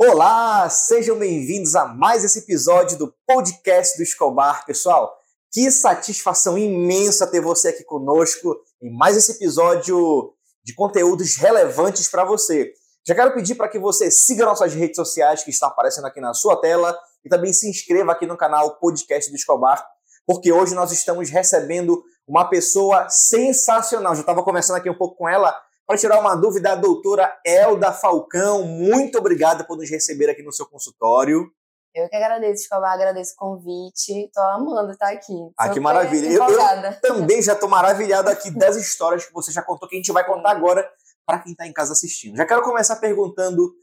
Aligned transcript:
Olá, 0.00 0.70
sejam 0.70 1.18
bem-vindos 1.18 1.74
a 1.74 1.84
mais 1.84 2.22
esse 2.22 2.38
episódio 2.38 2.96
do 2.96 3.12
podcast 3.26 3.96
do 3.96 4.04
Escobar. 4.04 4.64
Pessoal, 4.64 5.12
que 5.52 5.68
satisfação 5.72 6.56
imensa 6.56 7.26
ter 7.26 7.40
você 7.40 7.70
aqui 7.70 7.82
conosco 7.82 8.56
em 8.80 8.96
mais 8.96 9.16
esse 9.16 9.32
episódio 9.32 10.32
de 10.62 10.72
conteúdos 10.72 11.34
relevantes 11.34 12.06
para 12.06 12.24
você. 12.24 12.72
Já 13.04 13.12
quero 13.12 13.34
pedir 13.34 13.56
para 13.56 13.68
que 13.68 13.76
você 13.76 14.08
siga 14.08 14.44
nossas 14.44 14.72
redes 14.72 14.94
sociais 14.94 15.42
que 15.42 15.50
estão 15.50 15.68
aparecendo 15.68 16.06
aqui 16.06 16.20
na 16.20 16.32
sua 16.32 16.60
tela 16.60 16.96
e 17.24 17.28
também 17.28 17.52
se 17.52 17.68
inscreva 17.68 18.12
aqui 18.12 18.24
no 18.24 18.36
canal 18.36 18.78
Podcast 18.78 19.28
do 19.32 19.36
Escobar, 19.36 19.84
porque 20.24 20.52
hoje 20.52 20.76
nós 20.76 20.92
estamos 20.92 21.28
recebendo 21.28 22.04
uma 22.24 22.48
pessoa 22.48 23.08
sensacional. 23.08 24.14
Já 24.14 24.20
estava 24.20 24.44
conversando 24.44 24.76
aqui 24.76 24.88
um 24.88 24.96
pouco 24.96 25.16
com 25.16 25.28
ela 25.28 25.60
para 25.88 25.96
tirar 25.96 26.20
uma 26.20 26.36
dúvida, 26.36 26.72
a 26.72 26.74
doutora 26.74 27.40
Elda 27.42 27.90
Falcão, 27.94 28.62
muito 28.62 29.16
obrigada 29.16 29.64
por 29.64 29.78
nos 29.78 29.88
receber 29.88 30.28
aqui 30.28 30.42
no 30.42 30.52
seu 30.52 30.66
consultório. 30.66 31.50
Eu 31.94 32.06
que 32.10 32.14
agradeço, 32.14 32.64
Escobar, 32.64 32.92
agradeço 32.92 33.32
o 33.32 33.36
convite. 33.36 34.30
Tô 34.34 34.40
amando 34.42 34.92
estar 34.92 35.08
aqui. 35.08 35.32
Ah, 35.56 35.70
que 35.70 35.80
maravilha. 35.80 36.28
Eu, 36.28 36.44
eu, 36.46 37.00
também 37.00 37.40
já 37.40 37.56
tô 37.56 37.66
maravilhado 37.66 38.28
aqui 38.28 38.50
das 38.54 38.76
histórias 38.76 39.24
que 39.24 39.32
você 39.32 39.50
já 39.50 39.62
contou, 39.62 39.88
que 39.88 39.96
a 39.96 39.98
gente 39.98 40.12
vai 40.12 40.26
contar 40.26 40.50
agora 40.50 40.86
para 41.24 41.38
quem 41.38 41.52
está 41.52 41.66
em 41.66 41.72
casa 41.72 41.94
assistindo. 41.94 42.36
Já 42.36 42.44
quero 42.44 42.60
começar 42.60 42.96
perguntando 42.96 43.74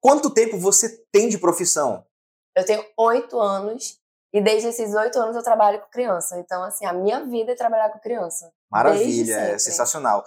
quanto 0.00 0.32
tempo 0.32 0.56
você 0.56 1.04
tem 1.12 1.28
de 1.28 1.36
profissão? 1.36 2.06
Eu 2.56 2.64
tenho 2.64 2.82
oito 2.96 3.38
anos 3.38 3.98
e 4.32 4.40
desde 4.40 4.68
esses 4.68 4.94
oito 4.94 5.18
anos 5.18 5.36
eu 5.36 5.42
trabalho 5.42 5.78
com 5.78 5.90
criança. 5.90 6.38
Então, 6.38 6.62
assim, 6.64 6.86
a 6.86 6.92
minha 6.94 7.22
vida 7.26 7.52
é 7.52 7.54
trabalhar 7.54 7.90
com 7.90 7.98
criança. 7.98 8.50
Maravilha, 8.70 9.34
é 9.34 9.58
sensacional. 9.58 10.24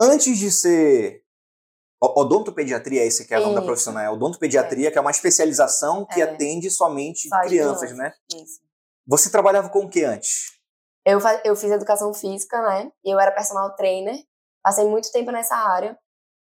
Antes 0.00 0.38
de 0.38 0.50
ser 0.50 1.24
odontopediatria, 2.00 3.04
esse 3.04 3.26
que 3.26 3.34
é 3.34 3.38
o 3.38 3.42
nome 3.42 3.56
da 3.56 3.62
profissão, 3.62 3.92
né? 3.92 4.08
Odontopediatria, 4.08 4.88
é. 4.88 4.90
que 4.90 4.98
é 4.98 5.00
uma 5.00 5.10
especialização 5.10 6.06
que 6.06 6.20
é. 6.20 6.24
atende 6.24 6.70
somente 6.70 7.28
crianças, 7.44 7.92
né? 7.96 8.12
Isso. 8.34 8.60
Você 9.06 9.30
trabalhava 9.30 9.68
com 9.68 9.80
o 9.80 9.88
que 9.88 10.04
antes? 10.04 10.58
Eu, 11.04 11.18
eu 11.44 11.56
fiz 11.56 11.70
educação 11.70 12.12
física, 12.14 12.60
né? 12.62 12.92
E 13.04 13.12
eu 13.12 13.18
era 13.18 13.32
personal 13.32 13.74
trainer. 13.74 14.16
Passei 14.62 14.86
muito 14.86 15.10
tempo 15.10 15.30
nessa 15.30 15.56
área. 15.56 15.98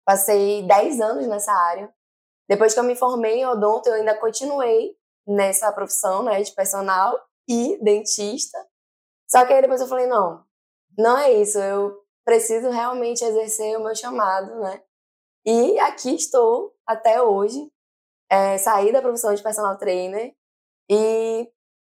Passei 0.04 0.62
10 0.66 1.00
anos 1.00 1.26
nessa 1.26 1.52
área. 1.52 1.92
Depois 2.48 2.74
que 2.74 2.80
eu 2.80 2.84
me 2.84 2.94
formei 2.94 3.40
em 3.40 3.46
odonto, 3.46 3.88
eu 3.88 3.94
ainda 3.94 4.14
continuei 4.18 4.94
nessa 5.26 5.72
profissão, 5.72 6.22
né? 6.22 6.40
De 6.42 6.52
personal 6.52 7.18
e 7.48 7.78
dentista. 7.82 8.58
Só 9.28 9.44
que 9.46 9.52
aí 9.52 9.62
depois 9.62 9.80
eu 9.80 9.86
falei, 9.86 10.06
não, 10.06 10.44
não 10.98 11.16
é 11.16 11.32
isso. 11.32 11.58
Eu 11.58 11.99
preciso 12.24 12.70
realmente 12.70 13.24
exercer 13.24 13.76
o 13.76 13.84
meu 13.84 13.94
chamado, 13.94 14.60
né? 14.60 14.82
E 15.44 15.78
aqui 15.80 16.14
estou 16.14 16.72
até 16.86 17.22
hoje. 17.22 17.70
É, 18.30 18.58
saí 18.58 18.92
da 18.92 19.02
profissão 19.02 19.34
de 19.34 19.42
personal 19.42 19.76
trainer 19.76 20.32
e 20.88 21.48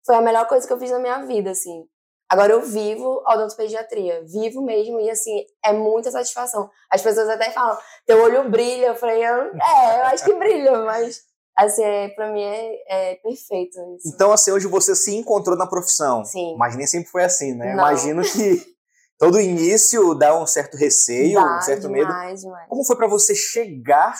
foi 0.06 0.16
a 0.16 0.22
melhor 0.22 0.48
coisa 0.48 0.66
que 0.66 0.74
eu 0.74 0.80
fiz 0.80 0.90
na 0.90 1.00
minha 1.00 1.24
vida, 1.26 1.52
assim. 1.52 1.88
Agora 2.30 2.52
eu 2.52 2.62
vivo 2.62 3.22
odontopediatria, 3.28 4.24
vivo 4.26 4.62
mesmo 4.62 5.00
e 5.00 5.10
assim, 5.10 5.46
é 5.64 5.72
muita 5.72 6.10
satisfação. 6.10 6.70
As 6.90 7.02
pessoas 7.02 7.30
até 7.30 7.52
falam, 7.52 7.78
teu 8.08 8.24
olho 8.24 8.50
brilha, 8.50 8.88
eu 8.88 8.96
falei, 8.96 9.24
é, 9.24 9.30
eu 9.30 10.06
acho 10.06 10.26
que 10.26 10.34
brilha, 10.34 10.80
mas 10.80 11.22
assim, 11.56 11.84
é, 11.84 12.10
pra 12.10 12.32
mim 12.32 12.42
é, 12.42 13.12
é, 13.12 13.16
perfeito 13.18 13.78
isso. 13.96 14.12
Então 14.12 14.32
assim, 14.32 14.52
hoje 14.52 14.66
você 14.68 14.96
se 14.96 15.16
encontrou 15.16 15.56
na 15.56 15.68
profissão. 15.68 16.26
Sim. 16.26 16.56
Mas 16.58 16.76
nem 16.76 16.88
sempre 16.88 17.10
foi 17.12 17.24
assim, 17.24 17.54
né? 17.54 17.68
Não. 17.68 17.74
Imagino 17.74 18.24
que 18.24 18.66
todo 19.18 19.40
início 19.40 20.14
dá 20.16 20.38
um 20.40 20.46
certo 20.46 20.78
receio, 20.78 21.40
dá, 21.40 21.58
um 21.58 21.62
certo 21.62 21.88
demais, 21.88 22.02
medo. 22.02 22.42
Demais. 22.42 22.70
Como 22.70 22.86
foi 22.86 22.96
para 22.96 23.08
você 23.08 23.36
chegar 23.36 24.16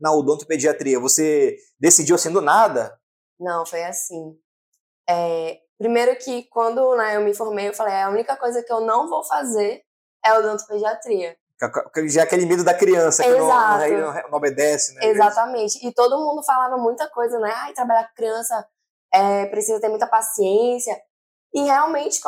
na 0.00 0.12
odontopediatria? 0.12 1.00
Você 1.00 1.56
decidiu 1.78 2.16
assim 2.16 2.32
do 2.32 2.40
nada? 2.40 2.98
Não, 3.38 3.64
foi 3.66 3.84
assim. 3.84 4.36
É, 5.08 5.58
primeiro 5.78 6.16
que 6.16 6.44
quando 6.44 6.96
né, 6.96 7.16
eu 7.16 7.22
me 7.22 7.34
formei, 7.34 7.68
eu 7.68 7.74
falei, 7.74 7.94
é, 7.94 8.02
a 8.02 8.10
única 8.10 8.36
coisa 8.36 8.62
que 8.62 8.72
eu 8.72 8.80
não 8.80 9.08
vou 9.08 9.24
fazer 9.24 9.82
é 10.24 10.32
odontopediatria. 10.34 11.36
Já 12.08 12.24
aquele 12.24 12.46
medo 12.46 12.64
da 12.64 12.74
criança 12.74 13.22
que 13.22 13.30
não, 13.30 13.46
não, 13.46 14.28
não, 14.30 14.38
obedece, 14.38 14.92
né? 14.94 15.06
Exatamente. 15.06 15.86
E 15.86 15.92
todo 15.92 16.18
mundo 16.18 16.42
falava 16.44 16.76
muita 16.76 17.08
coisa, 17.08 17.38
né? 17.38 17.52
Ai, 17.54 17.72
trabalhar 17.72 18.08
com 18.08 18.14
criança 18.14 18.66
é, 19.12 19.46
precisa 19.46 19.80
ter 19.80 19.88
muita 19.88 20.06
paciência. 20.06 21.00
E 21.54 21.62
realmente, 21.62 22.20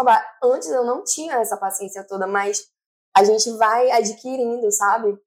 antes 0.42 0.70
eu 0.70 0.84
não 0.84 1.02
tinha 1.02 1.34
essa 1.36 1.56
paciência 1.56 2.04
toda, 2.04 2.26
mas 2.26 2.68
a 3.16 3.24
gente 3.24 3.50
vai 3.56 3.90
adquirindo, 3.90 4.70
sabe? 4.70 5.18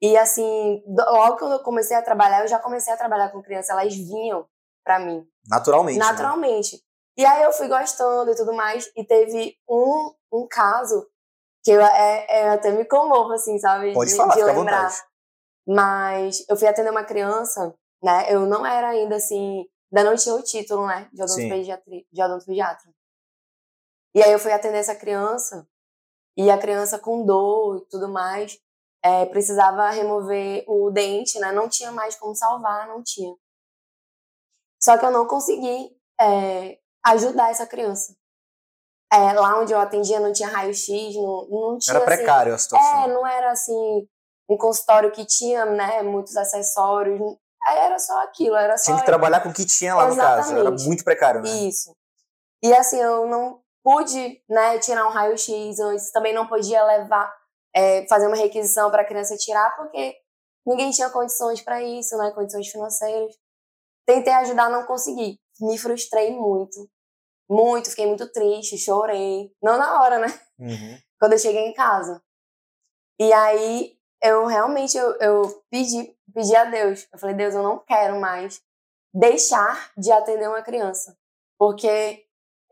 E 0.00 0.16
assim, 0.16 0.82
logo 0.86 1.36
que 1.36 1.44
eu 1.44 1.58
comecei 1.60 1.96
a 1.96 2.02
trabalhar, 2.02 2.42
eu 2.42 2.48
já 2.48 2.58
comecei 2.58 2.92
a 2.92 2.96
trabalhar 2.96 3.30
com 3.30 3.42
criança, 3.42 3.72
elas 3.72 3.94
vinham 3.94 4.46
para 4.84 4.98
mim. 4.98 5.26
Naturalmente. 5.48 5.98
Né? 5.98 6.04
Naturalmente. 6.04 6.76
Né? 6.76 6.82
E 7.16 7.26
aí 7.26 7.42
eu 7.42 7.52
fui 7.52 7.68
gostando 7.68 8.30
e 8.30 8.36
tudo 8.36 8.52
mais, 8.52 8.90
e 8.96 9.04
teve 9.04 9.56
um, 9.68 10.12
um 10.32 10.46
caso 10.46 11.08
que 11.64 11.70
eu 11.70 11.80
é, 11.80 12.26
é, 12.28 12.48
até 12.50 12.70
me 12.70 12.84
comovo, 12.84 13.32
assim, 13.32 13.58
sabe? 13.58 13.94
Pode 13.94 14.10
de, 14.10 14.16
falar, 14.16 14.34
de 14.34 14.44
lembrar. 14.44 14.92
Mas 15.66 16.44
eu 16.48 16.56
fui 16.56 16.68
atender 16.68 16.90
uma 16.90 17.04
criança, 17.04 17.74
né? 18.02 18.26
Eu 18.28 18.46
não 18.46 18.66
era 18.66 18.90
ainda 18.90 19.16
assim, 19.16 19.64
ainda 19.90 20.10
não 20.10 20.16
tinha 20.16 20.34
o 20.34 20.42
título, 20.42 20.86
né? 20.86 21.08
De 21.12 21.22
odontopediatra. 21.22 21.84
De 22.12 22.22
odontopediatra. 22.22 22.90
E 24.14 24.22
aí 24.22 24.32
eu 24.32 24.38
fui 24.38 24.52
atender 24.52 24.78
essa 24.78 24.94
criança, 24.94 25.66
e 26.36 26.50
a 26.50 26.58
criança 26.58 26.98
com 26.98 27.24
dor 27.24 27.78
e 27.78 27.88
tudo 27.88 28.08
mais, 28.08 28.58
é, 29.02 29.26
precisava 29.26 29.90
remover 29.90 30.64
o 30.66 30.90
dente, 30.90 31.38
né? 31.38 31.52
Não 31.52 31.68
tinha 31.68 31.92
mais 31.92 32.16
como 32.16 32.34
salvar, 32.34 32.88
não 32.88 33.02
tinha. 33.02 33.34
Só 34.80 34.98
que 34.98 35.04
eu 35.04 35.10
não 35.10 35.26
consegui 35.26 35.90
é, 36.20 36.78
ajudar 37.06 37.50
essa 37.50 37.66
criança. 37.66 38.16
É, 39.12 39.32
lá 39.32 39.60
onde 39.60 39.72
eu 39.72 39.78
atendia 39.78 40.18
não 40.18 40.32
tinha 40.32 40.48
raio-x, 40.48 41.14
não, 41.14 41.46
não 41.48 41.78
tinha. 41.78 41.96
Era 41.96 42.04
precário 42.04 42.54
assim, 42.54 42.76
a 42.76 42.78
situação. 42.78 43.04
É, 43.04 43.08
não 43.08 43.26
era 43.26 43.52
assim 43.52 44.08
um 44.48 44.56
consultório 44.56 45.12
que 45.12 45.24
tinha 45.24 45.64
né, 45.64 46.02
muitos 46.02 46.36
acessórios. 46.36 47.20
Era 47.66 47.98
só 47.98 48.22
aquilo, 48.24 48.56
era 48.56 48.76
só. 48.76 48.86
Tinha 48.86 48.98
que 48.98 49.06
trabalhar 49.06 49.40
com 49.40 49.50
o 49.50 49.54
que 49.54 49.64
tinha 49.64 49.94
lá 49.94 50.08
Exatamente. 50.08 50.48
no 50.48 50.54
caso. 50.54 50.58
Era 50.58 50.84
muito 50.84 51.04
precário, 51.04 51.42
né? 51.42 51.48
Isso. 51.48 51.94
E 52.62 52.74
assim, 52.74 52.98
eu 52.98 53.26
não 53.26 53.63
pude 53.84 54.42
né, 54.48 54.78
tirar 54.78 55.06
um 55.06 55.10
raio-x 55.10 55.78
antes, 55.78 56.10
também 56.10 56.32
não 56.32 56.46
podia 56.46 56.82
levar, 56.82 57.30
é, 57.76 58.06
fazer 58.08 58.26
uma 58.26 58.36
requisição 58.36 58.90
para 58.90 59.02
a 59.02 59.04
criança 59.04 59.36
tirar, 59.36 59.76
porque 59.76 60.16
ninguém 60.66 60.90
tinha 60.90 61.10
condições 61.10 61.60
para 61.60 61.82
isso, 61.82 62.16
né, 62.16 62.32
condições 62.32 62.66
financeiras. 62.68 63.36
Tentei 64.06 64.32
ajudar, 64.32 64.70
não 64.70 64.86
consegui. 64.86 65.38
Me 65.60 65.78
frustrei 65.78 66.32
muito. 66.32 66.90
Muito, 67.48 67.90
fiquei 67.90 68.06
muito 68.06 68.30
triste, 68.32 68.78
chorei. 68.78 69.52
Não 69.62 69.76
na 69.76 70.00
hora, 70.00 70.18
né? 70.18 70.28
Uhum. 70.58 70.98
Quando 71.20 71.34
eu 71.34 71.38
cheguei 71.38 71.66
em 71.66 71.74
casa. 71.74 72.22
E 73.18 73.32
aí, 73.32 73.96
eu 74.22 74.46
realmente, 74.46 74.96
eu, 74.96 75.14
eu 75.20 75.64
pedi, 75.70 76.16
pedi 76.34 76.56
a 76.56 76.64
Deus. 76.64 77.06
Eu 77.12 77.18
falei, 77.18 77.36
Deus, 77.36 77.54
eu 77.54 77.62
não 77.62 77.78
quero 77.78 78.18
mais 78.18 78.60
deixar 79.12 79.92
de 79.96 80.10
atender 80.10 80.48
uma 80.48 80.62
criança. 80.62 81.16
Porque 81.58 82.23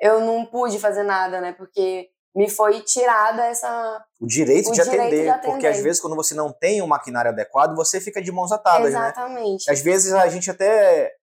eu 0.02 0.20
não 0.20 0.44
pude 0.44 0.80
fazer 0.80 1.04
nada, 1.04 1.40
né? 1.40 1.52
Porque 1.52 2.08
me 2.34 2.50
foi 2.50 2.80
tirada 2.80 3.44
essa 3.44 4.04
o 4.20 4.26
direito, 4.26 4.70
o 4.70 4.72
de, 4.72 4.82
direito 4.82 5.00
atender, 5.00 5.22
de, 5.22 5.28
atender, 5.28 5.52
porque 5.52 5.66
às 5.66 5.78
vezes 5.78 6.00
quando 6.00 6.16
você 6.16 6.34
não 6.34 6.52
tem 6.52 6.82
um 6.82 6.86
maquinário 6.88 7.30
adequado, 7.30 7.76
você 7.76 8.00
fica 8.00 8.20
de 8.20 8.32
mãos 8.32 8.50
atadas, 8.50 8.92
né? 8.92 8.98
Exatamente. 8.98 9.64
né? 9.66 9.72
Às 9.72 9.80
vezes 9.80 10.12
a 10.12 10.26
gente 10.28 10.50
até 10.50 11.14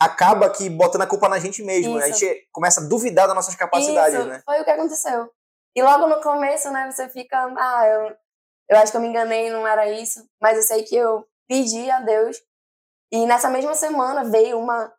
acaba 0.00 0.46
aqui 0.46 0.68
botando 0.68 1.02
a 1.02 1.06
culpa 1.06 1.28
na 1.28 1.38
gente 1.38 1.62
mesmo, 1.62 1.98
né? 1.98 2.06
A 2.06 2.08
gente 2.08 2.48
começa 2.50 2.80
a 2.80 2.88
duvidar 2.88 3.26
das 3.28 3.36
nossas 3.36 3.54
capacidades, 3.54 4.18
Isso, 4.18 4.28
né? 4.28 4.42
Foi 4.44 4.60
o 4.60 4.64
que 4.64 4.70
aconteceu. 4.70 5.30
E 5.76 5.82
logo 5.82 6.08
no 6.08 6.20
começo, 6.20 6.68
né, 6.72 6.90
você 6.90 7.08
fica, 7.08 7.36
ah, 7.56 7.86
eu, 7.86 8.16
eu 8.70 8.78
acho 8.78 8.90
que 8.90 8.96
eu 8.96 9.00
me 9.00 9.06
enganei, 9.06 9.50
não 9.50 9.64
era 9.64 9.88
isso, 9.88 10.26
mas 10.42 10.56
eu 10.56 10.64
sei 10.64 10.82
que 10.82 10.96
eu 10.96 11.24
pedi 11.46 11.88
a 11.88 12.00
Deus. 12.00 12.38
E 13.12 13.24
nessa 13.24 13.48
mesma 13.48 13.74
semana 13.74 14.24
veio 14.24 14.58
uma 14.58 14.92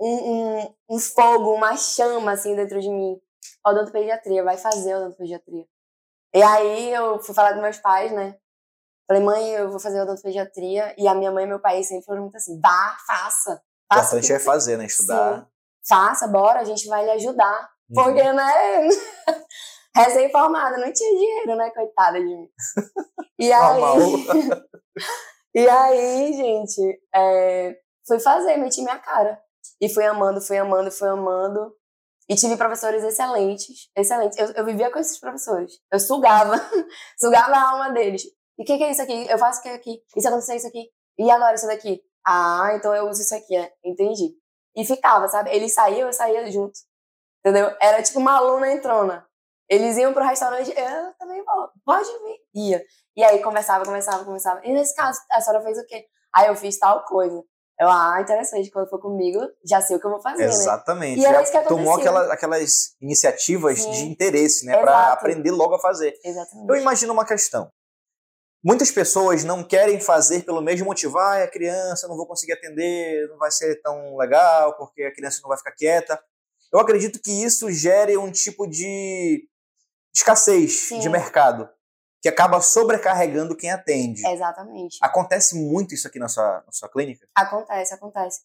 um, 0.00 0.32
um, 0.32 0.74
um 0.90 0.98
fogo, 0.98 1.54
uma 1.54 1.76
chama 1.76 2.32
assim 2.32 2.56
dentro 2.56 2.80
de 2.80 2.88
mim. 2.88 3.20
Odontopediatria, 3.66 4.42
vai 4.42 4.56
fazer 4.56 4.96
odontopediatria. 4.96 5.64
E 6.34 6.42
aí 6.42 6.92
eu 6.92 7.20
fui 7.20 7.34
falar 7.34 7.54
com 7.54 7.60
meus 7.60 7.78
pais, 7.78 8.10
né? 8.12 8.36
Falei, 9.06 9.22
mãe, 9.22 9.50
eu 9.50 9.70
vou 9.70 9.80
fazer 9.80 10.00
odontopediatria. 10.00 10.94
E 10.96 11.06
a 11.06 11.14
minha 11.14 11.30
mãe 11.30 11.44
e 11.44 11.48
meu 11.48 11.60
pai 11.60 11.82
sempre 11.82 12.04
foram 12.04 12.22
muito 12.22 12.36
assim, 12.36 12.58
vá, 12.60 12.96
faça. 13.06 13.60
O 13.92 13.96
importante 13.96 14.32
é 14.32 14.38
fazer, 14.38 14.78
né? 14.78 14.86
Estudar. 14.86 15.40
Sim. 15.40 15.46
Faça, 15.88 16.28
bora, 16.28 16.60
a 16.60 16.64
gente 16.64 16.86
vai 16.86 17.04
lhe 17.04 17.10
ajudar. 17.12 17.70
Uhum. 17.90 18.04
Porque, 18.04 18.32
né? 18.32 18.88
Recém-formada, 19.96 20.78
não 20.78 20.92
tinha 20.92 21.18
dinheiro, 21.18 21.56
né? 21.56 21.70
Coitada 21.70 22.20
de 22.20 22.24
mim. 22.24 22.48
E 23.38 23.52
aí. 23.52 23.82
e 25.56 25.68
aí, 25.68 26.32
gente, 26.32 27.02
é, 27.12 27.76
fui 28.06 28.20
fazer, 28.20 28.56
meti 28.56 28.80
minha 28.82 28.98
cara. 28.98 29.42
E 29.80 29.88
fui 29.88 30.04
amando, 30.04 30.40
fui 30.40 30.58
amando, 30.58 30.90
fui 30.90 31.08
amando. 31.08 31.74
E 32.28 32.36
tive 32.36 32.56
professores 32.56 33.02
excelentes, 33.02 33.90
excelentes. 33.96 34.38
Eu, 34.38 34.52
eu 34.52 34.64
vivia 34.64 34.90
com 34.90 34.98
esses 34.98 35.18
professores. 35.18 35.80
Eu 35.90 35.98
sugava, 35.98 36.54
sugava 37.18 37.56
a 37.56 37.70
alma 37.70 37.90
deles. 37.92 38.22
E 38.58 38.62
o 38.62 38.64
que, 38.64 38.76
que, 38.76 38.84
é 38.84 38.90
isso 38.90 39.02
aqui? 39.02 39.26
Eu 39.28 39.38
faço 39.38 39.60
o 39.60 39.62
que 39.62 39.68
aqui? 39.70 40.02
Isso 40.16 40.28
aconteceu 40.28 40.54
isso 40.54 40.68
aqui? 40.68 40.90
E 41.18 41.30
agora 41.30 41.54
isso 41.54 41.66
daqui? 41.66 42.00
Ah, 42.26 42.72
então 42.74 42.94
eu 42.94 43.08
uso 43.08 43.22
isso 43.22 43.34
aqui, 43.34 43.56
é. 43.56 43.72
entendi. 43.84 44.34
E 44.76 44.84
ficava, 44.84 45.26
sabe? 45.28 45.50
Ele 45.50 45.68
saía, 45.68 46.02
eu 46.02 46.12
saía 46.12 46.50
junto. 46.50 46.78
Entendeu? 47.40 47.74
Era 47.80 48.02
tipo 48.02 48.18
uma 48.18 48.36
aluna 48.36 48.70
entrona. 48.70 49.26
Eles 49.68 49.96
iam 49.96 50.12
pro 50.12 50.24
restaurante, 50.24 50.70
eu 50.76 51.14
também 51.18 51.42
vou, 51.44 51.70
pode 51.84 52.08
vir. 52.08 52.38
Ia. 52.54 52.84
E 53.16 53.24
aí 53.24 53.42
conversava, 53.42 53.84
conversava, 53.84 54.24
conversava. 54.24 54.60
E 54.64 54.72
nesse 54.72 54.94
caso, 54.94 55.18
a 55.30 55.40
senhora 55.40 55.64
fez 55.64 55.78
o 55.78 55.86
quê? 55.86 56.06
Aí 56.34 56.48
eu 56.48 56.56
fiz 56.56 56.78
tal 56.78 57.04
coisa. 57.04 57.42
Eu, 57.80 57.88
ah, 57.88 58.20
interessante, 58.20 58.70
quando 58.70 58.90
for 58.90 59.00
comigo, 59.00 59.40
já 59.64 59.80
sei 59.80 59.96
o 59.96 60.00
que 60.00 60.06
eu 60.06 60.10
vou 60.10 60.20
fazer, 60.20 60.42
né? 60.42 60.52
Exatamente. 60.52 61.16
Né? 61.18 61.22
E 61.22 61.26
era 61.26 61.42
isso 61.42 61.50
que 61.50 61.60
Tomou 61.62 61.94
aquela, 61.94 62.30
aquelas 62.30 62.94
iniciativas 63.00 63.80
Sim. 63.80 63.90
de 63.90 64.02
interesse, 64.02 64.66
né? 64.66 64.76
Para 64.76 65.14
aprender 65.14 65.50
logo 65.50 65.74
a 65.74 65.80
fazer. 65.80 66.14
Exatamente. 66.22 66.68
Eu 66.68 66.76
imagino 66.76 67.14
uma 67.14 67.24
questão. 67.24 67.72
Muitas 68.62 68.90
pessoas 68.90 69.44
não 69.44 69.64
querem 69.64 69.98
fazer 69.98 70.44
pelo 70.44 70.60
mesmo 70.60 70.84
motivo. 70.84 71.16
Ah, 71.16 71.42
a 71.42 71.48
criança, 71.48 72.06
não 72.06 72.18
vou 72.18 72.26
conseguir 72.26 72.52
atender, 72.52 73.26
não 73.30 73.38
vai 73.38 73.50
ser 73.50 73.80
tão 73.80 74.14
legal, 74.18 74.76
porque 74.76 75.04
a 75.04 75.14
criança 75.14 75.40
não 75.42 75.48
vai 75.48 75.56
ficar 75.56 75.72
quieta. 75.72 76.22
Eu 76.70 76.80
acredito 76.80 77.18
que 77.18 77.32
isso 77.32 77.72
gere 77.72 78.14
um 78.18 78.30
tipo 78.30 78.66
de 78.66 79.48
escassez 80.14 80.88
Sim. 80.88 80.98
de 80.98 81.08
mercado 81.08 81.66
que 82.20 82.28
acaba 82.28 82.60
sobrecarregando 82.60 83.56
quem 83.56 83.70
atende. 83.70 84.26
Exatamente. 84.26 84.98
Acontece 85.00 85.56
muito 85.56 85.94
isso 85.94 86.06
aqui 86.06 86.18
na 86.18 86.28
sua, 86.28 86.62
na 86.66 86.72
sua 86.72 86.88
clínica? 86.88 87.26
Acontece, 87.34 87.94
acontece. 87.94 88.42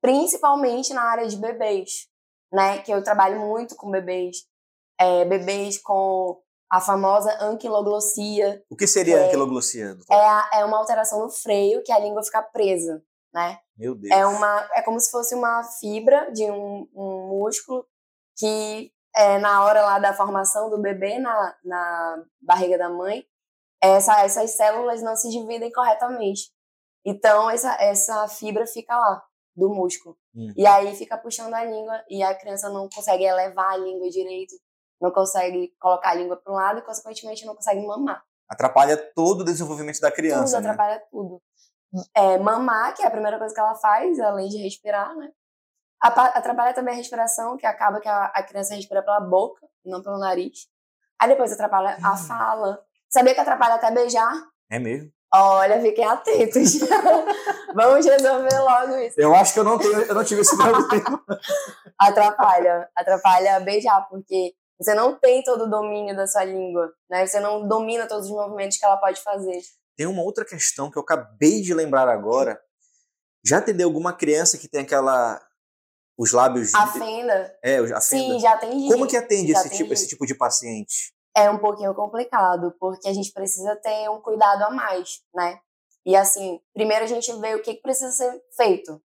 Principalmente 0.00 0.92
na 0.92 1.02
área 1.02 1.26
de 1.26 1.36
bebês, 1.36 2.08
né? 2.52 2.78
Que 2.78 2.92
eu 2.92 3.02
trabalho 3.02 3.40
muito 3.40 3.74
com 3.76 3.90
bebês. 3.90 4.36
É, 5.00 5.24
bebês 5.24 5.78
com 5.78 6.40
a 6.70 6.80
famosa 6.80 7.36
anquiloglossia. 7.40 8.62
O 8.68 8.76
que 8.76 8.86
seria 8.86 9.16
é, 9.16 9.26
anquiloglossia? 9.26 9.96
É, 10.10 10.14
a, 10.14 10.50
é 10.54 10.64
uma 10.64 10.78
alteração 10.78 11.20
no 11.20 11.30
freio 11.30 11.82
que 11.82 11.92
a 11.92 11.98
língua 11.98 12.22
fica 12.22 12.42
presa, 12.42 13.02
né? 13.32 13.58
Meu 13.76 13.94
Deus. 13.94 14.12
É, 14.12 14.26
uma, 14.26 14.68
é 14.74 14.82
como 14.82 15.00
se 15.00 15.10
fosse 15.10 15.34
uma 15.34 15.64
fibra 15.80 16.30
de 16.32 16.44
um, 16.50 16.88
um 16.94 17.28
músculo 17.28 17.86
que 18.36 18.92
é, 19.16 19.38
na 19.38 19.64
hora 19.64 19.82
lá 19.82 19.98
da 19.98 20.12
formação 20.12 20.68
do 20.68 20.80
bebê 20.80 21.18
na, 21.18 21.56
na 21.64 22.24
barriga 22.40 22.76
da 22.76 22.88
mãe, 22.88 23.24
essa, 23.80 24.20
essas 24.22 24.52
células 24.56 25.02
não 25.02 25.14
se 25.14 25.28
dividem 25.30 25.70
corretamente. 25.70 26.52
Então, 27.04 27.50
essa, 27.50 27.74
essa 27.80 28.26
fibra 28.28 28.66
fica 28.66 28.96
lá, 28.96 29.22
do 29.54 29.68
músculo. 29.68 30.16
Hum. 30.34 30.52
E 30.56 30.66
aí 30.66 30.94
fica 30.96 31.16
puxando 31.16 31.54
a 31.54 31.64
língua 31.64 32.02
e 32.08 32.22
a 32.22 32.34
criança 32.34 32.68
não 32.70 32.88
consegue 32.88 33.24
elevar 33.24 33.72
a 33.72 33.76
língua 33.76 34.08
direito, 34.08 34.54
não 35.00 35.12
consegue 35.12 35.74
colocar 35.78 36.10
a 36.10 36.14
língua 36.14 36.36
para 36.36 36.52
um 36.52 36.56
lado 36.56 36.78
e, 36.78 36.82
consequentemente, 36.82 37.44
não 37.44 37.54
consegue 37.54 37.86
mamar. 37.86 38.24
Atrapalha 38.48 38.96
todo 39.14 39.42
o 39.42 39.44
desenvolvimento 39.44 40.00
da 40.00 40.10
criança. 40.10 40.56
Tudo, 40.56 40.64
né? 40.64 40.70
atrapalha 40.70 41.02
tudo. 41.10 41.42
É, 42.14 42.38
mamar, 42.38 42.94
que 42.94 43.02
é 43.02 43.06
a 43.06 43.10
primeira 43.10 43.38
coisa 43.38 43.54
que 43.54 43.60
ela 43.60 43.74
faz, 43.76 44.18
além 44.18 44.48
de 44.48 44.56
respirar, 44.58 45.14
né? 45.16 45.30
Atrapalha 46.00 46.74
também 46.74 46.94
a 46.94 46.96
respiração, 46.96 47.56
que 47.56 47.66
acaba 47.66 48.00
que 48.00 48.08
a, 48.08 48.26
a 48.26 48.42
criança 48.42 48.74
respira 48.74 49.02
pela 49.02 49.20
boca, 49.20 49.66
não 49.84 50.02
pelo 50.02 50.18
nariz. 50.18 50.68
Aí 51.20 51.28
depois 51.28 51.52
atrapalha 51.52 51.96
a 52.02 52.12
hum. 52.12 52.16
fala. 52.16 52.80
Sabia 53.08 53.34
que 53.34 53.40
atrapalha 53.40 53.74
até 53.74 53.90
beijar? 53.90 54.32
É 54.70 54.78
mesmo? 54.78 55.10
Olha, 55.32 55.80
fiquem 55.80 56.04
atentos. 56.04 56.78
Vamos 57.74 58.06
resolver 58.06 58.58
logo 58.60 58.96
isso. 58.98 59.14
Eu 59.18 59.34
acho 59.34 59.52
que 59.52 59.60
eu 59.60 59.64
não, 59.64 59.78
tenho, 59.78 60.00
eu 60.02 60.14
não 60.14 60.24
tive 60.24 60.42
esse 60.42 60.56
problema. 60.56 61.24
atrapalha. 61.98 62.88
Atrapalha 62.94 63.60
beijar, 63.60 64.06
porque 64.08 64.54
você 64.78 64.94
não 64.94 65.18
tem 65.18 65.42
todo 65.42 65.64
o 65.64 65.70
domínio 65.70 66.14
da 66.14 66.26
sua 66.26 66.44
língua, 66.44 66.92
né? 67.10 67.26
Você 67.26 67.40
não 67.40 67.66
domina 67.66 68.06
todos 68.06 68.26
os 68.26 68.32
movimentos 68.32 68.76
que 68.76 68.84
ela 68.84 68.96
pode 68.96 69.20
fazer. 69.22 69.60
Tem 69.96 70.06
uma 70.06 70.22
outra 70.22 70.44
questão 70.44 70.90
que 70.90 70.96
eu 70.96 71.02
acabei 71.02 71.62
de 71.62 71.74
lembrar 71.74 72.08
agora. 72.08 72.60
Já 73.44 73.58
atendeu 73.58 73.88
alguma 73.88 74.12
criança 74.12 74.56
que 74.56 74.68
tem 74.68 74.82
aquela 74.82 75.43
os 76.16 76.32
lábios. 76.32 76.74
A 76.74 76.86
fenda? 76.86 77.56
É, 77.62 77.78
a 77.78 77.82
fenda. 77.82 78.00
Sim, 78.00 78.40
já 78.40 78.54
atendi. 78.54 78.88
Como 78.88 79.06
que 79.06 79.16
atende 79.16 79.52
esse 79.52 79.70
tipo, 79.70 79.92
esse 79.92 80.08
tipo 80.08 80.26
de 80.26 80.34
paciente? 80.34 81.12
É 81.36 81.50
um 81.50 81.58
pouquinho 81.58 81.94
complicado, 81.94 82.74
porque 82.78 83.08
a 83.08 83.12
gente 83.12 83.32
precisa 83.32 83.74
ter 83.76 84.08
um 84.08 84.20
cuidado 84.20 84.62
a 84.62 84.70
mais, 84.70 85.20
né? 85.34 85.58
E 86.06 86.14
assim, 86.14 86.60
primeiro 86.72 87.04
a 87.04 87.08
gente 87.08 87.32
vê 87.40 87.54
o 87.54 87.62
que 87.62 87.74
precisa 87.74 88.12
ser 88.12 88.40
feito. 88.56 89.00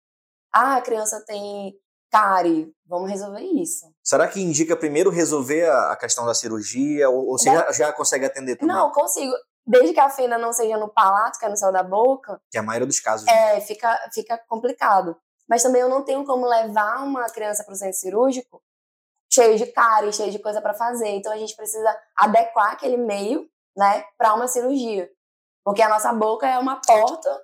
Ah, 0.54 0.76
a 0.76 0.82
criança 0.82 1.24
tem 1.26 1.74
cárie, 2.12 2.72
vamos 2.86 3.10
resolver 3.10 3.42
isso. 3.42 3.86
Será 4.04 4.28
que 4.28 4.42
indica 4.42 4.76
primeiro 4.76 5.10
resolver 5.10 5.70
a 5.70 5.96
questão 5.96 6.26
da 6.26 6.34
cirurgia, 6.34 7.10
ou, 7.10 7.38
você 7.38 7.52
já, 7.52 7.72
já, 7.72 7.94
consegue 7.94 8.26
atender 8.26 8.58
também? 8.58 8.76
Não, 8.76 8.92
consigo. 8.92 9.34
Desde 9.66 9.94
que 9.94 10.00
a 10.00 10.10
fenda 10.10 10.38
não 10.38 10.52
seja 10.52 10.78
no 10.78 10.90
palato, 10.90 11.38
que 11.40 11.46
é 11.46 11.50
no 11.50 11.56
céu 11.56 11.72
da 11.72 11.84
boca. 11.84 12.42
Que 12.52 12.58
é 12.58 12.60
a 12.60 12.64
maioria 12.64 12.88
dos 12.88 13.00
casos. 13.00 13.28
É, 13.28 13.56
né? 13.56 13.62
fica, 13.62 14.10
fica 14.12 14.38
complicado 14.48 15.16
mas 15.50 15.64
também 15.64 15.82
eu 15.82 15.90
não 15.90 16.06
tenho 16.06 16.24
como 16.24 16.46
levar 16.46 17.04
uma 17.04 17.28
criança 17.30 17.64
para 17.64 17.74
o 17.74 17.76
centro 17.76 17.98
cirúrgico 17.98 18.62
cheio 19.32 19.58
de 19.58 19.68
cárie, 19.68 20.14
cheio 20.14 20.32
de 20.32 20.40
coisa 20.40 20.62
para 20.62 20.74
fazer. 20.74 21.10
Então 21.10 21.32
a 21.32 21.38
gente 21.38 21.56
precisa 21.56 21.98
adequar 22.16 22.74
aquele 22.74 22.98
meio, 22.98 23.48
né, 23.76 24.04
para 24.18 24.34
uma 24.34 24.48
cirurgia. 24.48 25.10
Porque 25.64 25.82
a 25.82 25.90
nossa 25.90 26.12
boca 26.14 26.48
é 26.48 26.58
uma 26.58 26.82
porta 26.82 27.42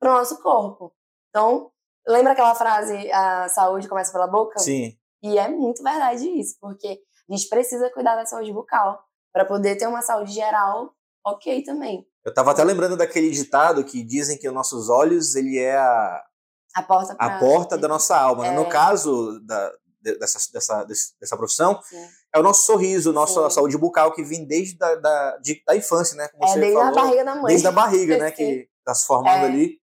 para 0.00 0.10
o 0.10 0.18
nosso 0.18 0.42
corpo. 0.42 0.92
Então, 1.28 1.70
lembra 2.06 2.32
aquela 2.32 2.54
frase, 2.54 3.10
a 3.12 3.48
saúde 3.48 3.88
começa 3.88 4.12
pela 4.12 4.26
boca? 4.26 4.58
Sim. 4.58 4.96
E 5.22 5.38
é 5.38 5.48
muito 5.48 5.82
verdade 5.82 6.28
isso, 6.28 6.56
porque 6.60 7.00
a 7.28 7.34
gente 7.34 7.48
precisa 7.48 7.90
cuidar 7.90 8.16
da 8.16 8.26
saúde 8.26 8.52
bucal 8.52 9.04
para 9.32 9.44
poder 9.44 9.76
ter 9.76 9.86
uma 9.86 10.02
saúde 10.02 10.32
geral 10.32 10.94
ok 11.24 11.62
também. 11.62 12.06
Eu 12.24 12.30
estava 12.30 12.50
até 12.50 12.64
lembrando 12.64 12.96
daquele 12.96 13.30
ditado 13.30 13.84
que 13.84 14.02
dizem 14.02 14.38
que 14.38 14.48
os 14.48 14.54
nossos 14.54 14.88
olhos, 14.88 15.34
ele 15.34 15.58
é 15.58 15.76
a, 15.76 16.24
a 16.74 16.82
porta, 16.82 17.16
a 17.18 17.38
porta 17.38 17.78
da 17.78 17.88
nossa 17.88 18.16
alma. 18.16 18.44
Né? 18.44 18.48
É. 18.50 18.56
No 18.56 18.68
caso 18.68 19.40
da, 19.44 19.72
dessa, 20.02 20.38
dessa, 20.52 20.84
dessa 21.20 21.36
profissão, 21.36 21.80
Sim. 21.82 22.08
é 22.34 22.38
o 22.38 22.42
nosso 22.42 22.66
sorriso, 22.66 23.12
nossa 23.12 23.48
Sim. 23.48 23.54
saúde 23.54 23.78
bucal 23.78 24.12
que 24.12 24.22
vem 24.22 24.44
desde 24.44 24.76
da, 24.76 24.94
da, 24.96 25.38
de, 25.38 25.62
da 25.66 25.76
infância, 25.76 26.16
né? 26.16 26.28
Como 26.28 26.44
é, 26.44 26.48
você 26.48 26.60
desde 26.60 26.76
falou, 26.76 26.90
a 26.90 27.02
barriga 27.02 27.24
da 27.24 27.34
mãe. 27.34 27.46
Desde 27.46 27.66
a 27.66 27.72
barriga, 27.72 28.18
né? 28.18 28.30
Que 28.30 28.68
está 28.78 28.94
se 28.94 29.06
formando 29.06 29.44
é. 29.44 29.46
ali. 29.46 29.78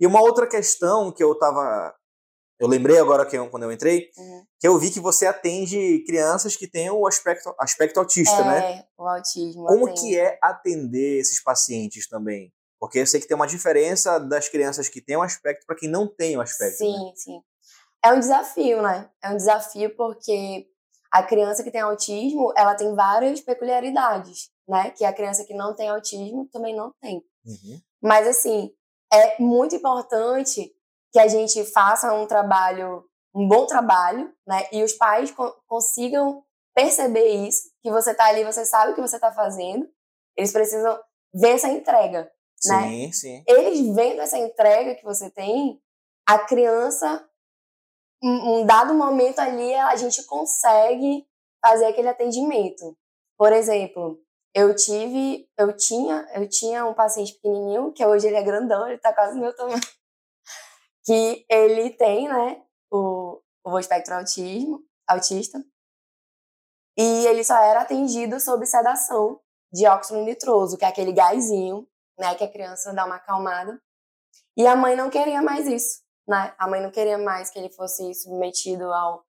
E 0.00 0.06
uma 0.06 0.20
outra 0.20 0.46
questão 0.46 1.12
que 1.12 1.22
eu 1.22 1.34
tava. 1.38 1.94
Eu 2.58 2.68
lembrei 2.68 2.98
agora 2.98 3.26
que 3.26 3.36
eu, 3.36 3.50
quando 3.50 3.64
eu 3.64 3.72
entrei, 3.72 4.08
uhum. 4.16 4.44
que 4.60 4.68
eu 4.68 4.78
vi 4.78 4.90
que 4.90 5.00
você 5.00 5.26
atende 5.26 6.04
crianças 6.06 6.54
que 6.54 6.68
têm 6.68 6.90
o 6.90 7.08
aspecto, 7.08 7.52
aspecto 7.58 7.98
autista, 7.98 8.36
é, 8.36 8.44
né? 8.44 8.58
É, 8.58 8.84
o 8.96 9.08
autismo. 9.08 9.66
Como 9.66 9.86
atendo. 9.86 10.00
que 10.00 10.18
é 10.18 10.38
atender 10.40 11.18
esses 11.18 11.42
pacientes 11.42 12.08
também? 12.08 12.52
Porque 12.82 12.98
eu 12.98 13.06
sei 13.06 13.20
que 13.20 13.28
tem 13.28 13.36
uma 13.36 13.46
diferença 13.46 14.18
das 14.18 14.48
crianças 14.48 14.88
que 14.88 15.00
têm 15.00 15.14
o 15.14 15.20
um 15.20 15.22
aspecto 15.22 15.64
para 15.64 15.76
quem 15.76 15.88
não 15.88 16.04
tem 16.04 16.34
o 16.34 16.40
um 16.40 16.42
aspecto. 16.42 16.78
Sim, 16.78 17.04
né? 17.04 17.12
sim. 17.14 17.40
É 18.04 18.12
um 18.12 18.18
desafio, 18.18 18.82
né? 18.82 19.08
É 19.22 19.30
um 19.30 19.36
desafio 19.36 19.94
porque 19.94 20.66
a 21.12 21.22
criança 21.22 21.62
que 21.62 21.70
tem 21.70 21.80
autismo, 21.80 22.52
ela 22.56 22.74
tem 22.74 22.92
várias 22.92 23.40
peculiaridades, 23.40 24.50
né? 24.66 24.90
Que 24.90 25.04
a 25.04 25.12
criança 25.12 25.44
que 25.44 25.54
não 25.54 25.76
tem 25.76 25.90
autismo 25.90 26.48
também 26.50 26.74
não 26.74 26.92
tem. 27.00 27.22
Uhum. 27.46 27.80
Mas, 28.02 28.26
assim, 28.26 28.74
é 29.12 29.40
muito 29.40 29.76
importante 29.76 30.74
que 31.12 31.20
a 31.20 31.28
gente 31.28 31.64
faça 31.66 32.12
um 32.12 32.26
trabalho, 32.26 33.04
um 33.32 33.46
bom 33.46 33.64
trabalho, 33.64 34.28
né? 34.44 34.66
E 34.72 34.82
os 34.82 34.94
pais 34.94 35.30
co 35.30 35.54
consigam 35.68 36.42
perceber 36.74 37.28
isso, 37.46 37.70
que 37.80 37.92
você 37.92 38.12
tá 38.12 38.24
ali, 38.24 38.42
você 38.42 38.64
sabe 38.64 38.90
o 38.90 38.94
que 38.96 39.00
você 39.00 39.20
tá 39.20 39.30
fazendo. 39.30 39.88
Eles 40.36 40.50
precisam 40.50 40.98
ver 41.32 41.50
essa 41.50 41.68
entrega, 41.68 42.28
né? 42.68 42.88
Sim, 42.88 43.12
sim. 43.12 43.44
Eles 43.46 43.94
vendo 43.94 44.20
essa 44.20 44.38
entrega 44.38 44.94
que 44.94 45.04
você 45.04 45.30
tem, 45.30 45.80
a 46.26 46.38
criança, 46.38 47.28
um, 48.22 48.60
um 48.60 48.66
dado 48.66 48.94
momento 48.94 49.38
ali, 49.40 49.74
a 49.74 49.96
gente 49.96 50.24
consegue 50.24 51.26
fazer 51.60 51.86
aquele 51.86 52.08
atendimento. 52.08 52.96
Por 53.36 53.52
exemplo, 53.52 54.20
eu 54.54 54.74
tive, 54.74 55.48
eu 55.58 55.74
tinha, 55.76 56.26
eu 56.34 56.48
tinha 56.48 56.84
um 56.86 56.94
paciente 56.94 57.34
pequenininho, 57.34 57.92
que 57.92 58.04
hoje 58.04 58.26
ele 58.26 58.36
é 58.36 58.42
grandão, 58.42 58.86
ele 58.86 58.98
tá 58.98 59.12
quase 59.12 59.38
meu 59.38 59.54
tamanho, 59.54 59.80
que 61.04 61.44
ele 61.48 61.90
tem, 61.90 62.28
né, 62.28 62.62
o, 62.90 63.40
o 63.64 63.78
espectro 63.78 64.14
autismo, 64.14 64.84
autista, 65.08 65.62
e 66.96 67.26
ele 67.26 67.42
só 67.42 67.56
era 67.56 67.80
atendido 67.80 68.38
sob 68.38 68.66
sedação 68.66 69.40
de 69.72 69.86
óxido 69.86 70.20
nitroso, 70.22 70.76
que 70.76 70.84
é 70.84 70.88
aquele 70.88 71.12
gásinho 71.12 71.88
né? 72.18 72.34
Que 72.34 72.44
a 72.44 72.52
criança 72.52 72.92
dá 72.92 73.04
uma 73.04 73.16
acalmada. 73.16 73.80
E 74.56 74.66
a 74.66 74.76
mãe 74.76 74.94
não 74.96 75.10
queria 75.10 75.40
mais 75.42 75.66
isso, 75.66 76.02
né? 76.26 76.54
A 76.58 76.68
mãe 76.68 76.80
não 76.80 76.90
queria 76.90 77.18
mais 77.18 77.50
que 77.50 77.58
ele 77.58 77.70
fosse 77.70 78.14
submetido 78.14 78.84
ao 78.92 79.24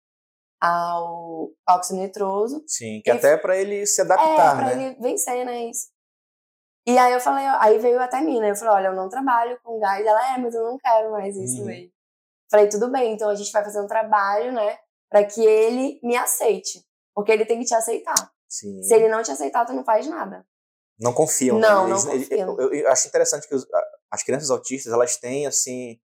ao 0.65 1.49
óxido 1.69 1.99
nitroso. 1.99 2.63
Sim, 2.65 3.01
que 3.03 3.09
e, 3.09 3.11
até 3.11 3.35
para 3.35 3.57
ele 3.57 3.85
se 3.85 3.99
adaptar, 3.99 4.53
é, 4.53 4.55
pra 4.55 4.75
né? 4.75 4.85
ele 4.85 4.95
vencer, 4.95 5.45
né, 5.45 5.65
isso. 5.65 5.89
E 6.87 6.97
aí 6.97 7.11
eu 7.11 7.19
falei, 7.19 7.45
aí 7.45 7.77
veio 7.79 7.99
até 7.99 8.21
mim, 8.21 8.39
né? 8.39 8.51
Eu 8.51 8.55
falei, 8.55 8.75
olha, 8.75 8.87
eu 8.87 8.95
não 8.95 9.09
trabalho 9.09 9.59
com 9.61 9.79
gás. 9.79 10.05
Ela, 10.05 10.35
é, 10.35 10.37
mas 10.37 10.53
eu 10.55 10.63
não 10.63 10.77
quero 10.77 11.11
mais 11.11 11.35
isso 11.35 11.59
uhum. 11.59 11.65
mesmo. 11.65 11.91
Falei, 12.49 12.69
tudo 12.69 12.89
bem, 12.89 13.13
então 13.13 13.29
a 13.29 13.35
gente 13.35 13.51
vai 13.51 13.63
fazer 13.63 13.81
um 13.81 13.87
trabalho, 13.87 14.51
né? 14.51 14.77
Para 15.09 15.25
que 15.25 15.41
ele 15.43 15.99
me 16.03 16.15
aceite. 16.15 16.85
Porque 17.13 17.31
ele 17.31 17.45
tem 17.45 17.59
que 17.59 17.65
te 17.65 17.75
aceitar. 17.75 18.31
Sim. 18.47 18.83
Se 18.83 18.93
ele 18.93 19.07
não 19.07 19.23
te 19.23 19.31
aceitar, 19.31 19.65
tu 19.65 19.73
não 19.73 19.83
faz 19.83 20.07
nada. 20.07 20.45
Não 21.00 21.13
confiam. 21.13 21.59
Não, 21.59 21.88
né? 21.88 21.93
não 21.93 22.05
confiam. 22.05 22.59
Eu, 22.59 22.73
eu, 22.73 22.89
acho 22.89 23.07
interessante 23.07 23.47
que 23.47 23.55
os, 23.55 23.65
as 24.12 24.23
crianças 24.23 24.50
autistas, 24.51 24.93
elas 24.93 25.17
têm, 25.17 25.47
assim, 25.47 26.00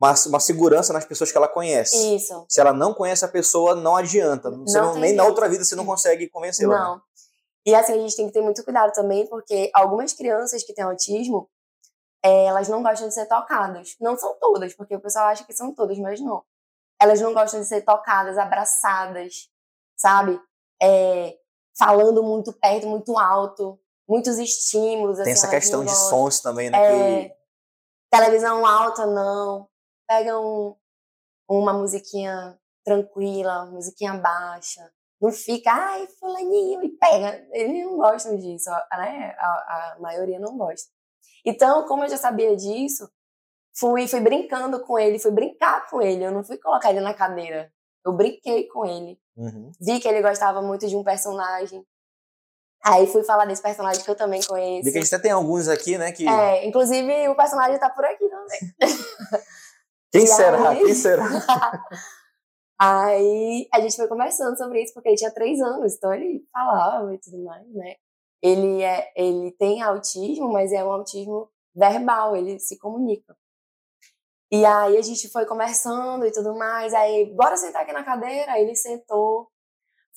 uma, 0.00 0.14
uma 0.26 0.40
segurança 0.40 0.92
nas 0.92 1.04
pessoas 1.04 1.30
que 1.30 1.36
ela 1.36 1.48
conhece. 1.48 2.16
Isso. 2.16 2.44
Se 2.48 2.60
ela 2.60 2.72
não 2.72 2.92
conhece 2.92 3.24
a 3.24 3.28
pessoa, 3.28 3.74
não 3.74 3.96
adianta. 3.96 4.50
Você 4.50 4.78
Não 4.78 4.86
não- 4.86 4.94
nem 4.94 5.14
na 5.14 5.22
jeito. 5.22 5.28
outra 5.30 5.48
vida 5.48 5.64
você 5.64 5.76
não 5.76 5.86
consegue 5.86 6.28
convencê-la. 6.28 6.74
né? 6.74 6.80
Não. 6.80 7.02
E 7.64 7.74
assim, 7.74 7.92
a 7.92 7.98
gente 7.98 8.16
tem 8.16 8.26
que 8.26 8.32
ter 8.32 8.42
muito 8.42 8.64
cuidado 8.64 8.92
também, 8.92 9.26
porque 9.28 9.70
algumas 9.72 10.12
crianças 10.12 10.64
que 10.64 10.74
têm 10.74 10.84
autismo, 10.84 11.48
eh, 12.24 12.46
elas 12.46 12.68
não 12.68 12.82
gostam 12.82 13.06
de 13.06 13.14
ser 13.14 13.26
tocadas. 13.26 13.94
Não 14.00 14.18
são 14.18 14.36
todas, 14.40 14.74
porque 14.74 14.96
o 14.96 15.00
pessoal 15.00 15.26
acha 15.26 15.44
que 15.44 15.52
são 15.52 15.72
todas, 15.72 15.96
mas 15.98 16.20
não. 16.20 16.42
Elas 17.00 17.20
não 17.20 17.32
gostam 17.32 17.60
de 17.60 17.66
ser 17.66 17.82
tocadas, 17.82 18.36
abraçadas, 18.36 19.48
sabe? 19.96 20.40
Eh, 20.82 21.36
falando 21.78 22.22
muito 22.24 22.52
perto, 22.52 22.88
muito 22.88 23.16
alto, 23.16 23.78
muitos 24.12 24.38
estímulos. 24.38 25.16
Tem 25.16 25.22
assim, 25.22 25.32
essa 25.32 25.48
questão 25.48 25.82
de 25.84 25.90
sons 25.96 26.40
também, 26.40 26.68
né? 26.68 26.78
É, 26.78 27.28
que- 27.28 27.34
televisão 28.10 28.66
alta, 28.66 29.06
não. 29.06 29.66
Pega 30.06 30.38
um, 30.38 30.76
uma 31.48 31.72
musiquinha 31.72 32.58
tranquila, 32.84 33.64
musiquinha 33.66 34.14
baixa. 34.14 34.80
Não 35.20 35.30
fica, 35.32 35.70
ai, 35.72 36.06
fulaninho, 36.18 36.84
e 36.84 36.88
pega. 36.90 37.46
Eles 37.52 37.84
não 37.84 37.96
gostam 37.96 38.36
disso, 38.36 38.68
né? 38.92 39.34
A, 39.38 39.46
a 39.94 39.96
maioria 40.00 40.38
não 40.38 40.58
gosta. 40.58 40.90
Então, 41.44 41.86
como 41.86 42.04
eu 42.04 42.08
já 42.08 42.16
sabia 42.18 42.54
disso, 42.56 43.08
fui, 43.74 44.06
fui 44.08 44.20
brincando 44.20 44.80
com 44.84 44.98
ele, 44.98 45.18
fui 45.18 45.30
brincar 45.30 45.88
com 45.88 46.02
ele. 46.02 46.24
Eu 46.24 46.32
não 46.32 46.44
fui 46.44 46.58
colocar 46.58 46.90
ele 46.90 47.00
na 47.00 47.14
cadeira. 47.14 47.72
Eu 48.04 48.12
brinquei 48.12 48.66
com 48.66 48.84
ele. 48.84 49.18
Uhum. 49.36 49.70
Vi 49.80 50.00
que 50.00 50.08
ele 50.08 50.20
gostava 50.20 50.60
muito 50.60 50.86
de 50.88 50.96
um 50.96 51.04
personagem. 51.04 51.86
Aí 52.84 53.06
fui 53.06 53.22
falar 53.22 53.44
desse 53.44 53.62
personagem 53.62 54.02
que 54.02 54.10
eu 54.10 54.16
também 54.16 54.40
conheço. 54.42 54.90
Que 54.90 54.98
a 54.98 55.00
gente 55.02 55.14
até 55.14 55.22
tem 55.24 55.30
alguns 55.30 55.68
aqui, 55.68 55.96
né? 55.96 56.10
Que... 56.10 56.28
É, 56.28 56.66
inclusive 56.66 57.28
o 57.28 57.36
personagem 57.36 57.78
tá 57.78 57.88
por 57.88 58.04
aqui 58.04 58.28
também. 58.28 58.60
Quem 60.12 60.26
será? 60.26 60.70
aí- 60.70 60.84
Quem 60.84 60.92
será? 60.94 61.24
Aí 62.80 63.68
a 63.72 63.80
gente 63.80 63.94
foi 63.96 64.08
conversando 64.08 64.56
sobre 64.56 64.82
isso, 64.82 64.92
porque 64.92 65.08
ele 65.08 65.16
tinha 65.16 65.32
três 65.32 65.60
anos, 65.60 65.94
então 65.94 66.12
ele 66.12 66.44
falava 66.52 67.14
e 67.14 67.18
tudo 67.18 67.44
mais, 67.44 67.66
né? 67.72 67.94
Ele, 68.42 68.82
é, 68.82 69.12
ele 69.14 69.52
tem 69.52 69.80
autismo, 69.82 70.50
mas 70.52 70.72
é 70.72 70.82
um 70.84 70.90
autismo 70.90 71.48
verbal, 71.74 72.34
ele 72.34 72.58
se 72.58 72.76
comunica. 72.78 73.36
E 74.50 74.64
aí 74.66 74.98
a 74.98 75.02
gente 75.02 75.30
foi 75.30 75.46
conversando 75.46 76.26
e 76.26 76.32
tudo 76.32 76.54
mais, 76.56 76.92
aí, 76.92 77.32
bora 77.34 77.56
sentar 77.56 77.82
aqui 77.82 77.92
na 77.92 78.02
cadeira, 78.02 78.52
aí 78.52 78.64
ele 78.64 78.74
sentou. 78.74 79.48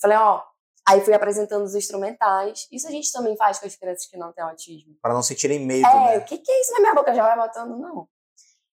Falei, 0.02 0.18
ó, 0.18 0.42
aí 0.88 1.02
fui 1.02 1.14
apresentando 1.14 1.64
os 1.64 1.76
instrumentais. 1.76 2.68
Isso 2.72 2.88
a 2.88 2.92
gente 2.92 3.12
também 3.12 3.36
faz 3.36 3.60
com 3.60 3.66
as 3.66 3.76
crianças 3.76 4.08
que 4.08 4.18
não 4.18 4.32
têm 4.34 4.44
autismo. 4.44 4.96
Para 5.02 5.14
não 5.14 5.24
sentirem 5.24 5.60
medo, 5.60 5.88
É, 5.88 5.92
né? 5.94 6.18
o 6.18 6.26
que, 6.26 6.38
que 6.38 6.52
é 6.52 6.62
isso 6.62 6.74
na 6.74 6.80
minha 6.80 6.94
boca? 6.94 7.14
Já 7.14 7.24
vai 7.24 7.48
botando? 7.48 7.78
Não. 7.78 8.08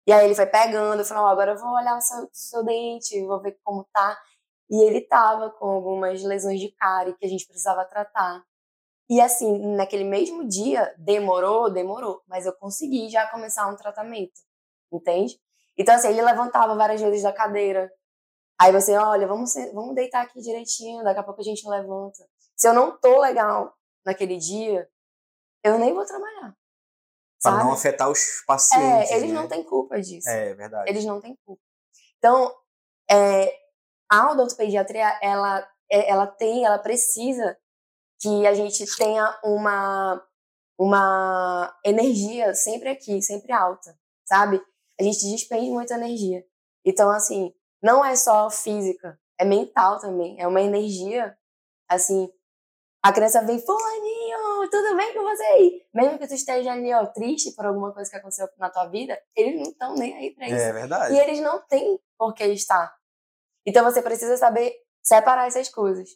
E 0.08 0.12
aí 0.12 0.26
ele 0.26 0.36
foi 0.36 0.48
pegando, 0.48 1.06
falei, 1.06 1.24
ó, 1.24 1.28
agora 1.28 1.52
eu 1.52 1.58
vou 1.58 1.70
olhar 1.72 1.96
o 1.98 2.02
seu, 2.02 2.28
seu 2.34 2.64
dente, 2.64 3.24
vou 3.26 3.40
ver 3.42 3.60
como 3.64 3.88
tá. 3.94 4.18
E 4.70 4.84
ele 4.84 5.02
tava 5.02 5.50
com 5.52 5.66
algumas 5.68 6.24
lesões 6.24 6.60
de 6.60 6.72
cárie 6.72 7.16
que 7.18 7.26
a 7.26 7.30
gente 7.30 7.46
precisava 7.46 7.86
tratar. 7.86 8.44
E 9.10 9.20
assim, 9.20 9.76
naquele 9.76 10.04
mesmo 10.04 10.48
dia, 10.48 10.94
demorou, 10.98 11.70
demorou, 11.72 12.22
mas 12.28 12.46
eu 12.46 12.54
consegui 12.54 13.10
já 13.10 13.28
começar 13.28 13.68
um 13.68 13.76
tratamento, 13.76 14.40
entende? 14.92 15.40
Então 15.78 15.96
assim, 15.96 16.10
ele 16.10 16.22
levantava 16.22 16.76
várias 16.76 17.02
vezes 17.02 17.24
da 17.24 17.34
cadeira. 17.34 17.92
Aí 18.60 18.74
você, 18.74 18.96
olha, 18.98 19.26
vamos, 19.26 19.54
vamos 19.74 19.96
deitar 19.96 20.22
aqui 20.22 20.42
direitinho, 20.42 21.04
daqui 21.04 21.20
a 21.20 21.24
pouco 21.24 21.40
a 21.40 21.44
gente 21.44 21.68
levanta. 21.68 22.28
Se 22.58 22.68
eu 22.68 22.74
não 22.74 22.98
tô 23.00 23.22
legal 23.22 23.74
naquele 24.06 24.38
dia, 24.38 24.90
eu 25.64 25.80
nem 25.80 25.94
vou 25.94 26.06
trabalhar. 26.06 26.54
Para 27.42 27.64
não 27.64 27.72
afetar 27.72 28.10
os 28.10 28.44
pacientes. 28.46 29.12
É, 29.12 29.16
eles 29.16 29.30
né? 29.30 29.36
não 29.36 29.48
têm 29.48 29.64
culpa 29.64 30.02
disso. 30.02 30.28
É, 30.28 30.54
verdade. 30.54 30.90
Eles 30.90 31.06
não 31.06 31.22
têm 31.22 31.38
culpa. 31.46 31.62
Então, 32.18 32.54
é, 33.10 33.54
a 34.12 34.32
odontopediatria, 34.32 35.18
ela, 35.22 35.66
é- 35.90 36.10
ela 36.10 36.28
tem, 36.28 36.66
ela 36.66 36.78
precisa 36.80 37.58
que 38.20 38.46
a 38.46 38.54
gente 38.54 38.86
tenha 38.98 39.40
uma, 39.42 40.22
uma 40.78 41.80
energia 41.86 42.54
sempre 42.54 42.90
aqui, 42.90 43.22
sempre 43.22 43.54
alta, 43.54 43.98
sabe? 44.26 44.62
A 45.00 45.04
gente 45.04 45.32
despende 45.32 45.70
muita 45.70 45.94
energia. 45.94 46.46
Então, 46.84 47.10
assim, 47.10 47.54
não 47.82 48.04
é 48.04 48.16
só 48.16 48.50
física, 48.50 49.20
é 49.40 49.46
mental 49.46 50.00
também. 50.00 50.40
É 50.40 50.48
uma 50.48 50.62
energia, 50.62 51.36
assim, 51.90 52.30
a 53.04 53.14
criança 53.14 53.42
vem, 53.46 53.60
fulaninho, 53.66 54.70
tudo 54.70 54.96
bem 54.98 55.14
com 55.14 55.24
você 55.24 55.44
aí? 55.44 55.82
Mesmo 55.94 56.20
que 56.20 56.28
tu 56.28 56.34
esteja 56.34 56.72
ali, 56.74 56.94
ó, 56.94 57.06
triste 57.08 57.54
por 57.56 57.66
alguma 57.66 57.94
coisa 57.94 58.10
que 58.10 58.18
aconteceu 58.18 58.48
na 58.58 58.70
tua 58.70 58.88
vida, 58.88 59.18
eles 59.36 59.56
não 59.62 59.72
estão 59.72 59.96
nem 59.96 60.16
aí 60.18 60.32
pra 60.36 60.46
isso. 60.48 60.56
É 60.56 60.74
verdade. 60.74 61.14
E 61.14 61.20
eles 61.20 61.40
não 61.40 61.60
têm 61.68 62.00
por 62.18 62.34
que 62.34 62.44
estar. 62.46 62.94
Então 63.66 63.84
você 63.84 64.02
precisa 64.02 64.36
saber 64.38 64.74
separar 65.02 65.48
essas 65.48 65.70
coisas. 65.70 66.10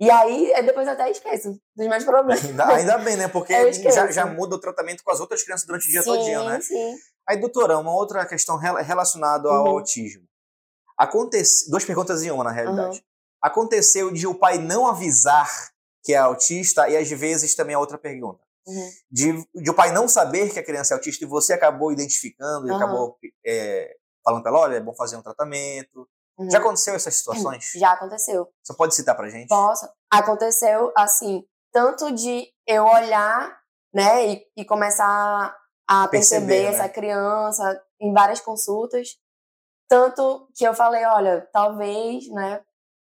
E 0.00 0.08
aí, 0.12 0.52
eu 0.52 0.62
depois 0.64 0.86
até 0.86 1.10
esqueço 1.10 1.60
dos 1.74 1.86
meus 1.88 2.04
problemas. 2.04 2.44
Ainda, 2.44 2.66
ainda 2.68 2.98
bem, 2.98 3.16
né? 3.16 3.26
Porque 3.26 3.52
Eu 3.52 3.72
já, 3.72 4.08
já 4.12 4.26
muda 4.26 4.54
o 4.54 4.60
tratamento 4.60 5.02
com 5.02 5.10
as 5.10 5.18
outras 5.18 5.42
crianças 5.42 5.66
durante 5.66 5.88
o 5.88 5.90
dia 5.90 6.02
sim, 6.02 6.08
todinho, 6.10 6.44
né? 6.44 6.60
Sim, 6.60 6.94
Aí, 7.28 7.36
doutora, 7.40 7.76
uma 7.78 7.92
outra 7.92 8.24
questão 8.24 8.56
rela- 8.56 8.80
relacionada 8.80 9.48
ao 9.48 9.64
Uhum. 9.64 9.70
autismo. 9.70 10.24
Acontece... 10.98 11.70
Duas 11.70 11.84
perguntas 11.84 12.22
em 12.22 12.30
uma, 12.30 12.42
na 12.44 12.50
Uhum. 12.50 12.56
realidade. 12.56 13.04
Aconteceu 13.40 14.10
de 14.10 14.26
o 14.26 14.34
pai 14.34 14.58
não 14.58 14.86
avisar 14.86 15.48
que 16.04 16.12
é 16.14 16.16
autista, 16.16 16.88
e 16.88 16.96
às 16.96 17.08
vezes 17.10 17.54
também 17.54 17.74
a 17.74 17.78
outra 17.78 17.98
pergunta. 17.98 18.42
Uhum. 18.66 18.90
De, 19.10 19.48
de 19.62 19.70
o 19.70 19.74
pai 19.74 19.92
não 19.92 20.08
saber 20.08 20.50
que 20.52 20.58
a 20.58 20.64
criança 20.64 20.94
é 20.94 20.96
autista 20.96 21.24
e 21.24 21.28
você 21.28 21.52
acabou 21.52 21.92
identificando 21.92 22.66
e 22.66 22.70
Aham. 22.70 22.76
acabou 22.82 23.18
é, 23.46 23.94
falando 24.24 24.42
pra 24.42 24.50
ela, 24.50 24.60
olha, 24.60 24.76
é 24.76 24.80
bom 24.80 24.94
fazer 24.94 25.16
um 25.16 25.22
tratamento. 25.22 26.08
Uhum. 26.38 26.50
Já 26.50 26.58
aconteceu 26.58 26.94
essas 26.94 27.14
situações? 27.16 27.72
Já 27.76 27.92
aconteceu. 27.92 28.48
Você 28.62 28.74
pode 28.74 28.94
citar 28.94 29.16
pra 29.16 29.28
gente? 29.28 29.48
Posso? 29.48 29.88
Aconteceu, 30.10 30.92
assim, 30.96 31.44
tanto 31.72 32.10
de 32.12 32.46
eu 32.66 32.84
olhar, 32.84 33.58
né, 33.92 34.26
e, 34.32 34.46
e 34.56 34.64
começar 34.64 35.54
a 35.88 36.08
Perceber, 36.08 36.46
perceber, 36.46 36.70
né? 36.70 36.74
essa 36.76 36.88
criança 36.88 37.82
em 38.00 38.12
várias 38.12 38.40
consultas, 38.40 39.16
tanto 39.88 40.48
que 40.54 40.64
eu 40.66 40.74
falei, 40.74 41.04
olha, 41.04 41.48
talvez, 41.52 42.28
né, 42.30 42.62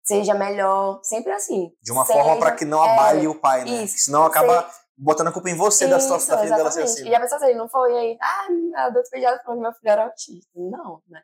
seja 0.03 0.33
melhor, 0.33 0.99
sempre 1.03 1.31
assim. 1.31 1.71
De 1.81 1.91
uma 1.91 2.05
seja- 2.05 2.19
forma 2.19 2.39
para 2.39 2.55
que 2.55 2.65
não 2.65 2.83
é, 2.83 2.89
abale 2.91 3.27
o 3.27 3.35
pai, 3.39 3.65
né? 3.65 3.83
isso. 3.83 3.97
Senão 4.05 4.23
acaba 4.23 4.69
botando 4.97 5.27
a 5.27 5.31
culpa 5.31 5.49
em 5.49 5.55
você 5.55 5.87
da 5.87 5.99
situação 5.99 6.35
da 6.35 6.41
filha 6.41 6.55
dela 6.55 6.71
ser 6.71 6.83
assim. 6.83 7.07
E 7.07 7.13
a 7.15 7.19
pessoa 7.19 7.41
assim, 7.43 7.55
não 7.55 7.69
foi 7.69 7.95
aí, 7.97 8.17
ah, 8.21 8.47
a 8.77 8.89
doutora 8.89 9.09
pediatra 9.11 9.43
falou 9.43 9.57
que 9.59 9.63
meu 9.63 9.73
filho 9.73 9.91
era 9.91 10.03
autista. 10.05 10.49
Não, 10.55 11.01
né? 11.07 11.21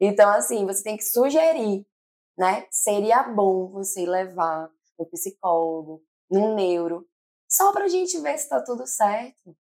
Então, 0.00 0.28
assim, 0.30 0.66
você 0.66 0.82
tem 0.82 0.96
que 0.96 1.04
sugerir, 1.04 1.86
né? 2.38 2.66
Seria 2.70 3.22
bom 3.22 3.70
você 3.70 4.04
levar 4.06 4.68
no 4.98 5.06
psicólogo, 5.06 6.02
no 6.30 6.54
neuro, 6.54 7.06
só 7.48 7.72
pra 7.72 7.88
gente 7.88 8.18
ver 8.20 8.36
se 8.38 8.48
tá 8.48 8.60
tudo 8.62 8.86
certo. 8.86 9.56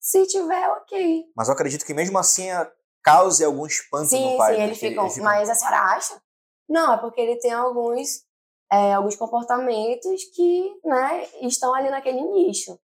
Se 0.00 0.26
tiver, 0.26 0.68
ok. 0.70 1.24
Mas 1.36 1.48
eu 1.48 1.54
acredito 1.54 1.84
que 1.84 1.94
mesmo 1.94 2.18
assim 2.18 2.50
a- 2.50 2.70
cause 3.08 3.44
algum 3.44 3.66
espanto 3.66 4.08
Sim, 4.10 4.32
no 4.32 4.36
pai. 4.38 4.54
sim, 4.56 4.62
eles 4.62 4.78
Que 4.78 4.88
ficam. 4.88 5.04
ele 5.04 5.12
fica- 5.14 5.24
Mas 5.24 5.48
a 5.50 5.54
senhora 5.54 5.78
acha? 5.80 6.20
Não, 6.68 6.92
é 6.94 6.96
porque 6.98 7.20
ele 7.20 7.36
tem 7.40 7.52
alguns, 7.52 8.22
é, 8.70 8.94
alguns 8.94 9.16
comportamentos 9.16 10.22
que 10.34 10.70
né, 10.84 11.26
estão 11.42 11.74
ali 11.74 11.90
naquele 11.90 12.20
nicho. 12.22 12.78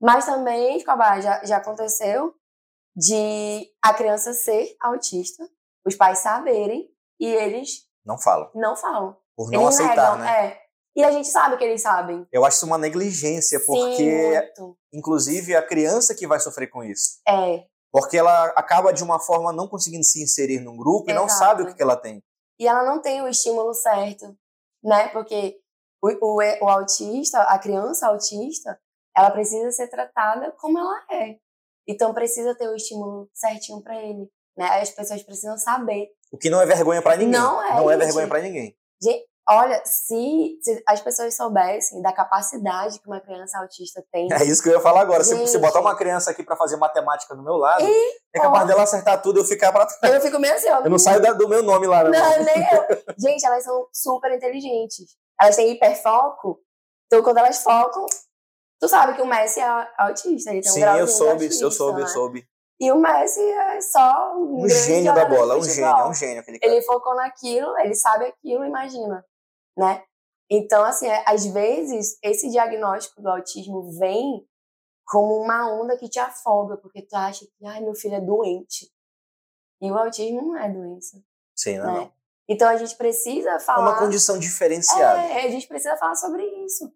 Mas 0.00 0.24
também, 0.26 0.76
Escobar, 0.76 1.20
já, 1.20 1.44
já 1.44 1.56
aconteceu 1.56 2.34
de 2.94 3.66
a 3.82 3.92
criança 3.94 4.32
ser 4.32 4.74
autista, 4.80 5.48
os 5.86 5.94
pais 5.94 6.18
saberem 6.20 6.88
e 7.20 7.26
eles 7.26 7.86
Não 8.04 8.18
fala. 8.18 8.50
não 8.54 8.76
falam. 8.76 9.16
Por 9.36 9.50
não 9.50 9.62
eles 9.64 9.74
aceitar, 9.74 10.12
negam, 10.12 10.18
né? 10.18 10.46
é. 10.52 10.60
E 10.96 11.04
a 11.04 11.10
gente 11.10 11.28
sabe 11.28 11.58
que 11.58 11.64
eles 11.64 11.82
sabem. 11.82 12.26
Eu 12.32 12.42
acho 12.44 12.56
isso 12.56 12.66
uma 12.66 12.78
negligência, 12.78 13.60
porque, 13.66 13.96
Sim, 14.56 14.74
inclusive, 14.94 15.54
a 15.54 15.62
criança 15.62 16.14
que 16.14 16.26
vai 16.26 16.40
sofrer 16.40 16.68
com 16.68 16.82
isso. 16.82 17.20
É. 17.28 17.66
Porque 18.00 18.16
ela 18.18 18.46
acaba, 18.56 18.92
de 18.92 19.02
uma 19.02 19.18
forma, 19.18 19.52
não 19.52 19.66
conseguindo 19.68 20.04
se 20.04 20.22
inserir 20.22 20.60
num 20.60 20.76
grupo 20.76 21.10
e 21.10 21.14
não 21.14 21.24
Exato. 21.26 21.38
sabe 21.38 21.62
o 21.62 21.66
que 21.66 21.74
que 21.74 21.82
ela 21.82 21.96
tem. 21.96 22.22
e 22.58 22.66
ela 22.66 22.84
não 22.84 23.00
tem 23.00 23.22
o 23.22 23.28
estímulo 23.28 23.72
certo, 23.74 24.36
né? 24.82 25.08
Porque 25.08 25.58
o, 26.02 26.08
o, 26.08 26.36
o 26.64 26.68
autista, 26.68 27.40
a 27.42 27.58
criança 27.58 28.06
autista, 28.08 28.78
ela 29.16 29.30
precisa 29.30 29.70
ser 29.72 29.88
tratada 29.88 30.52
como 30.52 30.78
ela 30.78 31.04
é. 31.10 31.38
Então 31.88 32.12
precisa 32.12 32.54
ter 32.54 32.68
o 32.68 32.74
estímulo 32.74 33.28
certinho 33.32 33.80
para 33.82 33.96
ele, 34.02 34.30
né? 34.56 34.66
As 34.80 34.90
pessoas 34.90 35.22
precisam 35.22 35.56
saber. 35.56 36.08
O 36.32 36.36
que 36.38 36.50
não 36.50 36.60
é 36.60 36.66
vergonha 36.66 37.00
pra 37.00 37.16
ninguém. 37.16 37.32
Não 37.32 37.62
é, 37.62 37.76
Não 37.76 37.90
é 37.90 37.94
gente. 37.94 38.04
vergonha 38.04 38.28
pra 38.28 38.40
ninguém. 38.40 38.76
Olha, 39.48 39.80
se, 39.84 40.58
se 40.60 40.82
as 40.88 41.00
pessoas 41.00 41.36
soubessem 41.36 42.02
da 42.02 42.12
capacidade 42.12 42.98
que 42.98 43.06
uma 43.06 43.20
criança 43.20 43.58
autista 43.58 44.04
tem, 44.12 44.26
É 44.32 44.42
isso 44.44 44.60
que 44.62 44.68
eu 44.68 44.72
ia 44.72 44.80
falar 44.80 45.02
agora. 45.02 45.22
Se 45.22 45.36
Gente. 45.36 45.48
você 45.48 45.58
botar 45.58 45.80
uma 45.80 45.96
criança 45.96 46.32
aqui 46.32 46.42
pra 46.42 46.56
fazer 46.56 46.76
matemática 46.76 47.34
do 47.34 47.42
meu 47.44 47.54
lado, 47.56 47.84
é 48.34 48.40
capaz 48.40 48.64
ó. 48.64 48.66
dela 48.66 48.82
acertar 48.82 49.22
tudo 49.22 49.38
e 49.38 49.42
eu 49.42 49.44
ficar 49.44 49.70
pra 49.72 49.86
trás. 49.86 50.14
eu 50.14 50.20
fico 50.20 50.38
meio 50.40 50.52
assim, 50.54 50.68
ó. 50.70 50.80
Eu 50.80 50.90
não 50.90 50.98
saio 50.98 51.22
da- 51.22 51.32
do 51.32 51.48
meu 51.48 51.62
nome 51.62 51.86
lá, 51.86 52.02
né? 52.02 52.18
Não, 52.18 52.42
nem 52.44 52.56
eu. 52.72 53.14
Gente, 53.18 53.46
elas 53.46 53.62
são 53.62 53.86
super 53.92 54.32
inteligentes. 54.32 55.16
Elas 55.40 55.54
têm 55.54 55.70
hiperfoco. 55.70 56.58
Então, 57.06 57.22
quando 57.22 57.38
elas 57.38 57.62
focam, 57.62 58.04
tu 58.80 58.88
sabe 58.88 59.14
que 59.14 59.22
o 59.22 59.26
Messi 59.26 59.60
é 59.60 59.88
autista. 59.96 60.50
Ele 60.50 60.60
tem 60.60 60.70
um 60.72 60.74
Sim, 60.74 60.80
grauzinho 60.80 61.02
eu 61.04 61.08
soube, 61.08 61.32
autista, 61.44 61.64
eu 61.64 61.70
soube, 61.70 62.00
eu 62.00 62.04
né? 62.06 62.10
soube. 62.12 62.44
E 62.80 62.90
o 62.92 62.96
Messi 62.96 63.40
é 63.40 63.80
só 63.80 64.34
um, 64.36 64.64
um 64.64 64.68
gênio 64.68 65.14
da 65.14 65.24
bola, 65.24 65.56
um 65.56 65.62
gênio, 65.62 66.08
um 66.08 66.12
gênio. 66.14 66.40
Aquele 66.40 66.58
cara. 66.58 66.72
Ele 66.72 66.82
focou 66.82 67.14
naquilo, 67.14 67.78
ele 67.78 67.94
sabe 67.94 68.26
aquilo, 68.26 68.64
imagina, 68.64 69.24
né? 69.76 70.02
Então, 70.50 70.84
assim, 70.84 71.06
é, 71.06 71.24
às 71.26 71.44
vezes, 71.46 72.18
esse 72.22 72.48
diagnóstico 72.50 73.20
do 73.20 73.28
autismo 73.28 73.90
vem 73.98 74.46
como 75.04 75.40
uma 75.42 75.72
onda 75.72 75.96
que 75.96 76.08
te 76.08 76.18
afoga, 76.18 76.76
porque 76.76 77.02
tu 77.02 77.14
acha 77.14 77.44
que, 77.44 77.66
ai, 77.66 77.80
meu 77.80 77.94
filho 77.94 78.14
é 78.14 78.20
doente. 78.20 78.90
E 79.80 79.90
o 79.90 79.96
autismo 79.96 80.42
não 80.42 80.56
é 80.56 80.68
doença. 80.68 81.22
Sim, 81.54 81.78
não, 81.78 81.86
né? 81.86 82.00
não. 82.00 82.12
Então 82.48 82.68
a 82.68 82.76
gente 82.76 82.96
precisa 82.96 83.58
falar. 83.58 83.88
É 83.88 83.90
uma 83.90 83.98
condição 83.98 84.38
diferenciada. 84.38 85.20
É, 85.20 85.46
a 85.46 85.50
gente 85.50 85.66
precisa 85.66 85.96
falar 85.96 86.14
sobre 86.14 86.44
isso. 86.64 86.92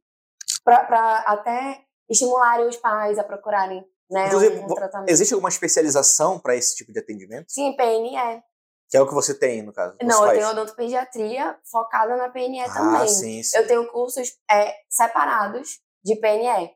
Para 0.65 1.25
até 1.27 1.85
estimularem 2.09 2.67
os 2.67 2.77
pais 2.77 3.19
a 3.19 3.25
procurarem 3.25 3.85
né, 4.11 4.27
Inclusive, 4.27 4.59
um, 4.59 4.65
um 4.65 4.75
tratamento. 4.75 5.09
Existe 5.09 5.33
alguma 5.33 5.49
especialização 5.49 6.39
para 6.39 6.57
esse 6.57 6.75
tipo 6.75 6.93
de 6.93 6.99
atendimento? 6.99 7.47
Sim, 7.49 7.77
PNE. 7.77 8.43
Que 8.90 8.97
é 8.97 9.00
o 9.00 9.06
que 9.06 9.14
você 9.14 9.32
tem, 9.32 9.62
no 9.62 9.73
caso? 9.73 9.97
Não, 10.02 10.26
eu 10.26 10.32
tenho 10.32 10.50
odontopediatria 10.50 11.56
focada 11.70 12.16
na 12.16 12.28
PNE 12.28 12.61
ah, 12.61 12.75
também. 12.75 13.09
Sim, 13.09 13.42
sim. 13.42 13.56
Eu 13.56 13.66
tenho 13.66 13.87
cursos 13.92 14.37
é, 14.50 14.75
separados 14.88 15.78
de 16.04 16.16
PNE. 16.16 16.75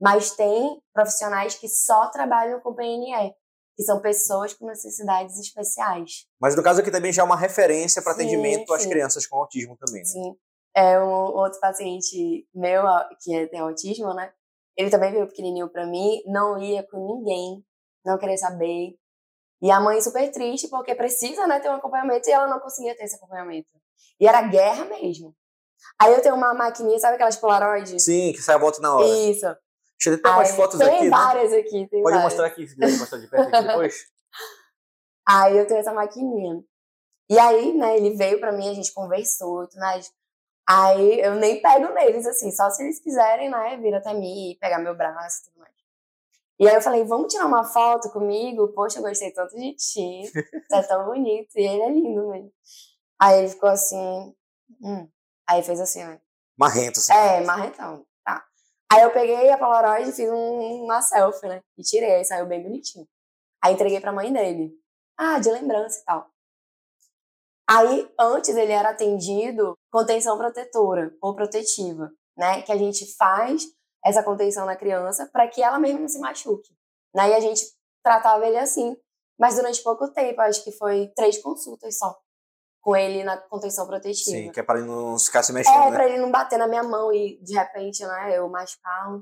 Mas 0.00 0.32
tem 0.32 0.82
profissionais 0.92 1.54
que 1.54 1.68
só 1.68 2.08
trabalham 2.10 2.60
com 2.60 2.74
PNE 2.74 3.34
que 3.76 3.82
são 3.82 4.00
pessoas 4.00 4.54
com 4.54 4.66
necessidades 4.66 5.38
especiais. 5.38 6.26
Mas 6.40 6.54
no 6.54 6.62
caso 6.62 6.80
aqui 6.80 6.90
também 6.90 7.12
já 7.12 7.22
é 7.22 7.24
uma 7.24 7.36
referência 7.36 8.02
para 8.02 8.12
atendimento 8.12 8.68
sim. 8.68 8.74
às 8.74 8.86
crianças 8.86 9.26
com 9.26 9.38
autismo 9.38 9.76
também, 9.76 10.02
né? 10.02 10.08
Sim. 10.08 10.36
É 10.76 10.98
um 11.00 11.08
outro 11.08 11.60
paciente 11.60 12.46
meu 12.54 12.82
que 13.20 13.46
tem 13.48 13.60
autismo, 13.60 14.12
né? 14.14 14.32
Ele 14.76 14.90
também 14.90 15.12
veio 15.12 15.26
pequenininho 15.26 15.68
para 15.68 15.86
mim, 15.86 16.20
não 16.26 16.58
ia 16.58 16.82
com 16.84 17.18
ninguém, 17.18 17.64
não 18.04 18.18
queria 18.18 18.36
saber. 18.36 18.96
E 19.62 19.70
a 19.70 19.80
mãe 19.80 20.00
super 20.00 20.30
triste 20.30 20.68
porque 20.68 20.94
precisa, 20.94 21.46
né, 21.46 21.60
ter 21.60 21.70
um 21.70 21.74
acompanhamento 21.74 22.28
e 22.28 22.32
ela 22.32 22.46
não 22.46 22.60
conseguia 22.60 22.96
ter 22.96 23.04
esse 23.04 23.16
acompanhamento. 23.16 23.68
E 24.20 24.26
era 24.26 24.42
guerra 24.42 24.84
mesmo. 24.84 25.34
Aí 26.00 26.12
eu 26.12 26.20
tenho 26.22 26.34
uma 26.34 26.54
maquininha, 26.54 26.98
sabe 26.98 27.14
aquelas 27.14 27.36
Polaroid? 27.36 28.00
Sim, 28.00 28.32
que 28.32 28.42
sai 28.42 28.56
a 28.56 28.58
volta 28.58 28.80
na 28.80 28.94
hora. 28.94 29.06
Isso. 29.06 29.46
Deixa 29.98 30.10
eu 30.10 30.22
ter 30.22 30.28
umas 30.28 30.50
fotos 30.50 30.78
tem 30.78 30.88
aqui. 30.88 30.98
Tem 30.98 31.10
né? 31.10 31.16
várias 31.16 31.50
né? 31.50 31.58
aqui. 31.58 31.88
Tem 31.88 32.02
Pode 32.02 32.14
várias. 32.16 32.22
mostrar 32.22 32.46
aqui, 32.46 32.66
se 32.66 32.74
quiser 32.74 32.98
mostrar 32.98 33.18
de 33.18 33.28
perto 33.28 33.54
aqui 33.54 33.66
depois. 33.68 33.94
aí 35.26 35.56
eu 35.56 35.66
tenho 35.66 35.80
essa 35.80 35.92
maquininha. 35.92 36.62
E 37.30 37.38
aí, 37.38 37.72
né, 37.72 37.96
ele 37.96 38.16
veio 38.16 38.38
pra 38.38 38.52
mim, 38.52 38.68
a 38.68 38.74
gente 38.74 38.92
conversou 38.92 39.64
e 39.64 39.68
tudo 39.68 39.80
mais. 39.80 40.12
Aí 40.66 41.20
eu 41.20 41.34
nem 41.36 41.60
pego 41.60 41.92
neles, 41.92 42.26
assim, 42.26 42.50
só 42.50 42.70
se 42.70 42.82
eles 42.82 43.00
quiserem, 43.00 43.50
né, 43.50 43.76
vir 43.76 43.94
até 43.94 44.12
mim 44.14 44.50
e 44.50 44.58
pegar 44.58 44.78
meu 44.78 44.94
braço 44.94 45.42
e 45.42 45.44
tudo 45.44 45.60
mais. 45.60 45.73
E 46.58 46.68
aí 46.68 46.74
eu 46.74 46.82
falei, 46.82 47.04
vamos 47.04 47.32
tirar 47.32 47.46
uma 47.46 47.64
foto 47.64 48.10
comigo? 48.10 48.68
Poxa, 48.68 48.98
eu 48.98 49.02
gostei 49.02 49.32
tanto 49.32 49.56
de 49.56 49.74
ti. 49.74 50.22
Você 50.30 50.76
é 50.76 50.82
tão 50.82 51.04
bonito. 51.04 51.50
E 51.56 51.62
ele 51.66 51.82
é 51.82 51.90
lindo 51.90 52.30
mesmo. 52.30 52.52
Aí 53.20 53.40
ele 53.40 53.48
ficou 53.48 53.68
assim. 53.68 54.34
Hum. 54.80 55.08
Aí 55.48 55.62
fez 55.62 55.80
assim, 55.80 56.04
né? 56.04 56.20
Marrento, 56.56 57.00
sim. 57.00 57.12
É, 57.12 57.40
marrentão. 57.40 58.06
Aí 58.94 59.02
eu 59.02 59.10
peguei 59.10 59.50
a 59.50 59.58
Polaroid 59.58 60.08
e 60.08 60.12
fiz 60.12 60.30
um, 60.30 60.84
uma 60.84 61.02
selfie, 61.02 61.48
né? 61.48 61.60
E 61.76 61.82
tirei, 61.82 62.14
aí 62.14 62.24
saiu 62.24 62.46
bem 62.46 62.62
bonitinho. 62.62 63.08
Aí 63.60 63.74
entreguei 63.74 64.00
pra 64.00 64.12
mãe 64.12 64.32
dele. 64.32 64.72
Ah, 65.18 65.40
de 65.40 65.50
lembrança 65.50 66.00
e 66.00 66.04
tal. 66.04 66.30
Aí, 67.68 68.08
antes 68.20 68.54
ele 68.54 68.70
era 68.70 68.90
atendido 68.90 69.76
contenção 69.90 70.38
protetora 70.38 71.12
ou 71.20 71.34
protetiva, 71.34 72.12
né? 72.36 72.62
Que 72.62 72.70
a 72.70 72.76
gente 72.76 73.04
faz 73.16 73.64
essa 74.04 74.22
contenção 74.22 74.66
na 74.66 74.76
criança 74.76 75.28
para 75.32 75.48
que 75.48 75.62
ela 75.62 75.78
mesma 75.78 76.00
não 76.00 76.08
se 76.08 76.18
machuque. 76.18 76.76
Né? 77.14 77.30
E 77.30 77.34
a 77.34 77.40
gente 77.40 77.62
tratava 78.02 78.46
ele 78.46 78.58
assim. 78.58 78.96
Mas 79.38 79.56
durante 79.56 79.82
pouco 79.82 80.08
tempo, 80.12 80.40
acho 80.42 80.62
que 80.62 80.70
foi 80.72 81.10
três 81.16 81.38
consultas 81.42 81.98
só 81.98 82.16
com 82.80 82.94
ele 82.94 83.24
na 83.24 83.38
contenção 83.38 83.86
protetiva. 83.86 84.36
Sim, 84.36 84.52
que 84.52 84.60
é 84.60 84.62
para 84.62 84.78
ele 84.78 84.86
não 84.86 85.18
ficar 85.18 85.42
se 85.42 85.52
mexendo, 85.52 85.74
É, 85.74 85.90
né? 85.90 85.96
para 85.96 86.06
ele 86.06 86.18
não 86.18 86.30
bater 86.30 86.58
na 86.58 86.68
minha 86.68 86.82
mão 86.82 87.12
e 87.12 87.42
de 87.42 87.54
repente, 87.54 88.04
né, 88.04 88.38
eu 88.38 88.46
machucar. 88.48 89.18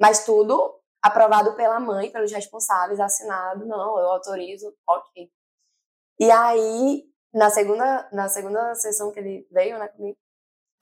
Mas 0.00 0.24
tudo 0.24 0.78
aprovado 1.02 1.54
pela 1.56 1.80
mãe, 1.80 2.10
pelos 2.10 2.30
responsáveis, 2.30 3.00
assinado, 3.00 3.66
não, 3.66 3.98
eu 3.98 4.06
autorizo, 4.10 4.72
ok. 4.88 5.28
E 6.20 6.30
aí, 6.30 7.04
na 7.34 7.50
segunda, 7.50 8.08
na 8.12 8.28
segunda 8.28 8.74
sessão 8.76 9.10
que 9.10 9.18
ele 9.18 9.48
veio, 9.50 9.78
né, 9.78 9.88
comigo, 9.88 10.16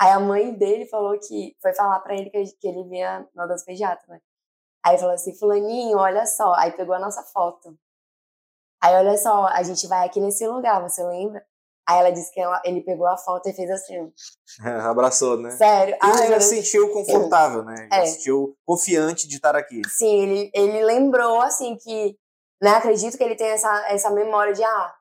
aí 0.00 0.10
a 0.10 0.20
mãe 0.20 0.54
dele 0.54 0.86
falou 0.86 1.18
que, 1.18 1.56
foi 1.60 1.74
falar 1.74 2.00
para 2.00 2.14
ele 2.14 2.30
que, 2.30 2.42
que 2.44 2.68
ele 2.68 2.84
vinha 2.88 3.26
na 3.34 3.46
das 3.46 3.64
pediatra, 3.64 4.04
né? 4.08 4.20
Aí 4.84 4.96
falou 4.96 5.14
assim, 5.14 5.36
fulaninho, 5.36 5.98
olha 5.98 6.24
só, 6.24 6.54
aí 6.54 6.72
pegou 6.72 6.94
a 6.94 6.98
nossa 6.98 7.22
foto. 7.22 7.76
Aí 8.82 8.94
olha 8.94 9.16
só, 9.16 9.46
a 9.46 9.62
gente 9.62 9.86
vai 9.88 10.06
aqui 10.06 10.20
nesse 10.20 10.46
lugar, 10.46 10.80
você 10.80 11.02
lembra? 11.04 11.44
Aí 11.88 11.98
ela 12.00 12.10
disse 12.10 12.30
que 12.32 12.38
ela, 12.38 12.60
ele 12.64 12.82
pegou 12.82 13.06
a 13.06 13.16
foto 13.16 13.48
e 13.48 13.52
fez 13.52 13.70
assim. 13.70 14.12
Abraçou, 14.84 15.38
né? 15.38 15.50
Sério. 15.52 15.96
Ele 16.02 16.28
já 16.28 16.40
se 16.40 16.56
sentiu 16.56 16.92
confortável, 16.92 17.64
né? 17.64 17.88
Já 17.90 17.96
É. 17.96 18.06
se 18.06 18.16
sentiu 18.16 18.54
confiante 18.66 19.26
de 19.26 19.36
estar 19.36 19.56
aqui. 19.56 19.80
Sim, 19.88 20.22
ele, 20.22 20.50
ele 20.54 20.84
lembrou, 20.84 21.40
assim, 21.40 21.76
que. 21.76 22.16
Né, 22.62 22.70
acredito 22.70 23.16
que 23.16 23.22
ele 23.22 23.36
tem 23.36 23.48
essa, 23.48 23.72
essa 23.88 24.10
memória 24.10 24.52
de, 24.52 24.62
ah, 24.62 24.94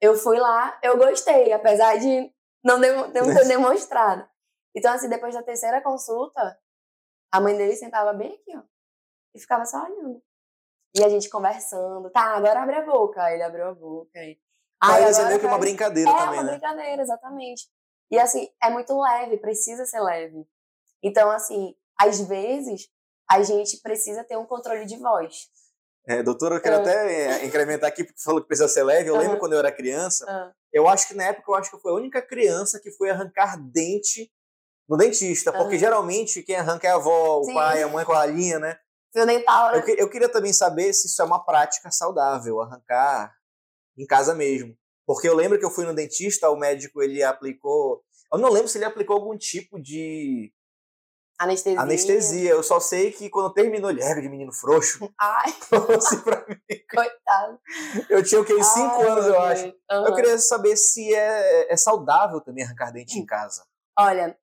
eu 0.00 0.16
fui 0.16 0.38
lá, 0.38 0.78
eu 0.82 0.96
gostei, 0.96 1.52
apesar 1.52 1.98
de 1.98 2.32
não, 2.64 2.80
demo, 2.80 3.08
não 3.08 3.34
ter 3.34 3.44
demonstrado. 3.46 4.24
Então, 4.74 4.92
assim, 4.92 5.08
depois 5.08 5.34
da 5.34 5.42
terceira 5.42 5.80
consulta, 5.82 6.58
a 7.30 7.40
mãe 7.40 7.56
dele 7.56 7.76
sentava 7.76 8.12
bem 8.12 8.32
aqui, 8.34 8.56
ó. 8.56 8.62
E 9.34 9.40
ficava 9.40 9.64
só 9.64 9.84
olhando. 9.84 10.22
E 10.94 11.02
a 11.02 11.08
gente 11.08 11.28
conversando. 11.30 12.10
Tá, 12.10 12.36
agora 12.36 12.62
abre 12.62 12.76
a 12.76 12.84
boca. 12.84 13.22
Aí 13.22 13.34
ele 13.34 13.42
abriu 13.42 13.66
a 13.66 13.74
boca. 13.74 14.10
Aí, 14.18 14.38
Aí 14.82 15.02
isso 15.04 15.20
é 15.20 15.24
agora 15.24 15.28
meio 15.28 15.40
que 15.40 15.46
uma 15.46 15.58
brincadeira 15.58 16.10
é 16.10 16.14
também, 16.14 16.40
uma 16.40 16.42
né? 16.42 16.50
brincadeira, 16.52 17.02
exatamente. 17.02 17.68
E 18.10 18.18
assim, 18.18 18.48
é 18.62 18.68
muito 18.68 18.98
leve, 19.00 19.38
precisa 19.38 19.86
ser 19.86 20.00
leve. 20.00 20.46
Então, 21.02 21.30
assim, 21.30 21.74
às 21.98 22.20
vezes, 22.20 22.88
a 23.30 23.42
gente 23.42 23.78
precisa 23.80 24.22
ter 24.24 24.36
um 24.36 24.44
controle 24.44 24.84
de 24.84 24.98
voz. 24.98 25.48
É, 26.06 26.22
doutora, 26.22 26.56
eu 26.56 26.60
quero 26.60 26.76
É. 26.76 26.78
até 26.80 27.12
é, 27.42 27.44
incrementar 27.46 27.88
aqui, 27.88 28.04
porque 28.04 28.20
falou 28.20 28.42
que 28.42 28.48
precisa 28.48 28.68
ser 28.68 28.82
leve. 28.82 29.08
Eu 29.08 29.14
lembro 29.16 29.32
Aham. 29.32 29.38
quando 29.40 29.52
eu 29.54 29.60
era 29.60 29.72
criança, 29.72 30.26
Ah, 30.28 30.52
eu 30.72 30.86
acho 30.88 31.08
que 31.08 31.14
na 31.14 31.24
época, 31.24 31.50
eu 31.50 31.54
acho 31.54 31.70
que 31.70 31.76
eu 31.76 31.80
fui 31.80 31.90
a 31.92 31.94
única 31.94 32.20
criança 32.20 32.80
que 32.80 32.90
foi 32.90 33.08
arrancar 33.08 33.56
dente 33.58 34.30
no 34.92 34.96
dentista. 34.98 35.52
Porque 35.52 35.78
geralmente 35.78 36.42
quem 36.42 36.56
arranca 36.56 36.86
é 36.86 36.90
a 36.90 36.96
avó, 36.96 37.40
o 37.40 37.44
Sim. 37.44 37.54
pai, 37.54 37.82
a 37.82 37.88
mãe 37.88 38.04
com 38.04 38.12
a 38.12 38.26
linha, 38.26 38.58
né? 38.58 38.76
fio 39.12 39.26
dental, 39.26 39.72
né? 39.72 39.78
Eu, 39.78 39.82
que- 39.84 40.00
eu 40.02 40.08
queria 40.08 40.28
também 40.28 40.52
saber 40.54 40.92
se 40.94 41.06
isso 41.06 41.20
é 41.20 41.24
uma 41.24 41.44
prática 41.44 41.90
saudável, 41.90 42.60
arrancar 42.62 43.34
em 43.98 44.06
casa 44.06 44.34
mesmo. 44.34 44.74
Porque 45.06 45.28
eu 45.28 45.34
lembro 45.34 45.58
que 45.58 45.64
eu 45.64 45.70
fui 45.70 45.84
no 45.84 45.94
dentista, 45.94 46.48
o 46.48 46.56
médico 46.56 47.02
ele 47.02 47.22
aplicou. 47.22 48.02
Eu 48.32 48.38
não 48.38 48.48
lembro 48.50 48.68
se 48.68 48.78
ele 48.78 48.86
aplicou 48.86 49.16
algum 49.16 49.36
tipo 49.36 49.78
de 49.78 50.50
Anestesia. 51.38 51.80
anestesia. 51.80 52.50
Eu 52.52 52.62
só 52.62 52.80
sei 52.80 53.12
que 53.12 53.28
quando 53.28 53.52
terminou, 53.52 53.90
ele 53.90 54.02
era 54.02 54.20
de 54.22 54.28
menino 54.30 54.52
frouxo. 54.52 55.12
Ai, 55.20 55.52
assim 55.98 56.20
pra 56.20 56.46
mim. 56.48 56.56
coitado. 56.94 57.60
Eu 58.08 58.22
tinha 58.22 58.40
o 58.40 58.44
que? 58.46 58.54
uns 58.54 58.66
5 58.68 58.94
Ai, 58.94 59.08
anos, 59.08 59.26
eu 59.26 59.40
acho. 59.42 59.66
Eu 59.66 59.74
Aham. 59.90 60.14
queria 60.14 60.38
saber 60.38 60.74
se 60.76 61.12
é, 61.14 61.70
é 61.72 61.76
saudável 61.76 62.40
também 62.40 62.64
arrancar 62.64 62.92
dente 62.92 63.18
em 63.18 63.26
casa. 63.26 63.62
Olha, 63.98 64.38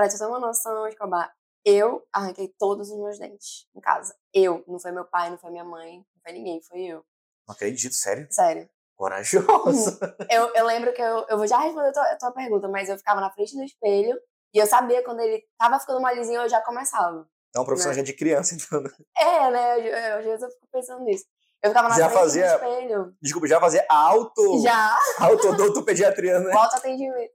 pra 0.00 0.08
te 0.08 0.18
ter 0.18 0.24
uma 0.26 0.40
noção, 0.40 0.86
Escobar, 0.88 1.30
eu 1.64 2.02
arranquei 2.12 2.48
todos 2.58 2.90
os 2.90 2.96
meus 2.98 3.18
dentes 3.18 3.66
em 3.76 3.80
casa. 3.80 4.14
Eu. 4.32 4.64
Não 4.66 4.78
foi 4.80 4.92
meu 4.92 5.04
pai, 5.04 5.28
não 5.30 5.36
foi 5.38 5.50
minha 5.50 5.64
mãe, 5.64 5.98
não 5.98 6.22
foi 6.22 6.32
ninguém, 6.32 6.62
foi 6.62 6.80
eu. 6.84 7.04
Não 7.46 7.54
acredito, 7.54 7.94
sério. 7.94 8.26
Sério. 8.30 8.68
Corajosa. 8.96 9.98
Eu, 10.30 10.54
eu 10.54 10.64
lembro 10.66 10.92
que 10.92 11.02
eu, 11.02 11.26
eu 11.28 11.36
vou 11.36 11.46
já 11.46 11.58
responder 11.58 11.88
a 11.88 11.92
tua, 11.92 12.02
a 12.04 12.16
tua 12.18 12.32
pergunta, 12.32 12.68
mas 12.68 12.88
eu 12.88 12.96
ficava 12.96 13.20
na 13.20 13.30
frente 13.30 13.54
do 13.56 13.62
espelho 13.62 14.18
e 14.54 14.58
eu 14.58 14.66
sabia 14.66 15.02
quando 15.04 15.20
ele 15.20 15.42
tava 15.58 15.78
ficando 15.80 16.00
malizinho, 16.00 16.40
eu 16.42 16.48
já 16.48 16.60
começava. 16.62 17.26
É 17.54 17.58
uma 17.58 17.64
profissão 17.66 17.90
Né? 17.90 17.96
já 17.98 18.02
de 18.02 18.12
criança, 18.14 18.54
então. 18.54 18.80
né? 18.80 18.90
É, 19.18 19.50
né? 19.50 19.78
Eu- 19.80 19.84
eu- 19.96 20.18
Às 20.18 20.24
vezes 20.24 20.42
eu 20.42 20.50
fico 20.50 20.68
pensando 20.72 21.04
nisso. 21.04 21.24
Eu 21.62 21.70
ficava 21.70 21.88
na 21.90 21.98
Já 21.98 22.08
frente 22.08 22.20
fazia- 22.20 22.56
do 22.58 22.64
espelho. 22.64 23.14
Desculpa, 23.20 23.46
já 23.48 23.60
fazer 23.60 23.84
auto. 23.88 24.62
Já, 24.62 24.98
Autodontopediatria, 25.18 26.40
né? 26.40 26.52
volta 26.52 26.76
atendimento. 26.76 27.32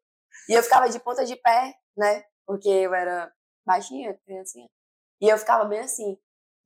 E 0.49 0.53
eu 0.53 0.63
ficava 0.63 0.89
de 0.89 0.99
ponta 0.99 1.23
de 1.25 1.35
pé, 1.35 1.73
né? 1.97 2.23
Porque 2.45 2.69
eu 2.69 2.93
era 2.93 3.31
baixinha, 3.65 4.17
criancinha. 4.25 4.67
E 5.21 5.29
eu 5.29 5.37
ficava 5.37 5.65
bem 5.65 5.79
assim. 5.79 6.17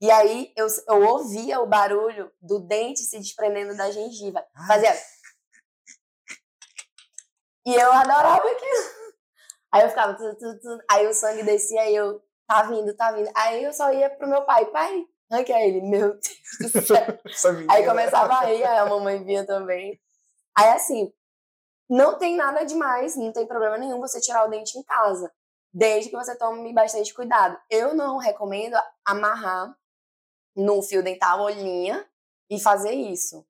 E 0.02 0.10
aí 0.10 0.54
eu, 0.56 0.68
eu 0.88 1.08
ouvia 1.08 1.60
o 1.60 1.68
barulho 1.68 2.32
do 2.42 2.60
dente 2.60 3.02
se 3.02 3.20
desprendendo 3.20 3.76
da 3.76 3.92
gengiva. 3.92 4.46
Fazia. 4.68 4.94
E 7.66 7.76
eu 7.76 7.92
adorava 7.92 8.50
aquilo. 8.50 9.00
Aí 9.72 9.84
eu 9.84 9.90
ficava. 9.90 10.16
tu, 10.16 10.36
tu, 10.38 10.60
tu. 10.60 10.80
Aí 10.90 11.06
o 11.08 11.14
sangue 11.14 11.44
descia 11.44 11.90
e 11.90 11.96
eu. 11.96 12.22
Tá 12.48 12.64
vindo, 12.64 12.96
tá 12.96 13.12
vindo. 13.12 13.30
Aí 13.36 13.64
eu 13.64 13.72
só 13.72 13.92
ia 13.92 14.10
pro 14.10 14.28
meu 14.28 14.44
pai. 14.44 14.66
Pai, 14.68 15.06
arranca 15.30 15.54
ele. 15.60 15.82
Meu 15.82 16.12
Deus 16.12 16.74
do 16.74 16.82
céu. 16.82 17.66
Aí 17.70 17.86
começava 17.86 18.34
a 18.34 18.46
rir, 18.46 18.64
aí 18.64 18.78
a 18.78 18.86
mamãe 18.90 19.24
vinha 19.24 19.46
também. 19.46 20.00
Aí 20.58 20.70
assim, 20.70 21.14
não 21.90 22.18
tem 22.18 22.36
nada 22.36 22.64
demais, 22.66 23.16
não 23.16 23.32
tem 23.32 23.48
problema 23.48 23.78
nenhum 23.78 24.00
você 24.00 24.20
tirar 24.20 24.46
o 24.46 24.50
dente 24.50 24.78
em 24.78 24.84
casa, 24.84 25.32
desde 25.74 26.10
que 26.10 26.16
você 26.16 26.36
tome 26.36 26.74
bastante 26.74 27.14
cuidado. 27.14 27.58
Eu 27.70 27.94
não 27.94 28.18
recomendo 28.18 28.76
amarrar 29.06 29.76
no 30.56 30.82
fio 30.82 31.04
dental 31.04 31.42
ou 31.42 31.50
linha, 31.50 32.06
e 32.50 32.60
fazer 32.60 32.92
isso. 32.92 33.46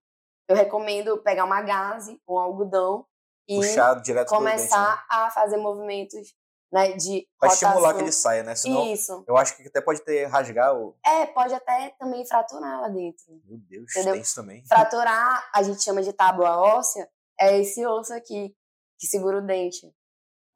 Eu 0.47 0.55
recomendo 0.55 1.17
pegar 1.19 1.45
uma 1.45 1.61
gaze 1.61 2.21
ou 2.27 2.37
um 2.37 2.39
algodão 2.39 3.05
e 3.47 3.59
direto 3.59 4.03
pelo 4.03 4.03
dente, 4.03 4.11
né? 4.11 4.25
começar 4.25 5.05
a 5.09 5.31
fazer 5.31 5.57
movimentos 5.57 6.35
né, 6.71 6.91
de 6.93 7.27
Pra 7.39 7.49
rotação. 7.49 7.69
estimular 7.69 7.93
que 7.95 8.01
ele 8.01 8.11
saia, 8.11 8.43
né? 8.43 8.53
Senão, 8.53 8.85
Isso. 8.93 9.23
eu 9.27 9.35
acho 9.35 9.57
que 9.57 9.67
até 9.67 9.81
pode 9.81 10.01
ter 10.01 10.25
rasgar 10.25 10.75
o. 10.75 10.95
É, 11.03 11.25
pode 11.25 11.51
até 11.53 11.95
também 11.97 12.23
fraturar 12.27 12.81
lá 12.81 12.87
dentro. 12.89 13.41
Meu 13.45 13.57
Deus, 13.57 13.89
Entendeu? 13.89 14.13
tem 14.13 14.21
isso 14.21 14.35
também. 14.35 14.63
Fraturar, 14.67 15.49
a 15.51 15.63
gente 15.63 15.81
chama 15.83 16.03
de 16.03 16.13
tábua 16.13 16.57
óssea, 16.57 17.09
é 17.39 17.57
esse 17.59 17.83
osso 17.87 18.13
aqui 18.13 18.55
que 18.99 19.07
segura 19.07 19.39
o 19.39 19.41
dente. 19.41 19.91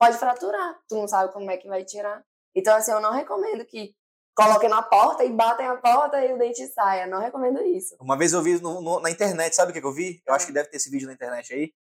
Pode 0.05 0.17
fraturar, 0.17 0.79
tu 0.87 0.95
não 0.95 1.07
sabe 1.07 1.31
como 1.33 1.49
é 1.51 1.57
que 1.57 1.67
vai 1.67 1.83
tirar. 1.83 2.23
Então, 2.55 2.75
assim, 2.75 2.91
eu 2.91 2.99
não 2.99 3.11
recomendo 3.13 3.65
que 3.65 3.95
coloquem 4.35 4.69
na 4.69 4.81
porta 4.81 5.23
e 5.23 5.31
batem 5.31 5.65
a 5.67 5.75
porta 5.77 6.23
e 6.25 6.33
o 6.33 6.37
dente 6.37 6.65
saia. 6.67 7.07
Não 7.07 7.19
recomendo 7.19 7.61
isso. 7.63 7.95
Uma 8.01 8.17
vez 8.17 8.33
eu 8.33 8.41
vi 8.41 8.59
no- 8.61 8.81
no- 8.81 8.99
na 8.99 9.09
internet, 9.09 9.55
sabe 9.55 9.71
o 9.71 9.73
que, 9.73 9.79
que 9.81 9.87
eu 9.87 9.93
vi? 9.93 10.21
Eu 10.25 10.33
Ah. 10.33 10.35
acho 10.37 10.45
que 10.47 10.51
deve 10.51 10.69
ter 10.69 10.77
esse 10.77 10.89
vídeo 10.89 11.07
na 11.07 11.13
internet 11.13 11.53
aí. 11.53 11.71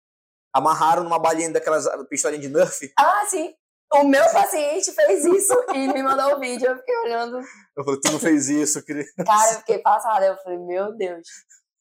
Amarraram 0.55 1.03
numa 1.03 1.19
balinha 1.19 1.51
daquelas 1.51 1.87
pistolinhas 2.09 2.43
de 2.47 2.53
Nerf. 2.53 2.93
Ah, 2.99 3.25
sim. 3.27 3.55
O 3.95 4.05
meu 4.05 4.25
paciente 4.33 4.91
fez 4.93 5.25
isso 5.25 5.55
e 5.75 5.89
me 5.93 6.03
mandou 6.03 6.37
o 6.37 6.41
vídeo. 6.41 6.67
Eu 6.69 6.77
fiquei 6.79 6.97
olhando. 7.01 7.39
Eu 7.77 7.85
falei, 7.85 8.01
tu 8.01 8.13
não 8.13 8.19
fez 8.21 8.49
isso, 8.49 8.83
querido. 8.85 9.09
Cara, 9.27 9.53
eu 9.55 9.59
fiquei 9.59 9.79
passada. 9.79 10.25
Eu 10.27 10.37
falei, 10.39 10.59
meu 10.59 10.95
Deus. 10.97 11.27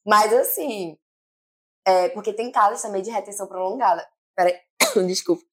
Mas 0.05 0.33
assim, 0.33 0.97
é, 1.85 2.09
porque 2.09 2.33
tem 2.33 2.51
casos 2.51 2.81
também 2.81 3.01
de 3.01 3.09
retenção 3.11 3.47
prolongada. 3.47 4.05
Peraí, 4.35 4.57
desculpa. 5.07 5.43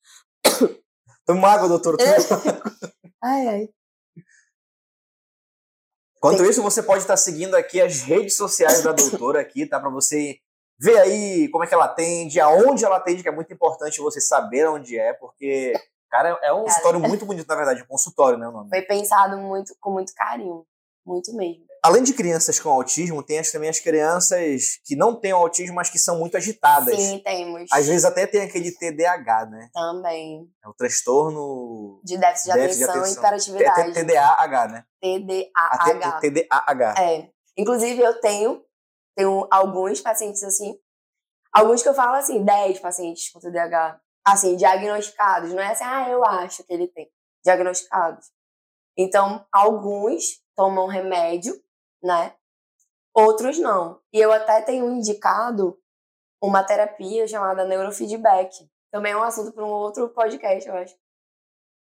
Toma 1.27 1.49
água, 1.49 1.69
doutor. 1.69 1.97
Ai, 3.23 3.49
ai. 3.49 3.69
Enquanto 6.17 6.39
Tem- 6.39 6.51
isso, 6.51 6.63
você 6.63 6.83
pode 6.83 7.03
estar 7.03 7.17
seguindo 7.17 7.55
aqui 7.55 7.81
as 7.81 8.03
redes 8.03 8.37
sociais 8.37 8.83
da 8.83 8.93
doutora 8.93 9.41
aqui, 9.41 9.67
tá? 9.67 9.79
Pra 9.79 9.91
você 9.91 10.39
ver 10.81 10.99
aí 10.99 11.49
como 11.51 11.65
é 11.65 11.67
que 11.67 11.75
ela 11.75 11.85
atende, 11.85 12.41
aonde 12.41 12.85
ela 12.85 12.97
atende, 12.97 13.23
que 13.23 13.29
é 13.29 13.33
muito 13.33 13.53
importante 13.53 14.01
você 14.01 14.21
saber 14.21 14.69
onde 14.69 14.99
é, 14.99 15.13
porque, 15.13 15.73
cara, 16.11 16.39
é 16.43 16.53
um 16.53 16.65
consultório 16.65 17.01
muito 17.01 17.27
bonito, 17.27 17.47
na 17.47 17.57
verdade, 17.57 17.83
um 17.83 17.87
consultório, 17.87 18.39
né, 18.39 18.49
o 18.49 18.53
nome. 18.53 18.71
Foi 18.71 18.83
pensado 18.83 19.37
muito, 19.39 19.77
com 19.81 19.93
muito 19.93 20.13
carinho. 20.15 20.67
Muito 21.05 21.35
mesmo. 21.35 21.65
Além 21.83 22.03
de 22.03 22.13
crianças 22.13 22.59
com 22.59 22.69
autismo, 22.71 23.23
tem 23.23 23.39
as, 23.39 23.51
também 23.51 23.69
as 23.71 23.79
crianças 23.79 24.79
que 24.85 24.97
não 24.97 25.19
têm 25.19 25.33
autismo, 25.33 25.77
mas 25.77 25.89
que 25.91 25.99
são 25.99 26.19
muito 26.19 26.37
agitadas. 26.37 26.95
Sim, 26.95 27.21
temos. 27.25 27.69
Às 27.73 27.87
vezes 27.87 28.05
até 28.05 28.27
tem 28.27 28.43
aquele 28.43 28.73
TDAH, 28.73 29.47
né? 29.47 29.69
Também. 29.73 30.49
É 30.65 30.69
o 30.69 30.75
transtorno 30.75 32.01
De 32.05 32.19
déficit 32.19 32.53
de 32.53 32.59
Déficit 32.59 32.79
de 32.79 32.85
atenção, 32.85 32.97
e 32.97 33.27
atenção. 33.27 33.57
hiperatividade. 33.57 33.93
TDAH, 33.95 34.69
né? 34.69 34.85
TDAH. 35.01 36.21
TDAH. 36.21 36.95
É. 36.99 37.31
Inclusive, 37.57 38.01
eu 38.01 38.21
tenho, 38.21 38.63
tenho 39.17 39.47
alguns 39.51 40.01
pacientes 40.01 40.43
assim. 40.43 40.79
Alguns 41.53 41.83
que 41.83 41.89
eu 41.89 41.95
falo 41.95 42.15
assim, 42.15 42.45
10 42.45 42.79
pacientes 42.81 43.31
com 43.31 43.41
TDAH. 43.41 44.01
Assim, 44.27 44.57
diagnosticados. 44.57 45.53
Não 45.53 45.63
é 45.63 45.73
assim, 45.73 45.85
ah, 45.85 46.09
eu 46.11 46.25
acho 46.25 46.63
que 46.65 46.73
ele 46.73 46.89
tem. 46.89 47.09
Diagnosticados. 47.45 48.27
Então, 48.97 49.47
alguns 49.53 50.43
tomam 50.57 50.89
remédio, 50.89 51.55
né? 52.03 52.35
Outros 53.15 53.59
não. 53.59 54.01
E 54.13 54.19
eu 54.21 54.33
até 54.33 54.63
tenho 54.63 54.91
indicado 54.91 55.79
uma 56.43 56.63
terapia 56.63 57.27
chamada 57.27 57.65
neurofeedback. 57.65 58.69
Também 58.91 59.13
é 59.13 59.17
um 59.17 59.23
assunto 59.23 59.53
para 59.53 59.65
um 59.65 59.71
outro 59.71 60.09
podcast, 60.11 60.69
eu 60.69 60.77
acho. 60.77 60.97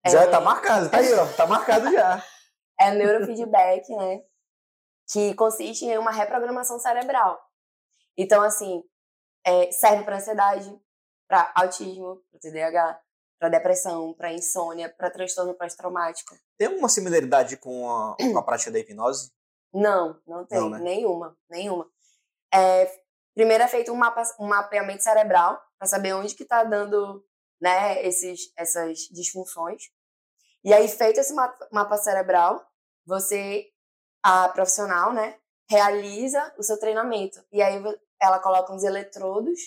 Já 0.06 0.22
É, 0.22 0.26
tá 0.26 0.40
marcado, 0.40 0.90
tá 0.90 0.98
aí, 0.98 1.12
ó. 1.14 1.26
Tá 1.34 1.46
marcado 1.46 1.90
já. 1.92 2.22
é 2.80 2.90
neurofeedback, 2.92 3.94
né? 3.94 4.22
Que 5.10 5.34
consiste 5.34 5.84
em 5.84 5.98
uma 5.98 6.10
reprogramação 6.10 6.78
cerebral. 6.78 7.40
Então, 8.16 8.42
assim, 8.42 8.82
é, 9.46 9.70
serve 9.70 10.04
para 10.04 10.16
ansiedade, 10.16 10.70
para 11.28 11.52
autismo, 11.54 12.22
para 12.30 12.40
TDAH, 12.40 13.00
para 13.38 13.48
depressão, 13.48 14.12
para 14.14 14.32
insônia, 14.32 14.88
para 14.88 15.10
transtorno 15.10 15.54
pós-traumático. 15.54 16.34
Tem 16.58 16.68
alguma 16.68 16.88
similaridade 16.88 17.56
com 17.56 17.90
a, 17.90 18.16
com 18.16 18.38
a 18.38 18.42
prática 18.44 18.70
da 18.70 18.78
hipnose? 18.78 19.30
Não, 19.72 20.20
não 20.26 20.44
tem, 20.46 20.58
Não, 20.60 20.70
né? 20.70 20.78
nenhuma, 20.78 21.36
nenhuma. 21.50 21.88
É, 22.52 22.90
primeiro 23.34 23.64
é 23.64 23.68
feito 23.68 23.92
um, 23.92 23.96
mapa, 23.96 24.22
um 24.38 24.46
mapeamento 24.46 25.02
cerebral 25.02 25.60
para 25.78 25.86
saber 25.88 26.12
onde 26.14 26.34
que 26.34 26.42
está 26.42 26.64
dando 26.64 27.24
né, 27.60 28.02
esses, 28.06 28.52
essas 28.56 28.98
disfunções. 29.10 29.82
E 30.64 30.72
aí, 30.72 30.88
feito 30.88 31.20
esse 31.20 31.32
mapa, 31.34 31.68
mapa 31.70 31.96
cerebral, 31.98 32.64
você, 33.06 33.66
a 34.22 34.48
profissional, 34.48 35.12
né, 35.12 35.36
realiza 35.70 36.52
o 36.58 36.62
seu 36.62 36.78
treinamento. 36.78 37.38
E 37.52 37.62
aí 37.62 37.82
ela 38.20 38.38
coloca 38.40 38.72
uns 38.72 38.82
eletrodos 38.82 39.58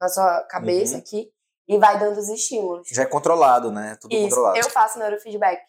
na 0.00 0.08
sua 0.08 0.42
cabeça 0.44 0.94
Uhum. 0.94 1.00
aqui 1.00 1.32
e 1.68 1.78
vai 1.78 1.98
dando 1.98 2.18
os 2.18 2.28
estímulos. 2.28 2.88
Já 2.88 3.02
é 3.02 3.06
controlado, 3.06 3.70
né? 3.70 3.96
Tudo 4.00 4.12
Isso, 4.12 4.24
controlado. 4.24 4.58
eu 4.58 4.68
faço 4.70 4.98
neurofeedback. 4.98 5.62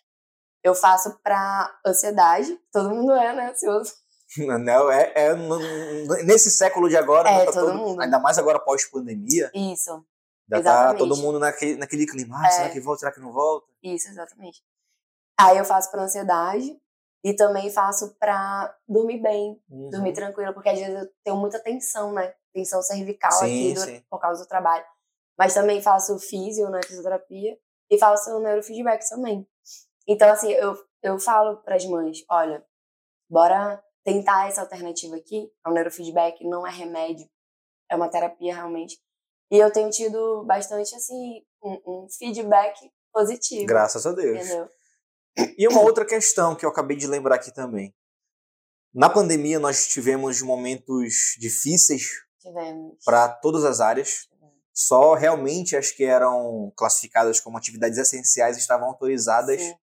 Eu 0.64 0.76
faço 0.76 1.20
para 1.24 1.74
ansiedade. 1.86 2.60
Todo 2.72 2.90
mundo 2.90 3.12
é, 3.14 3.34
né, 3.36 3.50
ansioso. 3.52 3.94
Não, 4.38 4.90
é, 4.92 5.12
é 5.16 5.34
no- 5.36 5.60
nesse 6.24 6.50
século 6.52 6.88
de 6.88 6.96
agora, 6.96 7.30
É, 7.30 7.38
né, 7.40 7.46
tá 7.46 7.52
todo 7.52 7.74
mundo. 7.74 8.02
ainda 8.02 8.18
mais 8.20 8.38
agora 8.38 8.60
pós-pandemia, 8.60 9.52
Isso. 9.54 9.92
já 10.50 10.56
tá 10.56 10.60
Exatamente. 10.60 10.98
todo 11.00 11.18
mundo 11.18 11.38
naquele, 11.40 11.76
naquele 11.78 12.06
clima. 12.06 12.38
Ah, 12.42 12.48
É. 12.48 12.52
será 12.52 12.70
que 12.70 12.80
volta, 12.80 13.00
será 13.02 13.12
que 13.12 13.20
não 13.20 13.34
volta? 13.34 13.68
Isso, 13.84 14.08
exatamente. 14.08 14.64
Aí 15.38 15.58
eu 15.58 15.66
faço 15.66 15.92
pra 15.92 16.04
ansiedade 16.04 16.80
e 17.26 17.36
também 17.36 17.70
faço 17.72 18.16
pra 18.20 18.74
dormir 18.88 19.22
bem, 19.22 19.62
Uhum. 19.70 19.90
dormir 19.90 20.14
tranquilo, 20.14 20.54
porque 20.54 20.70
às 20.70 20.80
vezes 20.80 20.96
eu 20.96 21.10
tenho 21.26 21.36
muita 21.36 21.60
tensão, 21.60 22.14
né? 22.14 22.34
Tensão 22.54 22.82
cervical 22.82 23.32
Sim, 23.34 23.46
aqui 23.46 23.74
do- 23.74 23.82
sim. 23.82 24.04
por 24.10 24.20
causa 24.20 24.44
do 24.44 24.48
trabalho. 24.48 24.86
Mas 25.38 25.54
também 25.54 25.82
faço 25.82 26.18
físio, 26.20 26.70
né? 26.70 26.80
Fisioterapia. 26.86 27.58
E 27.90 27.98
faço 27.98 28.40
neurofeedback 28.40 29.08
também. 29.10 29.46
Então, 30.08 30.30
assim, 30.30 30.52
eu, 30.52 30.76
eu 31.02 31.20
falo 31.20 31.58
pras 31.58 31.86
mães, 31.86 32.24
olha, 32.30 32.66
bora 33.30 33.82
tentar 34.04 34.48
essa 34.48 34.62
alternativa 34.62 35.16
aqui. 35.16 35.52
O 35.66 35.72
neurofeedback 35.72 36.44
não 36.48 36.66
é 36.66 36.72
remédio, 36.72 37.30
é 37.90 37.96
uma 37.96 38.10
terapia 38.10 38.56
realmente. 38.56 39.00
E 39.52 39.58
eu 39.58 39.72
tenho 39.72 39.90
tido 39.90 40.44
bastante, 40.46 40.96
assim, 40.96 41.44
um, 41.64 41.82
um 41.86 42.08
feedback 42.10 42.92
positivo. 43.12 43.66
Graças 43.66 44.06
a 44.06 44.14
Deus. 44.14 44.40
Entendeu? 44.40 44.70
E 45.58 45.68
uma 45.68 45.82
outra 45.82 46.06
questão 46.06 46.56
que 46.56 46.66
eu 46.66 46.70
acabei 46.70 46.98
de 46.98 47.08
lembrar 47.08 47.36
aqui 47.36 47.54
também. 47.54 47.94
Na 48.94 49.10
pandemia, 49.10 49.60
nós 49.60 49.88
tivemos 49.88 50.42
momentos 50.42 51.36
difíceis 51.40 52.10
para 53.06 53.30
todas 53.30 53.64
as 53.64 53.80
áreas. 53.80 54.28
Só 54.74 55.14
realmente 55.14 55.76
as 55.76 55.92
que 55.92 56.04
eram 56.04 56.72
classificadas 56.76 57.40
como 57.40 57.58
atividades 57.58 57.98
essenciais 57.98 58.58
estavam 58.58 58.88
autorizadas 58.88 59.62
Sim. 59.62 59.76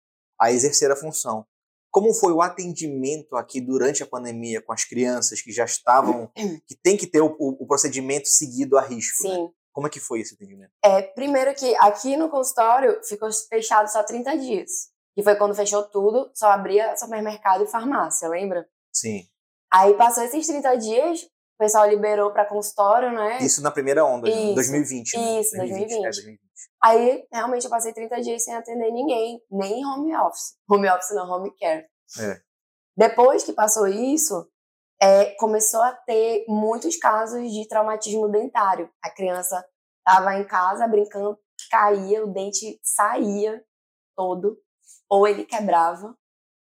A 0.40 0.52
exercer 0.52 0.90
a 0.90 0.96
função. 0.96 1.46
Como 1.90 2.12
foi 2.12 2.32
o 2.32 2.42
atendimento 2.42 3.36
aqui 3.36 3.60
durante 3.60 4.02
a 4.02 4.06
pandemia 4.06 4.60
com 4.60 4.72
as 4.72 4.84
crianças 4.84 5.40
que 5.40 5.50
já 5.52 5.64
estavam, 5.64 6.30
que 6.66 6.76
tem 6.82 6.96
que 6.96 7.06
ter 7.06 7.20
o, 7.22 7.34
o- 7.38 7.66
procedimento 7.66 8.28
seguido 8.28 8.76
a 8.76 8.82
risco? 8.82 9.26
né? 9.28 9.34
Sim. 9.34 9.48
Como 9.72 9.86
é 9.86 9.90
que 9.90 10.00
foi 10.00 10.20
esse 10.20 10.34
atendimento? 10.34 10.70
É, 10.82 11.02
primeiro 11.02 11.54
que 11.54 11.74
aqui 11.76 12.16
no 12.16 12.28
consultório 12.30 12.98
ficou 13.04 13.30
fechado 13.48 13.88
só 13.90 14.02
30 14.02 14.36
dias. 14.38 14.70
Que 15.14 15.22
foi 15.22 15.36
quando 15.36 15.54
fechou 15.54 15.82
tudo, 15.84 16.30
só 16.34 16.50
abria 16.50 16.94
supermercado 16.96 17.64
e 17.64 17.66
farmácia, 17.66 18.28
lembra? 18.28 18.66
Sim. 18.92 19.26
Aí 19.72 19.94
passou 19.94 20.22
esses 20.24 20.46
30 20.46 20.74
dias, 20.76 21.22
o 21.22 21.58
pessoal 21.58 21.88
liberou 21.88 22.30
para 22.30 22.44
consultório, 22.44 23.10
né? 23.10 23.38
Isso 23.40 23.62
na 23.62 23.70
primeira 23.70 24.04
onda, 24.04 24.28
Isso. 24.28 24.54
2020. 24.54 25.16
né? 25.16 25.40
Isso, 25.40 25.56
2020. 25.56 25.92
É, 25.92 26.02
2020. 26.02 26.40
Aí, 26.86 27.26
realmente, 27.32 27.64
eu 27.64 27.70
passei 27.70 27.92
30 27.92 28.20
dias 28.20 28.44
sem 28.44 28.54
atender 28.54 28.92
ninguém, 28.92 29.42
nem 29.50 29.80
em 29.80 29.84
home 29.84 30.16
office. 30.16 30.56
Home 30.70 30.88
office 30.88 31.10
não, 31.16 31.28
home 31.28 31.52
care. 31.58 31.84
É. 32.20 32.40
Depois 32.96 33.42
que 33.42 33.52
passou 33.52 33.88
isso, 33.88 34.48
é, 35.02 35.34
começou 35.34 35.82
a 35.82 35.92
ter 35.92 36.44
muitos 36.46 36.96
casos 36.96 37.52
de 37.52 37.66
traumatismo 37.66 38.28
dentário. 38.28 38.88
A 39.02 39.10
criança 39.10 39.66
estava 39.98 40.36
em 40.36 40.46
casa 40.46 40.86
brincando, 40.86 41.36
caía, 41.72 42.24
o 42.24 42.32
dente 42.32 42.78
saía 42.84 43.60
todo, 44.14 44.56
ou 45.10 45.26
ele 45.26 45.44
quebrava. 45.44 46.16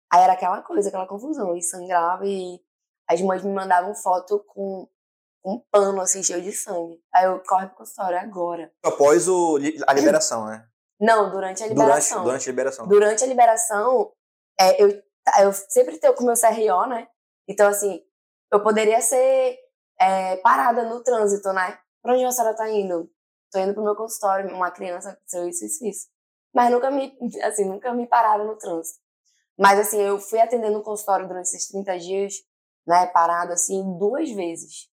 Aí 0.10 0.22
era 0.22 0.32
aquela 0.32 0.62
coisa, 0.62 0.88
aquela 0.88 1.10
confusão, 1.10 1.58
e 1.58 1.62
sangrava 1.62 2.26
e 2.26 2.58
as 3.06 3.22
mães 3.22 3.44
me 3.44 3.52
mandavam 3.52 3.94
foto 3.94 4.42
com 4.48 4.88
um 5.46 5.62
pano 5.72 6.02
assim 6.02 6.24
cheio 6.24 6.42
de 6.42 6.52
sangue. 6.52 7.00
Aí 7.14 7.26
eu 7.26 7.40
corre 7.44 7.68
pro 7.68 7.78
consultório 7.78 8.18
agora. 8.20 8.72
Após 8.84 9.30
o, 9.30 9.58
a 9.88 9.94
liberação, 9.94 10.48
né? 10.48 10.66
Não, 11.00 11.30
durante 11.30 11.64
a 11.64 11.68
Durante, 11.68 11.80
liberação. 11.80 12.24
durante 12.24 12.48
a 12.48 12.52
liberação. 12.52 12.88
Durante 12.88 13.24
a 13.24 13.28
liberação, 13.28 14.12
é, 14.60 14.82
eu, 14.82 14.90
eu 15.42 15.54
sempre 15.54 15.98
tenho 15.98 16.14
com 16.16 16.24
o 16.24 16.26
meu 16.26 16.36
CRO, 16.36 16.88
né? 16.88 17.08
Então, 17.48 17.68
assim, 17.68 18.02
eu 18.52 18.64
poderia 18.64 19.02
ser 19.02 19.60
é, 20.00 20.38
parada 20.38 20.84
no 20.86 21.04
trânsito, 21.04 21.52
né? 21.54 21.78
Pra 22.02 22.14
onde 22.14 22.24
a 22.24 22.32
senhora 22.32 22.56
tá 22.56 22.70
indo? 22.70 23.10
Tô 23.52 23.60
indo 23.60 23.74
pro 23.74 23.84
meu 23.84 23.96
consultório, 23.96 24.54
uma 24.54 24.72
criança 24.72 25.12
aconteceu 25.12 25.48
isso, 25.48 25.66
isso, 25.66 25.86
isso. 25.86 26.08
Mas 26.54 26.72
nunca 26.72 26.90
me, 26.90 27.16
assim, 27.44 27.66
nunca 27.66 27.94
me 27.94 28.08
pararam 28.08 28.46
no 28.46 28.58
trânsito. 28.58 29.00
Mas, 29.60 29.80
assim, 29.80 30.02
eu 30.02 30.18
fui 30.18 30.40
atendendo 30.40 30.78
no 30.78 30.84
consultório 30.84 31.28
durante 31.28 31.48
esses 31.48 31.68
30 31.68 32.00
dias, 32.00 32.34
né? 32.88 33.06
Parado, 33.08 33.52
assim, 33.52 33.98
duas 33.98 34.32
vezes. 34.32 34.90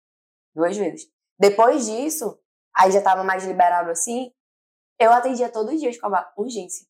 Duas 0.54 0.76
vezes. 0.76 1.10
Depois 1.38 1.86
disso, 1.86 2.38
aí 2.76 2.90
já 2.90 3.02
tava 3.02 3.24
mais 3.24 3.44
liberado 3.44 3.90
assim, 3.90 4.32
eu 4.98 5.12
atendia 5.12 5.50
todos 5.50 5.74
os 5.74 5.80
dias 5.80 5.98
com 5.98 6.06
a 6.14 6.32
urgência. 6.36 6.86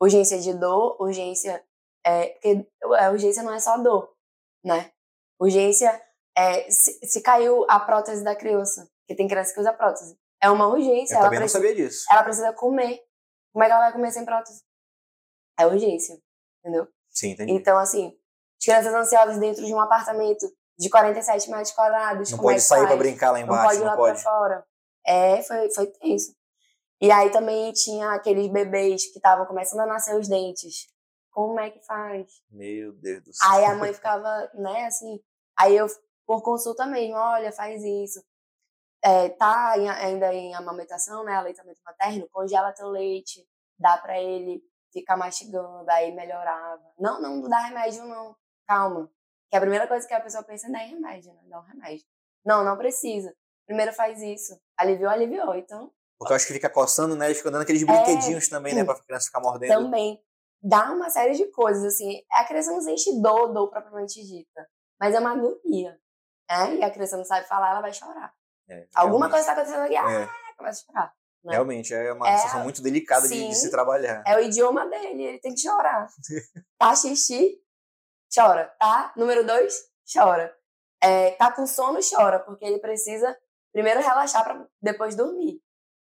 Urgência 0.00 0.38
de 0.40 0.52
dor, 0.54 1.00
urgência. 1.00 1.64
É, 2.04 2.26
porque 2.30 2.70
a 2.98 3.10
urgência 3.10 3.42
não 3.42 3.54
é 3.54 3.58
só 3.58 3.78
dor, 3.78 4.14
né? 4.62 4.92
Urgência 5.40 6.00
é 6.36 6.70
se, 6.70 7.00
se 7.06 7.22
caiu 7.22 7.64
a 7.68 7.80
prótese 7.80 8.22
da 8.22 8.36
criança, 8.36 8.90
que 9.06 9.14
tem 9.14 9.26
criança 9.26 9.54
que 9.54 9.60
usa 9.60 9.72
prótese. 9.72 10.18
É 10.42 10.50
uma 10.50 10.68
urgência. 10.68 11.14
Eu 11.14 11.18
ela 11.18 11.26
também 11.26 11.40
precisa, 11.40 11.58
não 11.58 11.66
sabia 11.66 11.84
disso. 11.84 12.04
Ela 12.10 12.22
precisa 12.22 12.52
comer. 12.52 13.02
Como 13.52 13.64
é 13.64 13.66
que 13.66 13.72
ela 13.72 13.82
vai 13.84 13.92
comer 13.92 14.10
sem 14.10 14.24
prótese? 14.24 14.62
É 15.58 15.66
urgência, 15.66 16.20
entendeu? 16.58 16.88
Sim, 17.08 17.30
entendi. 17.30 17.52
Então, 17.52 17.78
assim, 17.78 18.08
as 18.58 18.64
crianças 18.64 18.92
ansiosas 18.92 19.38
dentro 19.38 19.64
de 19.64 19.72
um 19.72 19.80
apartamento 19.80 20.44
de 20.78 20.90
47 20.90 21.50
metros 21.50 21.70
quadrados. 21.72 22.30
Não 22.30 22.38
é 22.38 22.42
pode 22.42 22.54
que 22.56 22.60
sair 22.62 22.78
pra 22.80 22.88
faz? 22.88 22.98
brincar 22.98 23.30
lá 23.30 23.38
Não 23.38 23.44
embaixo, 23.46 23.64
pode 23.64 23.76
ir 23.76 23.80
não 23.80 23.86
lá 23.86 23.96
pode. 23.96 24.22
pra 24.22 24.30
fora. 24.32 24.66
É, 25.06 25.42
foi, 25.42 25.70
foi 25.70 25.86
tenso. 25.86 26.34
E 27.00 27.10
aí 27.10 27.30
também 27.30 27.72
tinha 27.72 28.12
aqueles 28.12 28.48
bebês 28.48 29.04
que 29.10 29.18
estavam 29.18 29.44
começando 29.46 29.80
a 29.80 29.86
nascer 29.86 30.16
os 30.18 30.28
dentes. 30.28 30.86
Como 31.30 31.58
é 31.60 31.70
que 31.70 31.84
faz? 31.84 32.26
Meu 32.50 32.92
Deus 32.92 33.22
do 33.24 33.32
céu. 33.34 33.50
Aí 33.50 33.64
a 33.64 33.74
mãe 33.74 33.92
ficava, 33.92 34.50
né, 34.54 34.86
assim. 34.86 35.20
Aí 35.58 35.76
eu, 35.76 35.86
por 36.26 36.42
consulta 36.42 36.86
mesmo, 36.86 37.16
olha, 37.16 37.52
faz 37.52 37.82
isso. 37.82 38.22
É, 39.02 39.28
tá 39.30 39.74
em- 39.76 39.88
ainda 39.90 40.32
em 40.32 40.54
amamentação, 40.54 41.24
né, 41.24 41.34
aleitamento 41.34 41.80
materno, 41.84 42.26
congela 42.32 42.72
teu 42.72 42.88
leite, 42.88 43.44
dá 43.78 43.98
pra 43.98 44.18
ele 44.18 44.62
ficar 44.92 45.16
mastigando, 45.16 45.84
aí 45.90 46.12
melhorava. 46.14 46.80
Não, 46.98 47.20
não, 47.20 47.36
não 47.36 47.48
dá 47.50 47.58
remédio, 47.58 48.04
não. 48.06 48.34
Calma. 48.66 49.10
Que 49.50 49.56
a 49.56 49.60
primeira 49.60 49.86
coisa 49.86 50.06
que 50.06 50.14
a 50.14 50.20
pessoa 50.20 50.42
pensa 50.42 50.66
é 50.68 50.70
dar 50.70 50.78
remédio, 50.78 51.32
né? 51.32 51.40
Dar 51.48 51.60
um 51.60 51.64
remédio. 51.64 52.04
Não, 52.44 52.64
não 52.64 52.76
precisa. 52.76 53.32
Primeiro 53.66 53.92
faz 53.92 54.20
isso. 54.20 54.58
Aliviou, 54.76 55.10
aliviou. 55.10 55.54
Então, 55.54 55.90
Porque 56.18 56.32
eu 56.32 56.36
acho 56.36 56.46
que 56.46 56.52
fica 56.52 56.70
coçando, 56.70 57.16
né? 57.16 57.26
Eles 57.26 57.38
ficam 57.38 57.52
dando 57.52 57.62
aqueles 57.62 57.82
É. 57.82 57.84
brinquedinhos 57.86 58.48
também, 58.48 58.74
né? 58.74 58.84
Pra 58.84 59.00
criança 59.02 59.26
ficar 59.26 59.40
mordendo. 59.40 59.68
também 59.70 60.20
dá 60.62 60.90
uma 60.92 61.10
série 61.10 61.34
de 61.34 61.46
coisas, 61.50 61.84
assim. 61.84 62.22
A 62.32 62.44
criança 62.44 62.72
não 62.72 62.80
sente 62.80 63.20
dor, 63.20 63.52
dor 63.52 63.68
propriamente 63.70 64.22
dita. 64.24 64.66
Mas 65.00 65.14
é 65.14 65.18
uma 65.18 65.32
agonia. 65.32 65.98
Né? 66.50 66.76
E 66.76 66.82
a 66.84 66.90
criança 66.90 67.16
não 67.16 67.24
sabe 67.24 67.46
falar, 67.46 67.70
ela 67.70 67.80
vai 67.80 67.92
chorar. 67.92 68.32
É, 68.68 68.86
Alguma 68.94 69.28
coisa 69.30 69.44
tá 69.46 69.52
acontecendo 69.52 69.82
aqui, 69.82 69.96
ah, 69.96 70.10
É, 70.10 70.28
começa 70.56 70.82
a 70.82 70.86
chorar. 70.92 71.14
né? 71.44 71.52
realmente, 71.52 71.92
é 71.92 72.12
uma 72.12 72.28
É, 72.28 72.36
situação 72.36 72.62
muito 72.62 72.80
delicada 72.82 73.28
de, 73.28 73.48
de 73.48 73.54
se 73.54 73.70
trabalhar. 73.70 74.22
É 74.26 74.36
o 74.36 74.40
idioma 74.40 74.86
dele, 74.88 75.22
ele 75.22 75.38
tem 75.40 75.52
que 75.54 75.60
chorar. 75.60 76.06
Tá 76.78 76.94
xixi, 76.96 77.58
chora. 78.32 78.74
Tá? 78.78 79.12
Número 79.16 79.44
dois, 79.46 79.74
chora. 80.12 80.54
É, 81.02 81.32
tá 81.32 81.52
com 81.52 81.66
sono, 81.66 81.98
chora, 82.00 82.38
porque 82.40 82.64
ele 82.64 82.78
precisa 82.78 83.36
primeiro 83.72 84.00
relaxar 84.00 84.44
para 84.44 84.66
depois 84.80 85.14
dormir. 85.14 85.60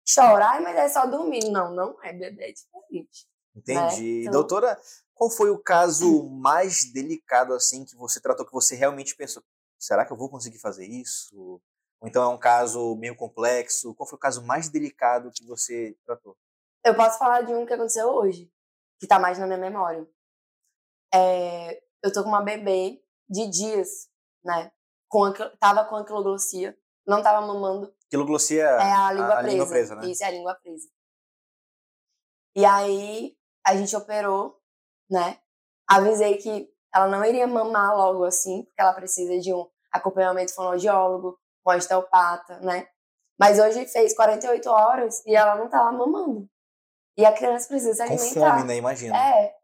Chorar, 0.08 0.60
mas 0.62 0.76
é 0.76 0.88
só 0.88 1.06
dormir. 1.06 1.50
Não, 1.50 1.72
não 1.72 1.96
é 2.02 2.12
bebê, 2.12 2.50
é 2.50 2.52
diferente. 2.52 3.26
Entendi. 3.54 4.20
Então- 4.20 4.32
Doutora, 4.32 4.80
qual 5.14 5.30
foi 5.30 5.50
o 5.50 5.58
caso 5.58 6.28
mais 6.30 6.92
delicado, 6.92 7.52
assim, 7.54 7.84
que 7.84 7.96
você 7.96 8.20
tratou, 8.20 8.46
que 8.46 8.52
você 8.52 8.76
realmente 8.76 9.16
pensou, 9.16 9.42
será 9.78 10.04
que 10.06 10.12
eu 10.12 10.16
vou 10.16 10.30
conseguir 10.30 10.58
fazer 10.58 10.86
isso? 10.86 11.60
Ou 12.00 12.08
então 12.08 12.22
é 12.22 12.28
um 12.34 12.38
caso 12.38 12.94
meio 12.96 13.16
complexo? 13.16 13.94
Qual 13.94 14.08
foi 14.08 14.16
o 14.16 14.20
caso 14.20 14.44
mais 14.44 14.68
delicado 14.68 15.30
que 15.32 15.44
você 15.44 15.96
tratou? 16.04 16.36
Eu 16.84 16.94
posso 16.94 17.18
falar 17.18 17.42
de 17.42 17.52
um 17.52 17.66
que 17.66 17.72
aconteceu 17.72 18.08
hoje, 18.08 18.50
que 19.00 19.06
tá 19.06 19.18
mais 19.18 19.38
na 19.38 19.46
minha 19.46 19.58
memória. 19.58 20.06
É, 21.12 21.82
eu 22.02 22.12
tô 22.12 22.22
com 22.22 22.28
uma 22.28 22.42
bebê 22.42 23.02
de 23.28 23.46
dias, 23.48 23.88
né? 24.44 24.70
Com 25.08 25.24
anqui- 25.24 25.56
tava 25.58 25.84
com 25.84 25.96
anquiloglossia, 25.96 26.76
não 27.06 27.22
tava 27.22 27.46
mamando, 27.46 27.94
Quiloglossia 28.10 28.62
é 28.64 28.92
a 28.92 29.12
língua 29.12 29.26
a 29.32 29.36
presa. 29.38 29.48
língua 29.50 29.66
presa, 29.68 29.94
né? 29.96 30.06
Isso, 30.06 30.22
é 30.22 30.26
a 30.26 30.30
língua 30.30 30.54
presa. 30.54 30.88
E 32.54 32.64
aí, 32.64 33.36
a 33.66 33.76
gente 33.76 33.94
operou, 33.96 34.58
né? 35.10 35.38
Avisei 35.88 36.36
que 36.38 36.68
ela 36.94 37.06
não 37.08 37.24
iria 37.24 37.46
mamar 37.46 37.96
logo 37.96 38.24
assim, 38.24 38.64
porque 38.64 38.80
ela 38.80 38.94
precisa 38.94 39.38
de 39.38 39.52
um 39.52 39.68
acompanhamento 39.92 40.54
fonoaudiólogo, 40.54 41.38
com 41.64 41.72
osteopata, 41.72 42.58
né? 42.60 42.88
Mas 43.38 43.58
hoje 43.58 43.86
fez 43.88 44.14
48 44.14 44.70
horas 44.70 45.22
e 45.26 45.34
ela 45.36 45.56
não 45.56 45.68
tava 45.68 45.92
mamando. 45.92 46.48
E 47.18 47.24
a 47.24 47.32
criança 47.32 47.68
precisa 47.68 47.92
se 47.94 48.08
com 48.08 48.14
alimentar. 48.14 48.52
fome, 48.54 48.64
né? 48.68 48.76
Imagina. 48.76 49.16
É. 49.16 49.54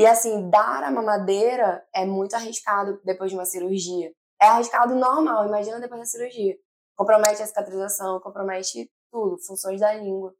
E 0.00 0.06
assim, 0.06 0.48
dar 0.48 0.82
a 0.82 0.90
mamadeira 0.90 1.86
é 1.94 2.06
muito 2.06 2.34
arriscado 2.34 2.98
depois 3.04 3.30
de 3.30 3.36
uma 3.36 3.44
cirurgia. 3.44 4.10
É 4.40 4.46
arriscado 4.46 4.94
normal, 4.94 5.46
imagina 5.46 5.78
depois 5.78 6.00
da 6.00 6.06
cirurgia. 6.06 6.56
Compromete 6.96 7.42
a 7.42 7.46
cicatrização, 7.46 8.18
compromete 8.18 8.90
tudo, 9.12 9.36
funções 9.46 9.78
da 9.78 9.92
língua. 9.92 10.34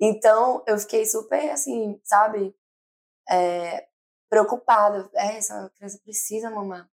Então, 0.00 0.64
eu 0.66 0.76
fiquei 0.78 1.06
super, 1.06 1.50
assim, 1.50 2.00
sabe, 2.04 2.52
é, 3.30 3.88
preocupada. 4.30 5.08
É, 5.14 5.36
essa 5.38 5.70
criança 5.76 6.00
precisa 6.04 6.50
mamar. 6.50 6.90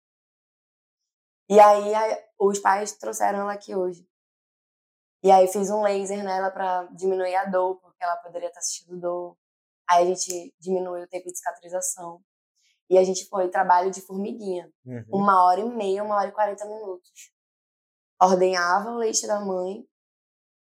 E 1.49 1.59
aí, 1.59 1.95
a- 1.95 2.25
os 2.39 2.59
pais 2.59 2.93
trouxeram 2.93 3.41
ela 3.41 3.55
aqui 3.55 3.75
hoje. 3.75 4.07
E 5.23 5.31
aí, 5.31 5.49
fiz 5.49 5.71
um 5.71 5.83
laser 5.83 6.23
nela 6.23 6.51
pra 6.51 6.85
diminuir 6.93 7.35
a 7.37 7.47
dor, 7.47 7.81
porque 7.81 8.05
ela 8.05 8.17
poderia 8.19 8.49
estar 8.49 8.61
sentindo 8.61 9.01
dor. 9.01 9.37
Aí, 9.89 10.05
a 10.05 10.07
gente 10.07 10.55
diminuiu 10.59 11.05
o 11.05 11.09
tempo 11.09 11.27
de 11.27 11.37
cicatrização. 11.37 12.21
E 12.89 12.99
a 12.99 13.05
gente 13.05 13.27
foi 13.29 13.49
trabalho 13.49 13.91
de 13.91 14.01
formiguinha. 14.03 14.71
Uhum. 14.85 15.05
Uma 15.13 15.45
hora 15.45 15.61
e 15.61 15.65
meia, 15.65 16.05
uma 16.05 16.17
hora 16.17 16.29
e 16.29 16.33
quarenta 16.33 16.67
minutos. 16.67 17.33
Ordenhava 18.21 18.91
o 18.91 18.97
leite 18.97 19.27
da 19.27 19.41
mãe, 19.41 19.85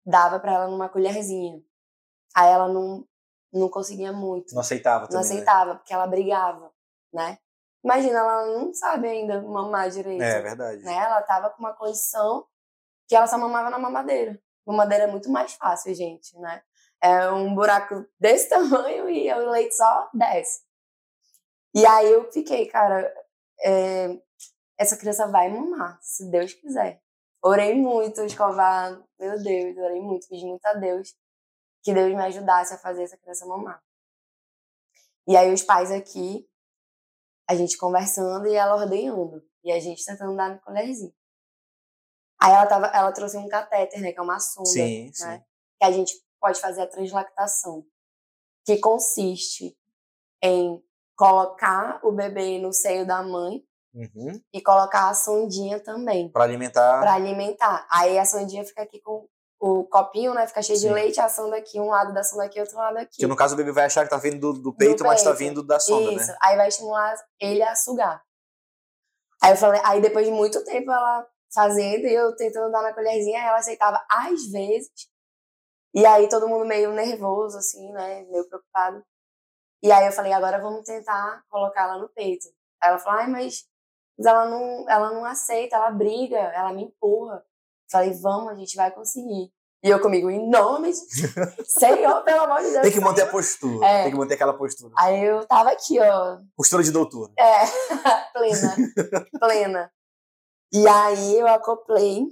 dava 0.05 0.39
pra 0.39 0.53
ela 0.53 0.67
numa 0.67 0.89
colherzinha. 0.89 1.61
Aí 2.35 2.51
ela 2.51 2.67
não, 2.67 3.07
não 3.53 3.69
conseguia 3.69 4.11
muito. 4.11 4.53
Não 4.53 4.61
aceitava 4.61 5.01
não 5.01 5.09
também, 5.09 5.23
né? 5.23 5.33
aceitava, 5.33 5.75
porque 5.75 5.93
ela 5.93 6.07
brigava, 6.07 6.71
né? 7.13 7.37
Imagina, 7.83 8.19
ela 8.19 8.45
não 8.47 8.73
sabe 8.73 9.07
ainda 9.07 9.41
mamar 9.41 9.89
direito. 9.89 10.21
É 10.21 10.41
verdade. 10.41 10.83
Né? 10.83 10.93
Ela 10.93 11.21
tava 11.21 11.49
com 11.51 11.59
uma 11.59 11.73
condição 11.73 12.45
que 13.07 13.15
ela 13.15 13.27
só 13.27 13.37
mamava 13.37 13.69
na 13.69 13.79
mamadeira. 13.79 14.41
Mamadeira 14.65 15.05
é 15.05 15.07
muito 15.07 15.29
mais 15.29 15.53
fácil, 15.53 15.93
gente, 15.93 16.37
né? 16.39 16.61
É 17.01 17.29
um 17.29 17.53
buraco 17.53 18.05
desse 18.19 18.49
tamanho 18.49 19.09
e 19.09 19.31
o 19.31 19.49
leite 19.51 19.75
só 19.75 20.09
desce. 20.13 20.61
E 21.75 21.85
aí 21.85 22.11
eu 22.11 22.31
fiquei, 22.31 22.65
cara, 22.67 23.13
é, 23.61 24.19
essa 24.77 24.97
criança 24.97 25.27
vai 25.27 25.49
mamar, 25.49 25.99
se 26.01 26.29
Deus 26.29 26.53
quiser. 26.53 27.01
Orei 27.43 27.75
muito, 27.75 28.21
escovar, 28.23 28.99
meu 29.19 29.41
Deus, 29.41 29.77
orei 29.77 30.01
muito, 30.01 30.27
pedi 30.27 30.45
muito 30.45 30.65
a 30.65 30.73
Deus 30.73 31.15
que 31.83 31.93
Deus 31.93 32.13
me 32.13 32.21
ajudasse 32.21 32.73
a 32.73 32.77
fazer 32.77 33.03
essa 33.03 33.17
criança 33.17 33.45
mamar. 33.45 33.81
E 35.25 35.37
aí 35.37 35.53
os 35.53 35.63
pais 35.63 35.89
aqui, 35.89 36.45
a 37.49 37.55
gente 37.55 37.77
conversando 37.77 38.45
e 38.47 38.55
ela 38.55 38.75
ordenhando. 38.75 39.41
E 39.63 39.71
a 39.71 39.79
gente 39.79 40.03
tentando 40.03 40.35
dar 40.35 40.49
no 40.49 40.59
colherzinho. 40.59 41.13
Aí 42.41 42.51
ela, 42.51 42.65
tava, 42.67 42.87
ela 42.87 43.11
trouxe 43.11 43.37
um 43.37 43.47
catéter, 43.47 44.01
né? 44.01 44.11
Que 44.11 44.19
é 44.19 44.21
uma 44.21 44.39
sonda. 44.39 44.69
Sim, 44.69 45.11
sim. 45.13 45.25
né, 45.25 45.45
Que 45.79 45.85
a 45.85 45.91
gente 45.91 46.13
pode 46.39 46.59
fazer 46.59 46.81
a 46.81 46.87
translactação. 46.87 47.83
Que 48.65 48.77
consiste 48.79 49.77
em 50.43 50.81
colocar 51.15 51.99
o 52.03 52.11
bebê 52.11 52.59
no 52.59 52.71
seio 52.73 53.05
da 53.05 53.23
mãe 53.23 53.63
Uhum. 53.95 54.39
e 54.53 54.61
colocar 54.61 55.09
a 55.09 55.13
sondinha 55.15 55.79
também. 55.79 56.29
Pra 56.31 56.43
alimentar. 56.43 56.99
Pra 57.01 57.13
alimentar. 57.13 57.87
Aí 57.89 58.19
a 58.19 58.25
sondinha 58.25 58.63
fica 58.63 58.83
aqui 58.83 59.01
com 59.01 59.27
o 59.59 59.85
copinho, 59.85 60.35
né? 60.35 60.45
Fica 60.45 60.61
cheio 60.61 60.77
Sim. 60.77 60.89
de 60.89 60.93
leite, 60.93 61.19
a 61.19 61.27
sonda 61.27 61.57
aqui, 61.57 61.79
um 61.79 61.87
lado 61.87 62.13
da 62.13 62.23
sonda 62.23 62.43
aqui, 62.43 62.59
outro 62.59 62.77
lado 62.77 62.97
aqui. 62.97 63.17
Que 63.17 63.25
no 63.25 63.35
caso 63.35 63.55
o 63.55 63.57
bebê 63.57 63.71
vai 63.71 63.85
achar 63.85 64.03
que 64.03 64.11
tá 64.11 64.17
vindo 64.17 64.39
do, 64.53 64.61
do 64.61 64.73
peito, 64.73 65.03
mas 65.03 65.23
tá 65.23 65.31
peito. 65.31 65.39
vindo 65.39 65.63
da 65.63 65.79
sonda, 65.79 66.11
Isso. 66.11 66.27
né? 66.27 66.37
Aí 66.43 66.55
vai 66.55 66.67
estimular 66.67 67.15
ele 67.39 67.63
a 67.63 67.75
sugar. 67.75 68.23
Aí 69.41 69.51
eu 69.53 69.57
falei, 69.57 69.81
aí 69.83 69.99
depois 69.99 70.27
de 70.27 70.31
muito 70.31 70.63
tempo 70.63 70.91
ela 70.91 71.25
fazendo 71.51 72.05
e 72.05 72.13
eu 72.13 72.35
tentando 72.35 72.71
dar 72.71 72.83
na 72.83 72.93
colherzinha, 72.93 73.39
ela 73.41 73.57
aceitava 73.57 73.99
às 74.11 74.45
vezes. 74.51 74.91
E 75.93 76.05
aí 76.05 76.27
todo 76.29 76.47
mundo 76.47 76.65
meio 76.65 76.91
nervoso, 76.93 77.57
assim, 77.57 77.91
né? 77.91 78.23
Meio 78.29 78.47
preocupado. 78.47 79.03
E 79.81 79.91
aí 79.91 80.05
eu 80.05 80.11
falei, 80.11 80.33
agora 80.33 80.61
vamos 80.61 80.83
tentar 80.83 81.43
colocar 81.49 81.83
ela 81.83 81.97
no 81.97 82.09
peito. 82.09 82.47
Aí 82.81 82.89
ela 82.89 82.99
falou, 82.99 83.19
ai, 83.19 83.27
mas, 83.27 83.65
mas 84.17 84.25
ela, 84.27 84.45
não, 84.45 84.89
ela 84.89 85.11
não 85.11 85.25
aceita, 85.25 85.75
ela 85.75 85.91
briga, 85.91 86.37
ela 86.37 86.73
me 86.73 86.83
empurra. 86.83 87.43
Falei, 87.89 88.11
vamos, 88.13 88.51
a 88.51 88.55
gente 88.55 88.75
vai 88.75 88.91
conseguir. 88.91 89.51
E 89.83 89.89
eu 89.89 90.01
comigo, 90.01 90.29
em 90.29 90.49
nome 90.49 90.91
de 90.91 90.97
Senhor, 91.65 92.23
pelo 92.23 92.41
amor 92.41 92.61
de 92.61 92.71
Deus. 92.71 92.81
Tem 92.81 92.91
que 92.91 92.99
manter 92.99 93.21
a 93.21 93.31
postura. 93.31 93.85
É. 93.85 94.03
Tem 94.03 94.11
que 94.11 94.17
manter 94.17 94.33
aquela 94.33 94.57
postura. 94.57 94.93
Aí 94.97 95.23
eu 95.23 95.45
tava 95.45 95.71
aqui, 95.71 95.99
ó, 95.99 96.39
Postura 96.55 96.83
de 96.83 96.91
doutor. 96.91 97.31
é, 97.37 97.65
plena, 98.33 98.75
plena. 99.39 99.91
E 100.73 100.87
aí 100.87 101.39
eu 101.39 101.47
acoplei 101.47 102.25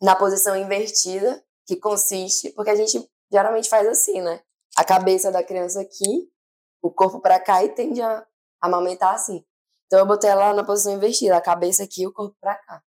na 0.00 0.14
posição 0.14 0.54
invertida, 0.54 1.42
que 1.70 1.76
consiste, 1.76 2.50
porque 2.50 2.70
a 2.70 2.74
gente 2.74 3.08
geralmente 3.32 3.68
faz 3.68 3.86
assim, 3.86 4.20
né? 4.20 4.40
A 4.76 4.84
cabeça 4.84 5.30
da 5.30 5.42
criança 5.42 5.80
aqui, 5.80 6.28
o 6.82 6.90
corpo 6.90 7.20
pra 7.20 7.38
cá 7.38 7.62
e 7.62 7.68
tende 7.68 8.02
a 8.02 8.26
amamentar 8.60 9.14
assim. 9.14 9.44
Então 9.86 10.00
eu 10.00 10.06
botei 10.06 10.30
ela 10.30 10.52
na 10.52 10.64
posição 10.64 10.92
invertida, 10.92 11.36
a 11.36 11.40
cabeça 11.40 11.84
aqui 11.84 12.02
e 12.02 12.06
o 12.06 12.12
corpo 12.12 12.36
pra 12.40 12.56
cá. 12.56 12.82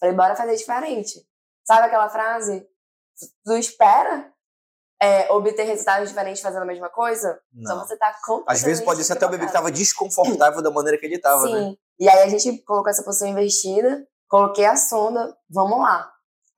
Falei, 0.00 0.14
bora 0.14 0.36
fazer 0.36 0.56
diferente. 0.56 1.26
Sabe 1.66 1.86
aquela 1.86 2.08
frase? 2.08 2.66
Tu 3.44 3.52
espera 3.54 4.32
é, 5.00 5.30
obter 5.30 5.64
resultados 5.64 6.08
diferentes 6.08 6.40
fazendo 6.40 6.62
a 6.62 6.66
mesma 6.66 6.88
coisa? 6.88 7.40
Não. 7.52 7.62
Então 7.62 7.86
você 7.86 7.96
tá 7.96 8.14
completamente 8.24 8.56
Às 8.56 8.62
vezes 8.62 8.84
pode 8.84 9.04
ser 9.04 9.12
até 9.12 9.26
o 9.26 9.30
bebê 9.30 9.46
que 9.46 9.52
tava 9.52 9.70
desconfortável 9.70 10.62
da 10.62 10.70
maneira 10.70 10.98
que 10.98 11.04
ele 11.04 11.18
tava, 11.18 11.46
Sim. 11.46 11.52
né? 11.52 11.74
E 11.98 12.08
aí 12.08 12.22
a 12.22 12.28
gente 12.28 12.62
colocou 12.62 12.90
essa 12.90 13.02
posição 13.02 13.28
invertida, 13.28 14.06
coloquei 14.28 14.64
a 14.64 14.76
sonda, 14.76 15.36
vamos 15.50 15.78
lá. 15.78 16.10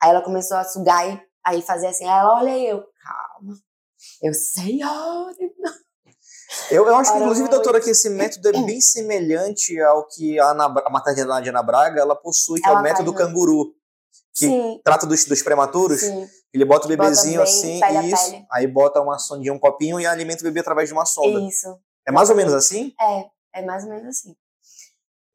Aí 0.03 0.11
ela 0.11 0.23
começou 0.23 0.57
a 0.57 0.65
sugar 0.65 1.09
e 1.09 1.30
aí 1.51 1.63
fazer 1.63 1.89
assim, 1.89 2.05
ela 2.05 2.39
olha 2.39 2.53
aí, 2.53 2.67
eu, 2.69 2.85
calma. 3.03 3.57
Eu 4.23 4.33
sei, 4.35 4.81
olha. 4.83 5.37
Eu, 6.71 6.87
eu 6.87 6.97
acho 6.97 7.13
que, 7.13 7.19
inclusive, 7.19 7.49
doutora, 7.49 7.81
que 7.81 7.91
esse 7.91 8.09
método 8.11 8.49
é 8.49 8.53
bem 8.53 8.81
semelhante 8.81 9.81
ao 9.81 10.07
que 10.09 10.39
a, 10.39 10.51
Ana, 10.51 10.65
a 10.67 10.91
maternidade 10.91 11.49
Ana 11.49 11.63
Braga 11.63 12.01
ela 12.01 12.17
possui, 12.17 12.61
que 12.61 12.69
é 12.69 12.73
Ela 12.73 12.81
o 12.81 12.83
método 12.83 13.13
faz, 13.13 13.25
né? 13.25 13.27
canguru. 13.27 13.75
Que 14.35 14.47
Sim, 14.47 14.81
trata 14.85 15.07
dos, 15.07 15.25
dos 15.25 15.43
prematuros. 15.43 16.01
sim. 16.01 16.29
Ele 16.53 16.65
bota 16.65 16.87
o 16.87 16.89
Bota 16.89 17.03
bebezinho 17.03 17.35
bem 17.35 17.43
assim, 17.43 17.83
a 17.83 18.03
isso. 18.03 18.45
Aí 18.51 18.67
bota 18.67 19.01
uma 19.01 19.19
sondinha, 19.19 19.53
um 19.53 19.59
copinho 19.59 20.01
e 20.01 20.07
alimenta 20.07 20.41
o 20.41 20.45
bebê 20.45 20.61
através 20.61 20.89
de 20.89 20.93
uma 20.93 21.07
sonda. 21.07 21.41
Isso. 21.41 21.79
É 22.07 22.11
mais 22.11 22.29
ou 22.29 22.35
menos 22.35 22.53
assim? 22.53 22.93
É, 23.01 23.61
é 23.61 23.65
mais 23.65 23.85
ou 23.85 23.91
menos 23.91 24.09
assim. 24.09 24.35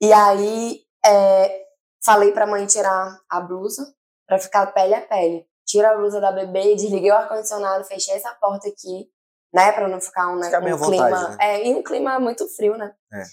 E 0.01 0.11
aí, 0.11 0.81
é, 1.05 1.65
falei 2.03 2.33
pra 2.33 2.45
mãe 2.45 2.65
tirar 2.65 3.17
a 3.29 3.39
blusa 3.39 3.95
pra 4.27 4.37
ficar 4.37 4.67
pele 4.73 4.93
a 4.93 5.01
pele. 5.01 5.47
Tira 5.75 5.91
a 5.91 5.97
blusa 5.97 6.21
da 6.21 6.31
bebê, 6.31 6.73
desliguei 6.73 7.11
o 7.11 7.15
ar-condicionado, 7.15 7.83
fechei 7.83 8.13
essa 8.15 8.33
porta 8.35 8.65
aqui, 8.65 9.11
né? 9.53 9.73
Pra 9.73 9.89
não 9.89 9.99
ficar 9.99 10.29
um, 10.29 10.37
né, 10.37 10.45
Ficar 10.45 10.61
bem 10.61 10.73
um 10.73 10.77
vontade, 10.77 11.13
clima. 11.13 11.29
né? 11.31 11.37
É, 11.41 11.67
e 11.67 11.75
um 11.75 11.83
clima 11.83 12.17
muito 12.17 12.47
frio, 12.47 12.77
né? 12.77 12.95
É. 13.11 13.23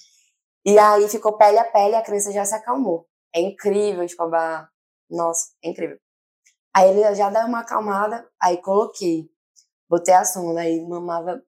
E 0.66 0.76
aí 0.76 1.08
ficou 1.08 1.38
pele 1.38 1.56
a 1.60 1.64
pele, 1.64 1.94
a 1.94 2.02
criança 2.02 2.32
já 2.32 2.44
se 2.44 2.52
acalmou. 2.52 3.06
É 3.32 3.40
incrível, 3.40 4.02
Escobar. 4.02 4.68
Nossa, 5.08 5.52
é 5.62 5.68
incrível. 5.68 6.00
Aí 6.74 6.90
ele 6.90 7.14
já 7.14 7.30
deu 7.30 7.42
uma 7.42 7.60
acalmada, 7.60 8.28
aí 8.42 8.56
coloquei. 8.56 9.30
Botei 9.88 10.14
a 10.14 10.24
sonda, 10.24 10.62
aí 10.62 10.84
mamava, 10.84 11.40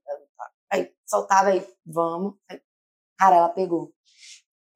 aí 0.70 0.94
soltava, 1.04 1.48
aí 1.48 1.66
vamos. 1.85 2.35
Aí, 2.48 2.62
cara, 3.18 3.35
ela 3.35 3.48
pegou. 3.48 3.92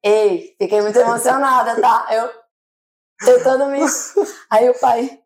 Ei, 0.03 0.53
fiquei 0.59 0.81
muito 0.81 0.99
emocionada, 0.99 1.79
tá? 1.79 2.07
Eu 2.11 2.29
tentando 3.23 3.67
me. 3.67 3.79
Aí 4.49 4.69
o 4.69 4.77
pai 4.77 5.23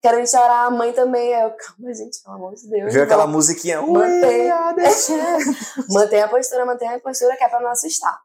querendo 0.00 0.28
chorar, 0.28 0.66
a 0.66 0.70
mãe 0.70 0.92
também. 0.92 1.34
Aí 1.34 1.42
eu, 1.42 1.56
calma, 1.56 1.94
gente, 1.94 2.22
pelo 2.22 2.36
amor 2.36 2.54
de 2.54 2.68
Deus. 2.68 2.92
Viu 2.92 3.02
aquela 3.02 3.26
musiquinha? 3.26 3.82
Mantém. 3.82 4.48
Champions. 5.06 5.88
Mantém 5.88 6.22
a 6.22 6.28
postura, 6.28 6.66
mantém 6.66 6.88
a 6.88 7.00
postura, 7.00 7.36
que 7.36 7.44
é 7.44 7.48
pra 7.48 7.60
não 7.60 7.70
assustar. 7.70 8.20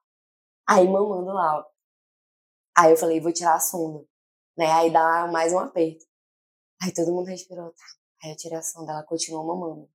Aí 0.67 0.88
mamando 0.88 1.31
lá, 1.31 1.59
ó. 1.59 1.65
Aí 2.77 2.91
eu 2.91 2.97
falei, 2.97 3.21
vou 3.21 3.31
tirar 3.31 3.55
a 3.55 3.59
sonda. 3.59 4.05
Né? 4.57 4.71
Aí 4.71 4.91
dá 4.91 5.27
mais 5.27 5.53
um 5.53 5.59
aperto. 5.59 6.05
Aí 6.81 6.93
todo 6.93 7.13
mundo 7.13 7.27
respirou, 7.27 7.71
tá. 7.71 7.85
Aí 8.23 8.31
eu 8.31 8.38
tirei 8.38 8.57
a 8.57 8.61
sonda, 8.61 8.91
ela 8.91 9.03
continuou 9.03 9.45
mamando. 9.45 9.89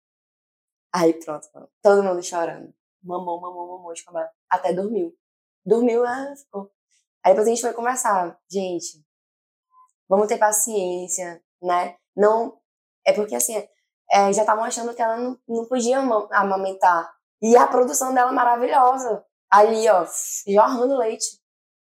Aí 0.92 1.12
pronto, 1.14 1.48
mano. 1.54 1.68
todo 1.82 2.02
mundo 2.02 2.22
chorando. 2.22 2.72
Mamou, 3.02 3.40
mamou, 3.40 3.66
mamou, 3.76 3.92
escobar. 3.92 4.30
Até 4.48 4.72
dormiu. 4.72 5.14
Dormiu, 5.64 6.04
ah, 6.04 6.34
ficou. 6.36 6.70
Aí 7.24 7.32
depois 7.32 7.46
a 7.46 7.50
gente 7.50 7.60
foi 7.60 7.72
conversar. 7.72 8.38
Gente, 8.50 9.04
vamos 10.08 10.26
ter 10.26 10.38
paciência, 10.38 11.42
né? 11.62 11.96
Não. 12.16 12.58
É 13.06 13.12
porque 13.12 13.34
assim, 13.34 13.56
é, 14.12 14.32
já 14.32 14.42
estavam 14.42 14.64
achando 14.64 14.94
que 14.94 15.02
ela 15.02 15.16
não, 15.16 15.38
não 15.48 15.66
podia 15.66 15.98
ama- 15.98 16.28
amamentar. 16.32 17.10
E 17.42 17.56
a 17.56 17.66
produção 17.66 18.12
dela 18.12 18.30
é 18.30 18.34
maravilhosa. 18.34 19.24
Ali, 19.50 19.88
ó, 19.88 20.06
jorrando 20.46 20.96
leite. 20.96 21.40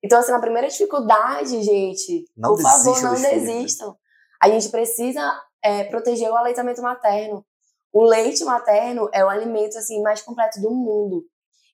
Então, 0.04 0.20
assim, 0.20 0.32
na 0.32 0.40
primeira 0.40 0.68
dificuldade, 0.68 1.62
gente, 1.62 2.26
Não 2.36 2.56
por 2.56 2.62
favor, 2.62 3.02
não 3.02 3.14
desistam. 3.14 3.96
A 4.42 4.50
gente 4.50 4.70
precisa 4.70 5.22
é, 5.64 5.84
proteger 5.84 6.30
o 6.32 6.36
aleitamento 6.36 6.82
materno. 6.82 7.46
O 7.94 8.04
leite 8.04 8.44
materno 8.44 9.10
é 9.14 9.24
o 9.24 9.30
alimento 9.30 9.78
assim 9.78 10.02
mais 10.02 10.22
completo 10.22 10.60
do 10.62 10.72
mundo. 10.72 11.24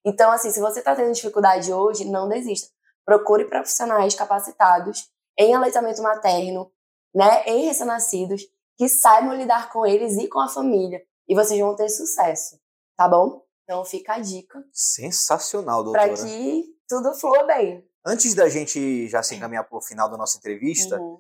Então, 0.06 0.32
assim, 0.32 0.52
se 0.52 0.60
você 0.60 0.80
está 0.80 0.96
tendo 0.96 1.14
dificuldade 1.14 1.72
hoje, 1.72 2.06
não 2.06 2.28
desista. 2.28 2.70
Procure 3.06 3.46
profissionais 3.46 4.16
capacitados 4.16 5.10
em 5.38 5.54
aleitamento 5.54 6.02
materno, 6.02 6.72
né, 7.18 7.44
em 7.48 7.66
recém-nascidos, 7.66 8.44
que 8.78 8.88
saibam 8.88 9.36
lidar 9.36 9.72
com 9.72 9.86
eles 9.86 10.16
e 10.18 10.28
com 10.28 10.40
a 10.40 10.48
família. 10.48 11.02
E 11.28 11.34
vocês 11.36 11.60
vão 11.60 11.76
ter 11.76 11.90
sucesso, 11.90 12.60
tá 12.96 13.08
bom? 13.10 13.44
Então 13.64 13.84
fica 13.84 14.14
a 14.14 14.20
dica 14.20 14.64
Sensacional, 14.72 15.84
para 15.92 16.08
doutora. 16.08 16.28
que 16.30 16.64
tudo 16.88 17.14
flua 17.16 17.44
bem. 17.44 17.84
Antes 18.06 18.34
da 18.34 18.48
gente 18.48 19.08
já 19.10 19.22
se 19.22 19.36
encaminhar 19.36 19.68
para 19.68 19.78
o 19.78 19.82
final 19.82 20.10
da 20.10 20.16
nossa 20.16 20.38
entrevista, 20.38 20.98
Uhum. 21.00 21.20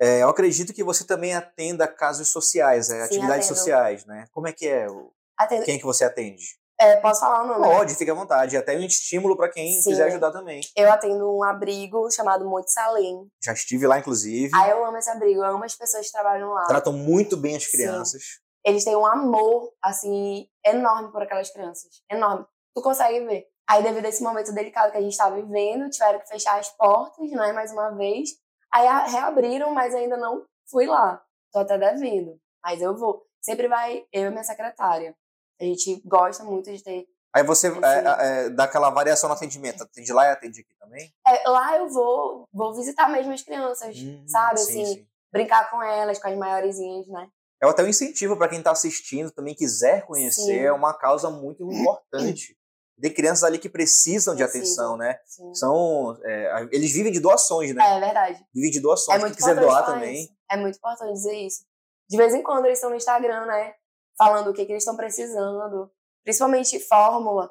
é, 0.00 0.22
eu 0.22 0.28
acredito 0.28 0.74
que 0.74 0.84
você 0.84 1.04
também 1.06 1.34
atenda 1.34 1.86
casos 1.88 2.28
sociais, 2.28 2.90
é, 2.90 2.98
Sim, 2.98 3.02
atividades 3.04 3.46
atendo. 3.46 3.58
sociais, 3.58 4.04
né? 4.04 4.26
Como 4.32 4.46
é 4.48 4.52
que 4.52 4.66
é? 4.68 4.90
o- 4.90 5.12
Atendo- 5.38 5.64
Quem 5.64 5.78
que 5.78 5.84
você 5.84 6.04
atende? 6.04 6.44
É, 6.82 6.96
posso 6.96 7.20
falar 7.20 7.44
o 7.44 7.46
nome? 7.46 7.64
Pode, 7.64 7.94
fique 7.94 8.10
à 8.10 8.14
vontade. 8.14 8.56
Até 8.56 8.76
um 8.76 8.80
estímulo 8.80 9.36
para 9.36 9.48
quem 9.50 9.80
Sim. 9.80 9.90
quiser 9.90 10.08
ajudar 10.08 10.32
também. 10.32 10.60
Eu 10.76 10.90
atendo 10.90 11.36
um 11.36 11.44
abrigo 11.44 12.10
chamado 12.10 12.44
Monte 12.44 12.72
Salem. 12.72 13.28
Já 13.42 13.52
estive 13.52 13.86
lá, 13.86 13.98
inclusive. 13.98 14.50
Aí 14.54 14.70
eu 14.70 14.84
amo 14.84 14.96
esse 14.96 15.08
abrigo, 15.08 15.40
eu 15.40 15.54
amo 15.54 15.64
as 15.64 15.76
pessoas 15.76 16.06
que 16.06 16.12
trabalham 16.12 16.50
lá. 16.50 16.66
Tratam 16.66 16.92
muito 16.92 17.36
bem 17.36 17.56
as 17.56 17.64
Sim. 17.64 17.70
crianças. 17.70 18.22
Eles 18.64 18.84
têm 18.84 18.96
um 18.96 19.06
amor, 19.06 19.72
assim, 19.82 20.46
enorme 20.64 21.10
por 21.12 21.22
aquelas 21.22 21.50
crianças. 21.50 22.02
Enorme. 22.10 22.44
Tu 22.74 22.82
consegue 22.82 23.24
ver. 23.26 23.46
Aí, 23.68 23.82
devido 23.82 24.04
a 24.04 24.08
esse 24.08 24.22
momento 24.22 24.52
delicado 24.52 24.90
que 24.90 24.98
a 24.98 25.00
gente 25.00 25.16
tá 25.16 25.30
vivendo, 25.30 25.88
tiveram 25.88 26.18
que 26.18 26.28
fechar 26.28 26.58
as 26.58 26.68
portas, 26.70 27.30
né, 27.30 27.52
mais 27.52 27.72
uma 27.72 27.90
vez. 27.90 28.30
Aí 28.72 28.86
reabriram, 29.10 29.72
mas 29.72 29.94
ainda 29.94 30.16
não 30.16 30.44
fui 30.70 30.86
lá. 30.86 31.22
Tô 31.52 31.60
até 31.60 31.78
devendo. 31.78 32.38
Mas 32.64 32.80
eu 32.80 32.96
vou. 32.96 33.22
Sempre 33.40 33.68
vai 33.68 34.04
eu 34.12 34.28
e 34.28 34.30
minha 34.30 34.44
secretária. 34.44 35.14
A 35.62 35.64
gente 35.64 36.02
gosta 36.04 36.42
muito 36.44 36.72
de 36.72 36.82
ter. 36.82 37.06
Aí 37.34 37.44
você 37.44 37.70
Sim. 37.70 37.80
é, 37.82 38.44
é, 38.46 38.50
dá 38.50 38.64
aquela 38.64 38.90
variação 38.90 39.28
no 39.28 39.34
atendimento. 39.34 39.82
Atende 39.84 40.12
lá 40.12 40.26
e 40.26 40.30
atende 40.32 40.60
aqui 40.60 40.74
também? 40.78 41.10
É, 41.26 41.48
lá 41.48 41.78
eu 41.78 41.88
vou, 41.88 42.46
vou 42.52 42.74
visitar 42.74 43.08
mesmo 43.08 43.32
as 43.32 43.42
crianças, 43.42 43.96
Hum, 43.96 44.24
sabe? 44.26 44.58
sim, 44.60 44.82
assim, 44.82 44.94
sim. 44.96 45.06
brincar 45.32 45.70
com 45.70 45.82
elas, 45.82 46.18
com 46.18 46.28
as 46.28 46.36
maiorzinhas, 46.36 47.06
né? 47.06 47.28
É 47.62 47.66
até 47.68 47.82
um 47.84 47.86
incentivo 47.88 48.36
para 48.36 48.48
quem 48.48 48.58
está 48.58 48.72
assistindo, 48.72 49.30
também 49.30 49.54
quiser 49.54 50.04
conhecer. 50.04 50.42
Sim. 50.42 50.58
É 50.58 50.72
uma 50.72 50.92
causa 50.92 51.30
muito 51.30 51.62
importante. 51.72 52.56
Tem 53.00 53.12
crianças 53.14 53.44
ali 53.44 53.58
que 53.58 53.68
precisam 53.68 54.34
de 54.34 54.42
atenção, 54.42 54.96
né? 54.96 55.18
Sim. 55.24 55.54
São, 55.54 56.18
é, 56.24 56.68
eles 56.70 56.92
vivem 56.92 57.10
de 57.12 57.18
doções, 57.20 57.74
né? 57.74 57.96
É 57.96 58.00
verdade. 58.00 58.44
Vivem 58.54 58.70
de 58.70 58.80
doações. 58.80 59.20
É 59.22 59.24
Quem 59.26 59.34
quiser 59.34 59.56
doar 59.56 59.86
também. 59.86 60.22
isso. 60.24 60.32
É 60.50 60.56
muito 60.56 60.76
importante 60.76 61.12
dizer 61.12 61.34
isso. 61.34 61.64
De 62.10 62.16
vez 62.16 62.34
em 62.34 62.42
quando 62.42 62.66
eles 62.66 62.78
estão 62.78 62.90
no 62.90 62.96
Instagram, 62.96 63.46
né? 63.46 63.74
Falando 64.16 64.50
o 64.50 64.54
que, 64.54 64.64
que 64.64 64.72
eles 64.72 64.82
estão 64.82 64.96
precisando. 64.96 65.90
Principalmente 66.24 66.78
fórmula. 66.80 67.50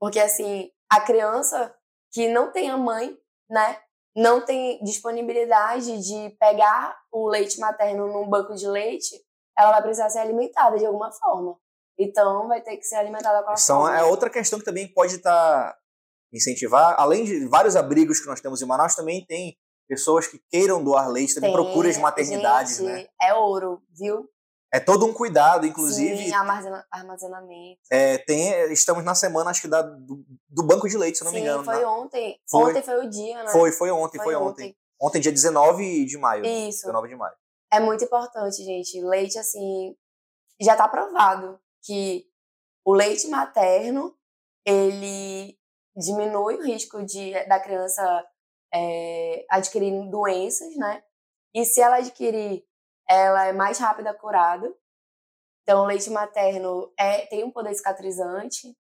Porque, 0.00 0.18
assim, 0.18 0.70
a 0.90 1.00
criança 1.00 1.74
que 2.12 2.28
não 2.28 2.52
tem 2.52 2.70
a 2.70 2.76
mãe, 2.76 3.16
né? 3.48 3.78
Não 4.14 4.44
tem 4.44 4.82
disponibilidade 4.84 6.02
de 6.02 6.36
pegar 6.38 6.94
o 7.10 7.28
leite 7.28 7.58
materno 7.58 8.06
num 8.08 8.28
banco 8.28 8.54
de 8.54 8.66
leite, 8.66 9.16
ela 9.58 9.72
vai 9.72 9.82
precisar 9.82 10.10
ser 10.10 10.18
alimentada 10.18 10.76
de 10.76 10.84
alguma 10.84 11.10
forma. 11.12 11.56
Então, 11.98 12.48
vai 12.48 12.60
ter 12.60 12.76
que 12.76 12.84
ser 12.84 12.96
alimentada 12.96 13.42
com 13.42 13.50
a 13.50 13.56
São, 13.56 13.82
fórmula. 13.82 13.98
é 13.98 14.04
outra 14.04 14.28
questão 14.28 14.58
que 14.58 14.64
também 14.64 14.92
pode 14.92 15.16
estar 15.16 15.74
incentivar. 16.32 16.94
Além 16.98 17.24
de 17.24 17.46
vários 17.46 17.76
abrigos 17.76 18.20
que 18.20 18.26
nós 18.26 18.40
temos 18.40 18.60
em 18.60 18.66
Manaus, 18.66 18.94
também 18.94 19.24
tem 19.24 19.56
pessoas 19.88 20.26
que 20.26 20.40
queiram 20.50 20.82
doar 20.82 21.08
leite, 21.08 21.34
também 21.34 21.52
Tem, 21.52 21.62
procuram 21.62 21.90
as 21.90 21.98
maternidades, 21.98 22.78
gente, 22.78 22.86
né? 22.86 23.06
É 23.20 23.34
ouro, 23.34 23.82
viu? 23.90 24.28
É 24.74 24.80
todo 24.80 25.04
um 25.04 25.12
cuidado, 25.12 25.66
inclusive. 25.66 26.16
Sim, 26.16 26.32
armazena- 26.32 26.86
armazenamento. 26.90 27.80
é, 27.90 28.16
tem, 28.18 28.72
estamos 28.72 29.04
na 29.04 29.14
semana, 29.14 29.50
acho 29.50 29.60
que 29.60 29.68
da, 29.68 29.82
do, 29.82 30.24
do 30.48 30.62
banco 30.62 30.88
de 30.88 30.96
leite, 30.96 31.18
se 31.18 31.24
não 31.24 31.30
Sim, 31.30 31.36
me 31.36 31.42
engano. 31.42 31.62
foi 31.62 31.76
né? 31.76 31.86
ontem. 31.86 32.40
Foi. 32.48 32.70
Ontem 32.70 32.82
foi 32.82 33.06
o 33.06 33.10
dia, 33.10 33.42
né? 33.42 33.50
Foi, 33.50 33.70
foi 33.70 33.90
ontem, 33.90 34.18
foi, 34.22 34.34
ontem. 34.34 34.76
Ontem, 35.00 35.20
dia 35.20 35.32
19 35.32 36.04
de 36.06 36.16
maio. 36.16 36.46
Isso. 36.46 36.82
19 36.86 37.08
de 37.08 37.16
maio. 37.16 37.34
É 37.70 37.80
muito 37.80 38.04
importante, 38.04 38.62
gente. 38.64 39.00
Leite, 39.02 39.38
assim, 39.38 39.94
já 40.60 40.74
tá 40.76 40.88
provado 40.88 41.60
que 41.84 42.26
o 42.84 42.94
leite 42.94 43.28
materno, 43.28 44.16
ele 44.64 45.58
diminui 45.96 46.56
o 46.56 46.62
risco 46.62 47.04
de, 47.04 47.32
da 47.46 47.60
criança 47.60 48.24
é, 48.72 49.44
adquirir 49.50 49.92
doenças, 50.10 50.74
né? 50.76 51.02
E 51.54 51.64
se 51.64 51.80
ela 51.80 51.96
adquirir, 51.96 52.64
ela 53.12 53.46
é 53.46 53.52
mais 53.52 53.78
rápida 53.78 54.12
curada. 54.14 54.72
Então, 55.62 55.82
o 55.82 55.86
leite 55.86 56.10
materno 56.10 56.92
é, 56.98 57.26
tem 57.26 57.44
um 57.44 57.50
poder 57.50 57.74
cicatrizante, 57.74 58.76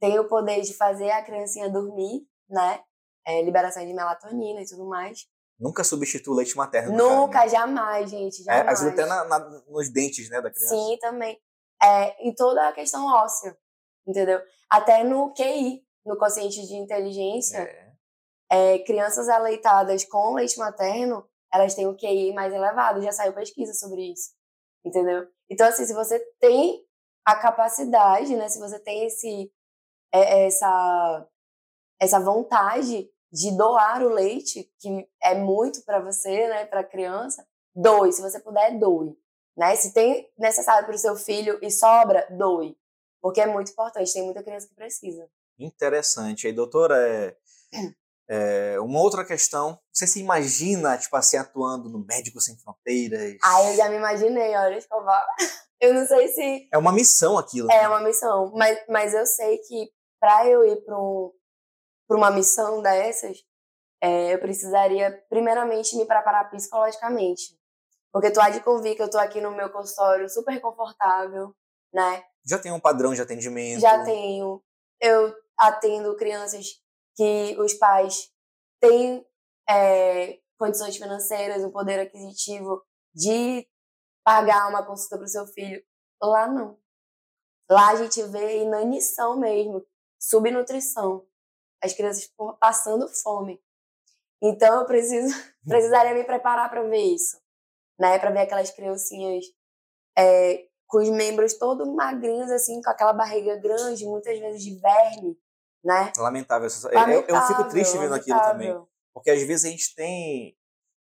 tem 0.00 0.18
o 0.18 0.26
poder 0.28 0.60
de 0.62 0.74
fazer 0.74 1.10
a 1.10 1.22
criancinha 1.22 1.68
dormir, 1.70 2.26
né? 2.48 2.82
É, 3.26 3.42
liberação 3.42 3.84
de 3.86 3.92
melatonina 3.92 4.60
e 4.60 4.66
tudo 4.66 4.86
mais. 4.86 5.26
Nunca 5.58 5.84
substitua 5.84 6.34
o 6.34 6.36
leite 6.36 6.56
materno. 6.56 6.92
do 6.92 6.98
cara, 6.98 7.14
Nunca, 7.20 7.40
né? 7.40 7.48
jamais, 7.48 8.10
gente. 8.10 8.40
É, 8.42 8.44
Jamais. 8.44 8.68
ajuda 8.80 8.90
até 8.92 9.06
na- 9.06 9.24
na- 9.24 9.62
nos 9.68 9.88
dentes, 9.92 10.28
né, 10.28 10.40
da 10.40 10.50
criança. 10.50 10.68
Sim, 10.74 10.98
também. 11.00 11.40
É, 11.82 12.26
em 12.28 12.34
toda 12.34 12.68
a 12.68 12.72
questão 12.72 13.06
óssea, 13.06 13.56
entendeu? 14.06 14.40
Até 14.70 15.04
no 15.04 15.32
QI, 15.34 15.82
no 16.04 16.18
consciente 16.18 16.66
de 16.66 16.74
inteligência, 16.74 17.58
É. 17.58 17.92
é, 18.50 18.78
crianças 18.80 19.28
aleitadas 19.28 20.04
com 20.04 20.34
leite 20.34 20.58
materno, 20.58 21.26
elas 21.54 21.74
têm 21.74 21.86
o 21.86 21.96
QI 21.96 22.32
mais 22.32 22.52
elevado. 22.52 23.00
Já 23.00 23.12
saiu 23.12 23.32
pesquisa 23.32 23.72
sobre 23.72 24.12
isso, 24.12 24.32
entendeu? 24.84 25.26
Então, 25.48 25.68
assim, 25.68 25.86
se 25.86 25.94
você 25.94 26.18
tem 26.40 26.84
a 27.24 27.36
capacidade, 27.36 28.34
né? 28.34 28.48
Se 28.48 28.58
você 28.58 28.78
tem 28.78 29.06
esse, 29.06 29.52
é, 30.12 30.46
essa, 30.46 31.28
essa 32.00 32.20
vontade 32.20 33.08
de 33.32 33.56
doar 33.56 34.02
o 34.02 34.08
leite, 34.08 34.70
que 34.80 35.08
é 35.22 35.34
muito 35.34 35.84
para 35.84 36.00
você, 36.00 36.48
né? 36.48 36.66
Para 36.66 36.80
a 36.80 36.84
criança, 36.84 37.46
doe. 37.74 38.12
Se 38.12 38.20
você 38.20 38.40
puder, 38.40 38.78
doe. 38.78 39.16
Né? 39.56 39.76
Se 39.76 39.94
tem 39.94 40.28
necessário 40.36 40.86
para 40.86 40.96
o 40.96 40.98
seu 40.98 41.14
filho 41.16 41.58
e 41.62 41.70
sobra, 41.70 42.26
doe. 42.30 42.76
Porque 43.22 43.40
é 43.40 43.46
muito 43.46 43.70
importante, 43.70 44.12
tem 44.12 44.24
muita 44.24 44.42
criança 44.42 44.68
que 44.68 44.74
precisa. 44.74 45.30
Interessante. 45.58 46.46
Aí, 46.46 46.52
doutora, 46.52 46.96
é, 47.08 47.36
é, 48.28 48.78
uma 48.80 49.00
outra 49.00 49.24
questão, 49.24 49.78
você 49.92 50.06
se 50.06 50.20
imagina, 50.20 50.96
tipo 50.96 51.14
assim, 51.16 51.36
atuando 51.36 51.88
no 51.88 52.04
Médicos 52.04 52.46
Sem 52.46 52.56
Fronteiras? 52.56 53.36
Ah, 53.42 53.64
eu 53.64 53.76
já 53.76 53.88
me 53.88 53.96
imaginei, 53.96 54.56
olha, 54.56 54.78
escovar. 54.78 55.26
Eu 55.80 55.92
não 55.92 56.06
sei 56.06 56.28
se... 56.28 56.68
É 56.72 56.78
uma 56.78 56.92
missão 56.92 57.36
aquilo. 57.36 57.70
É 57.70 57.82
né? 57.82 57.88
uma 57.88 58.00
missão, 58.00 58.50
mas, 58.54 58.78
mas 58.88 59.12
eu 59.12 59.26
sei 59.26 59.58
que 59.58 59.90
para 60.18 60.46
eu 60.46 60.64
ir 60.64 60.76
para 60.82 60.96
um, 60.96 61.30
uma 62.08 62.30
missão 62.30 62.80
dessas, 62.80 63.36
é, 64.00 64.32
eu 64.32 64.38
precisaria 64.38 65.10
primeiramente 65.28 65.94
me 65.96 66.06
preparar 66.06 66.48
psicologicamente. 66.48 67.58
Porque 68.10 68.30
tu 68.30 68.40
há 68.40 68.48
de 68.48 68.60
convir 68.60 68.96
que 68.96 69.02
eu 69.02 69.10
tô 69.10 69.18
aqui 69.18 69.42
no 69.42 69.50
meu 69.50 69.68
consultório 69.68 70.26
super 70.30 70.58
confortável, 70.60 71.54
né? 71.92 72.24
Já 72.46 72.58
tem 72.58 72.72
um 72.72 72.80
padrão 72.80 73.12
de 73.12 73.20
atendimento? 73.20 73.80
Já 73.80 74.02
tenho. 74.04 74.62
Eu 75.00 75.34
atendo 75.58 76.16
crianças 76.16 76.80
que 77.16 77.56
os 77.58 77.74
pais 77.74 78.30
têm 78.80 79.26
é, 79.68 80.38
condições 80.58 80.96
financeiras, 80.96 81.64
um 81.64 81.70
poder 81.70 82.00
aquisitivo 82.00 82.82
de 83.14 83.66
pagar 84.24 84.68
uma 84.68 84.84
consulta 84.84 85.16
para 85.16 85.24
o 85.24 85.28
seu 85.28 85.46
filho. 85.46 85.82
Lá 86.22 86.46
não. 86.46 86.78
Lá 87.70 87.90
a 87.90 87.96
gente 87.96 88.22
vê 88.24 88.62
inanição 88.62 89.38
mesmo, 89.38 89.84
subnutrição. 90.18 91.26
As 91.82 91.92
crianças 91.92 92.32
passando 92.58 93.08
fome. 93.08 93.62
Então 94.42 94.80
eu 94.80 94.86
preciso, 94.86 95.34
precisaria 95.66 96.14
me 96.14 96.24
preparar 96.24 96.70
para 96.70 96.82
ver 96.82 97.14
isso, 97.14 97.38
né? 97.98 98.18
Para 98.18 98.30
ver 98.30 98.40
aquelas 98.40 98.70
criancinhas 98.70 99.44
é, 100.16 100.68
com 100.86 100.98
os 100.98 101.08
membros 101.10 101.54
todos 101.54 101.88
magrinhos, 101.88 102.50
assim, 102.50 102.80
com 102.82 102.90
aquela 102.90 103.12
barriga 103.12 103.56
grande, 103.56 104.06
muitas 104.06 104.38
vezes 104.38 104.62
de 104.62 104.78
verme, 104.78 105.38
né? 105.84 106.12
Lamentável. 106.16 106.68
Lamentável 106.82 107.24
eu, 107.28 107.36
eu 107.36 107.42
fico 107.42 107.68
triste 107.68 107.98
vendo 107.98 108.14
aquilo 108.14 108.40
também. 108.40 108.74
Porque 109.12 109.30
às 109.30 109.42
vezes 109.42 109.64
a 109.64 109.68
gente 109.68 109.94
tem 109.94 110.56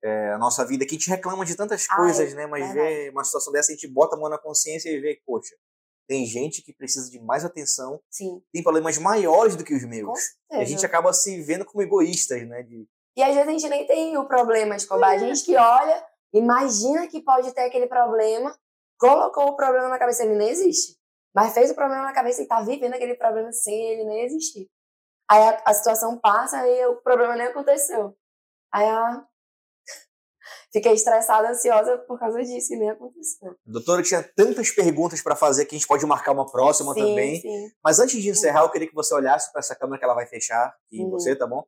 é, 0.03 0.33
a 0.33 0.37
nossa 0.37 0.63
vida 0.65 0.85
que 0.85 0.95
a 0.95 0.97
gente 0.97 1.09
reclama 1.09 1.45
de 1.45 1.55
tantas 1.55 1.87
coisas, 1.87 2.29
Ai, 2.29 2.35
né? 2.35 2.45
Mas 2.45 2.71
vê 2.73 3.09
uma 3.09 3.23
situação 3.23 3.51
dessa, 3.51 3.71
a 3.71 3.75
gente 3.75 3.87
bota 3.87 4.15
a 4.15 4.19
mão 4.19 4.29
na 4.29 4.37
consciência 4.37 4.89
e 4.89 4.99
vê, 4.99 5.19
poxa, 5.25 5.55
tem 6.07 6.25
gente 6.25 6.61
que 6.61 6.71
precisa 6.73 7.09
de 7.09 7.19
mais 7.19 7.43
atenção, 7.43 7.99
Sim. 8.11 8.41
tem 8.53 8.61
problemas 8.61 8.97
maiores 8.99 9.55
do 9.55 9.63
que 9.63 9.73
os 9.73 9.83
meus. 9.83 10.19
E 10.51 10.57
a 10.57 10.63
gente 10.63 10.85
acaba 10.85 11.11
se 11.11 11.41
vendo 11.41 11.65
como 11.65 11.81
egoístas, 11.81 12.47
né? 12.47 12.61
De... 12.61 12.87
E 13.17 13.23
às 13.23 13.33
vezes 13.33 13.47
a 13.47 13.51
gente 13.51 13.69
nem 13.69 13.87
tem 13.87 14.17
o 14.17 14.27
problema, 14.27 14.75
Escobar. 14.75 15.11
A 15.11 15.17
gente 15.17 15.43
que 15.43 15.55
olha, 15.55 16.05
imagina 16.31 17.07
que 17.07 17.23
pode 17.23 17.51
ter 17.53 17.61
aquele 17.61 17.87
problema, 17.87 18.55
colocou 18.99 19.47
o 19.47 19.55
problema 19.55 19.89
na 19.89 19.97
cabeça, 19.97 20.23
ele 20.23 20.35
nem 20.35 20.49
existe. 20.49 20.95
Mas 21.35 21.53
fez 21.53 21.69
o 21.69 21.75
problema 21.75 22.03
na 22.03 22.13
cabeça 22.13 22.41
e 22.41 22.47
tá 22.47 22.61
vivendo 22.61 22.93
aquele 22.93 23.15
problema 23.15 23.51
sem 23.51 23.91
ele 23.91 24.05
nem 24.05 24.23
existir. 24.23 24.69
Aí 25.29 25.41
a, 25.41 25.63
a 25.65 25.73
situação 25.73 26.17
passa 26.17 26.65
e 26.65 26.85
o 26.85 26.95
problema 27.01 27.35
nem 27.35 27.47
aconteceu. 27.47 28.15
Aí 28.73 28.87
a, 28.87 29.25
fiquei 30.71 30.93
estressada, 30.93 31.49
ansiosa 31.49 31.97
por 31.97 32.17
causa 32.17 32.41
disso 32.41 32.73
e 32.73 32.77
nem 32.77 32.89
aconteceu. 32.89 33.53
Doutora, 33.65 34.01
tinha 34.01 34.23
tantas 34.23 34.71
perguntas 34.71 35.21
para 35.21 35.35
fazer 35.35 35.65
que 35.65 35.75
a 35.75 35.77
gente 35.77 35.87
pode 35.87 36.05
marcar 36.05 36.31
uma 36.31 36.49
próxima 36.49 36.93
sim, 36.93 37.01
também. 37.01 37.41
Sim. 37.41 37.69
Mas 37.83 37.99
antes 37.99 38.21
de 38.21 38.29
encerrar, 38.29 38.61
eu 38.61 38.71
queria 38.71 38.87
que 38.87 38.95
você 38.95 39.13
olhasse 39.13 39.51
para 39.51 39.59
essa 39.59 39.75
câmera 39.75 39.99
que 39.99 40.05
ela 40.05 40.13
vai 40.13 40.27
fechar 40.27 40.73
e 40.89 41.03
uhum. 41.03 41.09
você, 41.09 41.35
tá 41.35 41.45
bom? 41.45 41.65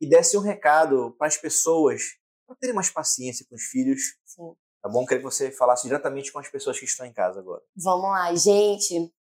E 0.00 0.06
desse 0.06 0.36
um 0.36 0.42
recado 0.42 1.14
para 1.18 1.28
as 1.28 1.36
pessoas, 1.38 2.02
para 2.46 2.56
terem 2.56 2.74
mais 2.74 2.90
paciência 2.90 3.46
com 3.48 3.54
os 3.54 3.62
filhos. 3.62 4.00
Sim. 4.26 4.54
Tá 4.82 4.88
bom? 4.88 5.04
Queria 5.04 5.18
que 5.18 5.24
você 5.24 5.50
falasse 5.50 5.84
diretamente 5.84 6.32
com 6.32 6.38
as 6.38 6.48
pessoas 6.48 6.78
que 6.78 6.84
estão 6.84 7.04
em 7.04 7.12
casa 7.12 7.40
agora. 7.40 7.62
Vamos 7.76 8.10
lá, 8.10 8.34
gente. 8.34 9.12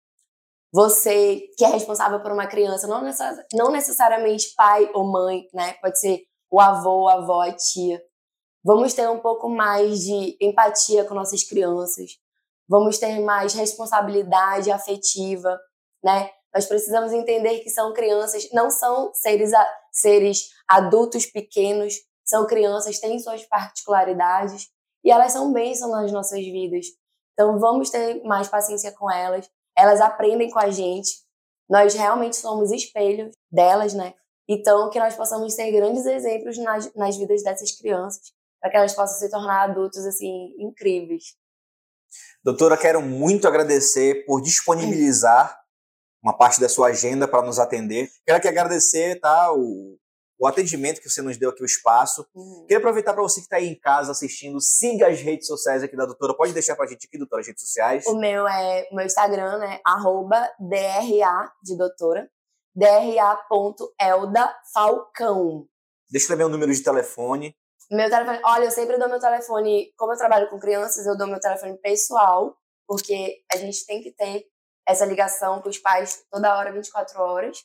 Você 0.73 1.49
que 1.57 1.65
é 1.65 1.69
responsável 1.69 2.21
por 2.21 2.33
uma 2.33 2.47
criança, 2.47 2.87
não, 2.87 3.03
necess 3.03 3.39
não 3.55 3.71
necessariamente 3.71 4.53
pai 4.55 4.91
ou 4.93 5.11
mãe, 5.11 5.49
né? 5.55 5.75
Pode 5.81 5.99
ser 5.99 6.25
o 6.51 6.61
avô, 6.61 7.09
a 7.09 7.15
avó, 7.15 7.41
a 7.41 7.53
tia. 7.53 8.03
Vamos 8.63 8.93
ter 8.93 9.09
um 9.09 9.21
pouco 9.21 9.49
mais 9.49 10.01
de 10.01 10.37
empatia 10.41 11.05
com 11.05 11.15
nossas 11.15 11.45
crianças. 11.45 12.19
Vamos 12.69 12.99
ter 12.99 13.21
mais 13.21 13.55
responsabilidade 13.55 14.71
afetiva, 14.71 15.59
né? 16.03 16.31
Nós 16.53 16.67
precisamos 16.67 17.13
entender 17.13 17.61
que 17.61 17.71
são 17.71 17.93
crianças, 17.93 18.49
não 18.53 18.71
são 18.71 19.13
seres, 19.15 19.53
seres 19.93 20.49
adultos 20.69 21.27
pequenos, 21.27 21.95
são 22.25 22.47
crianças, 22.47 22.99
têm 22.99 23.19
suas 23.19 23.45
particularidades 23.45 24.69
e 25.07 25.11
elas 25.11 25.31
são 25.31 25.53
bênçãos 25.53 25.93
nas 25.93 26.11
nossas 26.11 26.45
vidas. 26.45 26.87
Então 27.33 27.61
vamos 27.61 27.91
ter 27.91 28.25
mais 28.25 28.49
paciência 28.49 28.91
com 28.91 29.09
elas. 29.09 29.49
Elas 29.79 30.01
aprendem 30.01 30.51
com 30.51 30.59
a 30.59 30.69
gente. 30.69 31.25
Nós 31.71 31.95
realmente 31.95 32.35
somos 32.35 32.73
espelhos 32.73 33.33
delas, 33.49 33.95
né? 33.95 34.15
Então 34.49 34.91
que 34.91 34.99
nós 34.99 35.15
possamos 35.15 35.55
ser 35.55 35.71
grandes 35.71 36.05
exemplos 36.07 36.59
nas, 36.59 36.93
nas 36.95 37.17
vidas 37.17 37.45
dessas 37.45 37.71
crianças 37.71 38.33
para 38.61 38.69
que 38.69 38.77
elas 38.77 38.95
possam 38.95 39.17
se 39.17 39.31
tornar 39.31 39.71
adultos 39.71 40.05
assim 40.05 40.53
incríveis. 40.59 41.37
Doutora, 42.43 42.77
quero 42.77 43.01
muito 43.01 43.47
agradecer 43.47 44.25
por 44.27 44.41
disponibilizar 44.41 45.57
uma 46.21 46.37
parte 46.37 46.61
da 46.61 46.69
sua 46.69 46.89
agenda 46.89 47.29
para 47.29 47.47
nos 47.47 47.61
atender. 47.61 48.09
Quero 48.25 48.39
aqui 48.39 48.49
agradecer 48.49 49.21
tá, 49.21 49.53
o, 49.53 49.97
o 50.39 50.47
atendimento 50.47 51.01
que 51.01 51.09
você 51.09 51.23
nos 51.23 51.37
deu 51.37 51.51
aqui, 51.51 51.63
o 51.63 51.67
espaço. 51.67 52.27
Uhum. 52.35 52.63
Queria 52.63 52.79
aproveitar 52.79 53.15
para 53.15 53.23
você 53.23 53.41
que 53.41 53.47
está 53.47 53.57
aí 53.57 53.69
em 53.69 53.79
casa 53.79 54.11
assistindo, 54.13 54.61
siga 54.61 55.09
as 55.09 55.21
redes 55.21 55.47
sociais 55.47 55.83
aqui 55.83 55.97
da 55.97 56.05
doutora. 56.05 56.37
Pode 56.37 56.53
deixar 56.53 56.77
para 56.77 56.85
a 56.85 56.89
gente 56.89 57.07
aqui, 57.07 57.17
doutora, 57.17 57.41
as 57.41 57.47
redes 57.47 57.63
sociais. 57.63 58.05
O 58.07 58.19
meu 58.19 58.47
é, 58.47 58.87
o 58.91 58.97
meu 58.97 59.07
Instagram 59.07 59.65
é 59.65 59.81
arroba 59.85 60.53
DRA 60.59 61.51
de 61.63 61.75
doutora, 61.77 62.29
DRA.eldafalcão. 62.75 65.67
Deixa 66.11 66.29
também 66.29 66.47
o 66.47 66.51
número 66.51 66.73
de 66.73 66.83
telefone. 66.83 67.57
Meu 67.91 68.11
telefone, 68.11 68.41
olha, 68.45 68.65
eu 68.65 68.71
sempre 68.71 68.99
dou 68.99 69.09
meu 69.09 69.21
telefone, 69.21 69.95
como 69.97 70.13
eu 70.13 70.19
trabalho 70.19 70.51
com 70.51 70.59
crianças, 70.59 71.07
eu 71.07 71.17
dou 71.17 71.27
meu 71.27 71.41
telefone 71.41 71.79
pessoal, 71.79 72.55
porque 72.87 73.39
a 73.53 73.57
gente 73.57 73.87
tem 73.87 74.03
que 74.03 74.13
ter 74.13 74.45
essa 74.87 75.05
ligação 75.05 75.61
com 75.63 75.69
os 75.69 75.79
pais 75.79 76.25
toda 76.31 76.57
hora, 76.57 76.73
24 76.73 77.21
horas. 77.21 77.65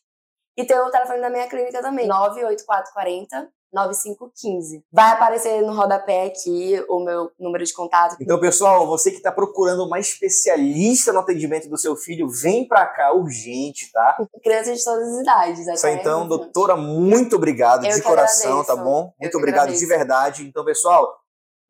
E 0.62 0.66
tem 0.66 0.78
o 0.78 0.91
telefone 0.91 1.20
da 1.20 1.30
minha 1.30 1.47
clínica 1.47 1.82
também, 1.82 2.07
98440 2.07 3.49
9515. 3.74 4.84
Vai 4.91 5.12
aparecer 5.12 5.62
no 5.62 5.74
rodapé 5.74 6.26
aqui 6.26 6.84
o 6.89 6.99
meu 6.99 7.32
número 7.39 7.64
de 7.64 7.74
contato. 7.74 8.18
Então, 8.20 8.39
pessoal, 8.39 8.86
você 8.86 9.09
que 9.09 9.18
está 9.18 9.32
procurando 9.32 9.86
uma 9.86 9.97
especialista 9.97 11.14
no 11.14 11.20
atendimento 11.20 11.70
do 11.70 11.78
seu 11.78 11.95
filho, 11.95 12.28
vem 12.30 12.68
para 12.68 12.86
cá 12.86 13.14
urgente, 13.14 13.89
tá? 13.91 14.18
Crianças 14.43 14.78
de 14.78 14.84
todas 14.84 15.07
as 15.07 15.22
idades. 15.22 15.80
Só 15.80 15.88
então, 15.88 16.28
doutora, 16.28 16.76
muito 16.76 17.38
obrigado 17.38 17.86
Eu 17.86 17.95
de 17.95 18.01
coração, 18.01 18.59
agradeço. 18.59 18.76
tá 18.76 18.84
bom? 18.84 19.14
Muito 19.20 19.38
obrigado 19.38 19.74
de 19.74 19.86
verdade. 19.86 20.43
Então, 20.43 20.66
pessoal, 20.66 21.09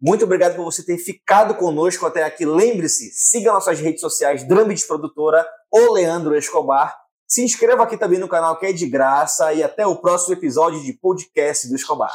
muito 0.02 0.26
obrigado 0.26 0.56
por 0.56 0.66
você 0.66 0.84
ter 0.84 0.98
ficado 0.98 1.56
conosco 1.56 2.06
até 2.06 2.24
aqui. 2.24 2.46
Lembre-se, 2.46 3.12
siga 3.14 3.54
nossas 3.54 3.80
redes 3.80 4.02
sociais, 4.02 4.44
Drambit 4.44 4.86
Produtora 4.88 5.48
ou 5.72 5.94
Leandro 5.94 6.36
Escobar. 6.36 7.01
Se 7.32 7.42
inscreva 7.42 7.84
aqui 7.84 7.96
também 7.96 8.20
no 8.20 8.28
canal 8.28 8.60
que 8.60 8.66
é 8.66 8.74
de 8.74 8.86
graça 8.86 9.54
e 9.54 9.64
até 9.64 9.88
o 9.88 9.96
próximo 9.96 10.34
episódio 10.34 10.84
de 10.84 10.92
podcast 10.92 11.66
do 11.70 11.76
Escobar. 11.78 12.14